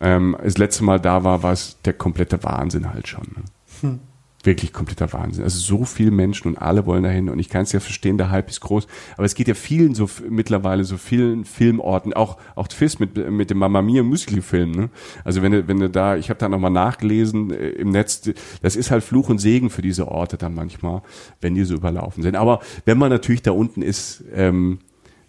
Ähm, 0.00 0.36
das 0.42 0.58
letzte 0.58 0.84
Mal 0.84 1.00
da 1.00 1.24
war, 1.24 1.42
war 1.42 1.52
es 1.52 1.78
der 1.84 1.92
komplette 1.92 2.42
Wahnsinn 2.42 2.92
halt 2.92 3.08
schon. 3.08 3.44
Ne? 3.82 3.98
Wirklich 4.42 4.72
kompletter 4.72 5.12
Wahnsinn. 5.12 5.44
Also 5.44 5.58
so 5.58 5.84
viele 5.84 6.10
Menschen 6.10 6.48
und 6.48 6.58
alle 6.58 6.86
wollen 6.86 7.04
dahin 7.04 7.28
und 7.28 7.38
ich 7.38 7.48
kann 7.48 7.62
es 7.62 7.72
ja 7.72 7.80
verstehen, 7.80 8.18
der 8.18 8.30
Hype 8.30 8.50
ist 8.50 8.60
groß, 8.60 8.86
aber 9.16 9.24
es 9.24 9.34
geht 9.34 9.48
ja 9.48 9.54
vielen 9.54 9.94
so 9.94 10.08
mittlerweile 10.28 10.84
so 10.84 10.96
vielen 10.96 11.44
Filmorten, 11.44 12.12
auch 12.12 12.38
auch 12.54 12.68
FIS 12.70 12.98
mit 12.98 13.30
mit 13.30 13.50
dem 13.50 13.58
Mamma 13.58 13.82
Mia 13.82 14.02
Musical 14.02 14.42
Film, 14.42 14.72
ne? 14.72 14.90
Also 15.24 15.42
wenn 15.42 15.52
du 15.52 15.68
wenn 15.68 15.78
du 15.78 15.90
da, 15.90 16.16
ich 16.16 16.30
habe 16.30 16.38
da 16.38 16.48
nochmal 16.48 16.70
nachgelesen 16.70 17.50
äh, 17.50 17.68
im 17.70 17.90
Netz, 17.90 18.30
das 18.62 18.76
ist 18.76 18.90
halt 18.90 19.04
Fluch 19.04 19.28
und 19.28 19.38
Segen 19.38 19.70
für 19.70 19.82
diese 19.82 20.08
Orte 20.08 20.36
dann 20.36 20.54
manchmal, 20.54 21.02
wenn 21.40 21.54
die 21.54 21.64
so 21.64 21.74
überlaufen 21.74 22.22
sind. 22.22 22.36
Aber 22.36 22.60
wenn 22.84 22.98
man 22.98 23.10
natürlich 23.10 23.42
da 23.42 23.52
unten 23.52 23.82
ist, 23.82 24.24
ähm, 24.34 24.78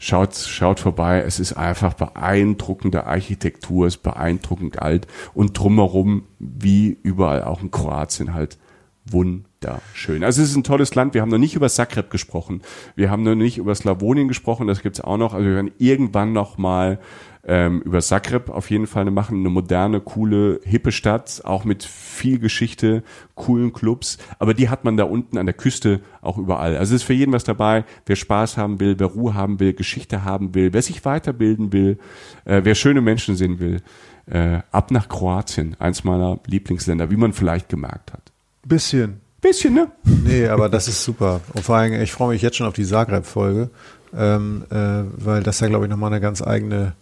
schaut, 0.03 0.35
schaut 0.35 0.79
vorbei. 0.79 1.23
Es 1.25 1.39
ist 1.39 1.53
einfach 1.53 1.93
beeindruckende 1.93 3.05
Architektur, 3.05 3.87
es 3.87 3.95
ist 3.95 4.03
beeindruckend 4.03 4.81
alt 4.81 5.07
und 5.33 5.57
drumherum, 5.57 6.23
wie 6.39 6.97
überall 7.03 7.43
auch 7.43 7.61
in 7.61 7.71
Kroatien 7.71 8.33
halt 8.33 8.57
wunderschön. 9.05 10.23
Also 10.23 10.41
es 10.41 10.49
ist 10.49 10.55
ein 10.55 10.63
tolles 10.63 10.95
Land. 10.95 11.13
Wir 11.13 11.21
haben 11.21 11.29
noch 11.29 11.37
nicht 11.37 11.55
über 11.55 11.69
Zagreb 11.69 12.09
gesprochen. 12.09 12.61
Wir 12.95 13.09
haben 13.09 13.23
noch 13.23 13.35
nicht 13.35 13.57
über 13.57 13.75
Slawonien 13.75 14.27
gesprochen. 14.27 14.67
Das 14.67 14.81
gibt's 14.81 15.01
auch 15.01 15.17
noch. 15.17 15.33
Also 15.33 15.45
wir 15.45 15.55
werden 15.55 15.71
irgendwann 15.77 16.33
noch 16.33 16.57
mal 16.57 16.99
ähm, 17.45 17.81
über 17.81 17.99
Zagreb 17.99 18.49
auf 18.49 18.71
jeden 18.71 18.87
Fall 18.87 19.05
machen. 19.11 19.39
Eine 19.39 19.49
moderne, 19.49 19.99
coole, 19.99 20.61
hippe 20.63 20.91
Stadt, 20.91 21.41
auch 21.43 21.65
mit 21.65 21.83
viel 21.83 22.39
Geschichte, 22.39 23.03
coolen 23.35 23.73
Clubs. 23.73 24.17
Aber 24.39 24.53
die 24.53 24.69
hat 24.69 24.85
man 24.85 24.95
da 24.95 25.03
unten 25.03 25.37
an 25.37 25.45
der 25.45 25.53
Küste 25.53 25.99
auch 26.21 26.37
überall. 26.37 26.77
Also 26.77 26.95
es 26.95 27.01
ist 27.01 27.07
für 27.07 27.13
jeden 27.13 27.33
was 27.33 27.43
dabei. 27.43 27.83
Wer 28.05 28.15
Spaß 28.15 28.57
haben 28.57 28.79
will, 28.79 28.99
wer 28.99 29.07
Ruhe 29.07 29.33
haben 29.33 29.59
will, 29.59 29.73
Geschichte 29.73 30.23
haben 30.23 30.55
will, 30.55 30.73
wer 30.73 30.81
sich 30.81 31.03
weiterbilden 31.03 31.73
will, 31.73 31.99
äh, 32.45 32.61
wer 32.63 32.75
schöne 32.75 33.01
Menschen 33.01 33.35
sehen 33.35 33.59
will. 33.59 33.81
Äh, 34.25 34.59
ab 34.71 34.91
nach 34.91 35.09
Kroatien, 35.09 35.75
eins 35.79 36.05
meiner 36.05 36.39
Lieblingsländer, 36.47 37.11
wie 37.11 37.17
man 37.17 37.33
vielleicht 37.33 37.67
gemerkt 37.67 38.13
hat. 38.13 38.32
Bisschen. 38.65 39.21
Bisschen, 39.41 39.73
ne? 39.73 39.91
Nee, 40.05 40.47
aber 40.47 40.69
das 40.69 40.87
ist 40.87 41.03
super. 41.03 41.41
Und 41.53 41.65
vor 41.65 41.75
allem, 41.75 42.01
ich 42.01 42.13
freue 42.13 42.29
mich 42.29 42.41
jetzt 42.41 42.55
schon 42.55 42.67
auf 42.67 42.73
die 42.73 42.85
Zagreb-Folge, 42.85 43.69
ähm, 44.15 44.63
äh, 44.69 45.03
weil 45.17 45.43
das 45.43 45.59
ja, 45.59 45.67
glaube 45.67 45.85
ich, 45.85 45.91
nochmal 45.91 46.11
eine 46.11 46.21
ganz 46.21 46.41
eigene 46.41 46.93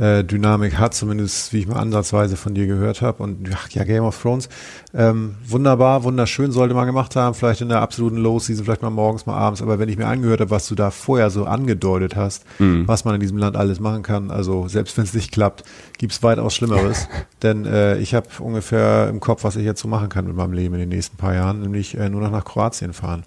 äh, 0.00 0.24
Dynamik 0.24 0.78
hat, 0.78 0.94
zumindest 0.94 1.52
wie 1.52 1.58
ich 1.58 1.68
mal 1.68 1.76
ansatzweise 1.76 2.36
von 2.36 2.54
dir 2.54 2.66
gehört 2.66 3.02
habe. 3.02 3.22
Und 3.22 3.48
ach, 3.54 3.68
ja, 3.70 3.84
Game 3.84 4.02
of 4.02 4.20
Thrones, 4.20 4.48
ähm, 4.94 5.34
wunderbar, 5.46 6.04
wunderschön, 6.04 6.52
sollte 6.52 6.74
man 6.74 6.86
gemacht 6.86 7.16
haben, 7.16 7.34
vielleicht 7.34 7.60
in 7.60 7.68
der 7.68 7.82
absoluten 7.82 8.16
Low-Season, 8.16 8.64
vielleicht 8.64 8.82
mal 8.82 8.90
morgens, 8.90 9.26
mal 9.26 9.36
abends. 9.36 9.60
Aber 9.60 9.78
wenn 9.78 9.90
ich 9.90 9.98
mir 9.98 10.06
angehört 10.06 10.40
habe, 10.40 10.50
was 10.50 10.66
du 10.68 10.74
da 10.74 10.90
vorher 10.90 11.28
so 11.28 11.44
angedeutet 11.44 12.16
hast, 12.16 12.44
mhm. 12.58 12.88
was 12.88 13.04
man 13.04 13.14
in 13.14 13.20
diesem 13.20 13.36
Land 13.36 13.56
alles 13.56 13.78
machen 13.78 14.02
kann, 14.02 14.30
also 14.30 14.68
selbst 14.68 14.96
wenn 14.96 15.04
es 15.04 15.12
nicht 15.12 15.32
klappt, 15.32 15.64
gibt's 15.98 16.22
weitaus 16.22 16.54
Schlimmeres. 16.54 17.06
Denn 17.42 17.66
äh, 17.66 17.98
ich 17.98 18.14
habe 18.14 18.26
ungefähr 18.38 19.08
im 19.08 19.20
Kopf, 19.20 19.44
was 19.44 19.56
ich 19.56 19.64
jetzt 19.64 19.82
so 19.82 19.88
machen 19.88 20.08
kann 20.08 20.26
mit 20.26 20.34
meinem 20.34 20.54
Leben 20.54 20.74
in 20.74 20.80
den 20.80 20.88
nächsten 20.88 21.18
paar 21.18 21.34
Jahren, 21.34 21.60
nämlich 21.60 21.96
äh, 21.98 22.08
nur 22.08 22.22
noch 22.22 22.30
nach 22.30 22.44
Kroatien 22.44 22.94
fahren. 22.94 23.24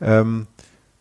Ähm, 0.00 0.48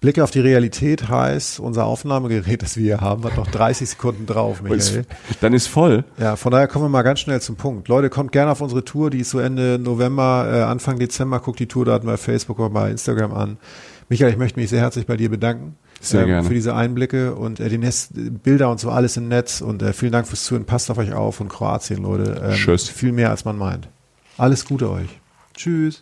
Blick 0.01 0.19
auf 0.19 0.31
die 0.31 0.39
Realität 0.39 1.09
heißt, 1.09 1.59
unser 1.59 1.85
Aufnahmegerät, 1.85 2.61
das 2.61 2.77
wir 2.77 2.83
hier 2.83 3.01
haben, 3.01 3.23
hat 3.25 3.35
noch 3.35 3.47
30 3.47 3.89
Sekunden 3.89 4.25
drauf, 4.25 4.61
Michael. 4.63 5.05
Dann 5.41 5.53
ist 5.53 5.67
voll. 5.67 6.05
Ja, 6.17 6.37
von 6.37 6.53
daher 6.53 6.67
kommen 6.67 6.85
wir 6.85 6.89
mal 6.89 7.01
ganz 7.01 7.19
schnell 7.19 7.41
zum 7.41 7.57
Punkt. 7.57 7.89
Leute, 7.89 8.09
kommt 8.09 8.31
gerne 8.31 8.51
auf 8.51 8.61
unsere 8.61 8.85
Tour, 8.85 9.09
die 9.09 9.19
ist 9.19 9.31
so 9.31 9.39
Ende 9.39 9.77
November, 9.77 10.49
äh, 10.51 10.61
Anfang 10.61 10.99
Dezember. 10.99 11.41
Guckt 11.41 11.59
die 11.59 11.67
Tourdaten 11.67 12.07
bei 12.07 12.15
Facebook 12.15 12.59
oder 12.59 12.69
bei 12.69 12.91
Instagram 12.91 13.33
an. 13.33 13.57
Michael, 14.07 14.31
ich 14.31 14.37
möchte 14.37 14.57
mich 14.57 14.69
sehr 14.69 14.79
herzlich 14.79 15.05
bei 15.05 15.17
dir 15.17 15.29
bedanken. 15.29 15.75
Sehr 15.99 16.21
ähm, 16.21 16.27
gerne. 16.27 16.47
Für 16.47 16.53
diese 16.53 16.75
Einblicke 16.75 17.35
und 17.35 17.59
äh, 17.59 17.67
die 17.67 17.77
Netz 17.77 18.09
Bilder 18.13 18.71
und 18.71 18.79
so 18.79 18.89
alles 18.89 19.17
im 19.17 19.27
Netz. 19.27 19.59
Und 19.59 19.81
äh, 19.81 19.91
vielen 19.91 20.13
Dank 20.13 20.27
fürs 20.27 20.45
Zuhören. 20.45 20.65
Passt 20.65 20.89
auf 20.89 20.97
euch 20.97 21.11
auf 21.11 21.41
und 21.41 21.49
Kroatien, 21.49 22.03
Leute. 22.03 22.41
Ähm, 22.41 22.53
Tschüss. 22.53 22.87
Viel 22.87 23.11
mehr, 23.11 23.31
als 23.31 23.43
man 23.43 23.57
meint. 23.57 23.89
Alles 24.37 24.65
Gute 24.65 24.89
euch. 24.89 25.19
Tschüss. 25.55 26.01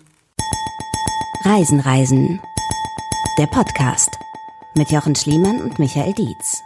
Reisen, 1.44 1.80
Reisen. 1.80 2.40
Der 3.38 3.46
Podcast 3.46 4.18
mit 4.74 4.90
Jochen 4.90 5.14
Schliemann 5.14 5.62
und 5.62 5.78
Michael 5.78 6.14
Dietz. 6.14 6.64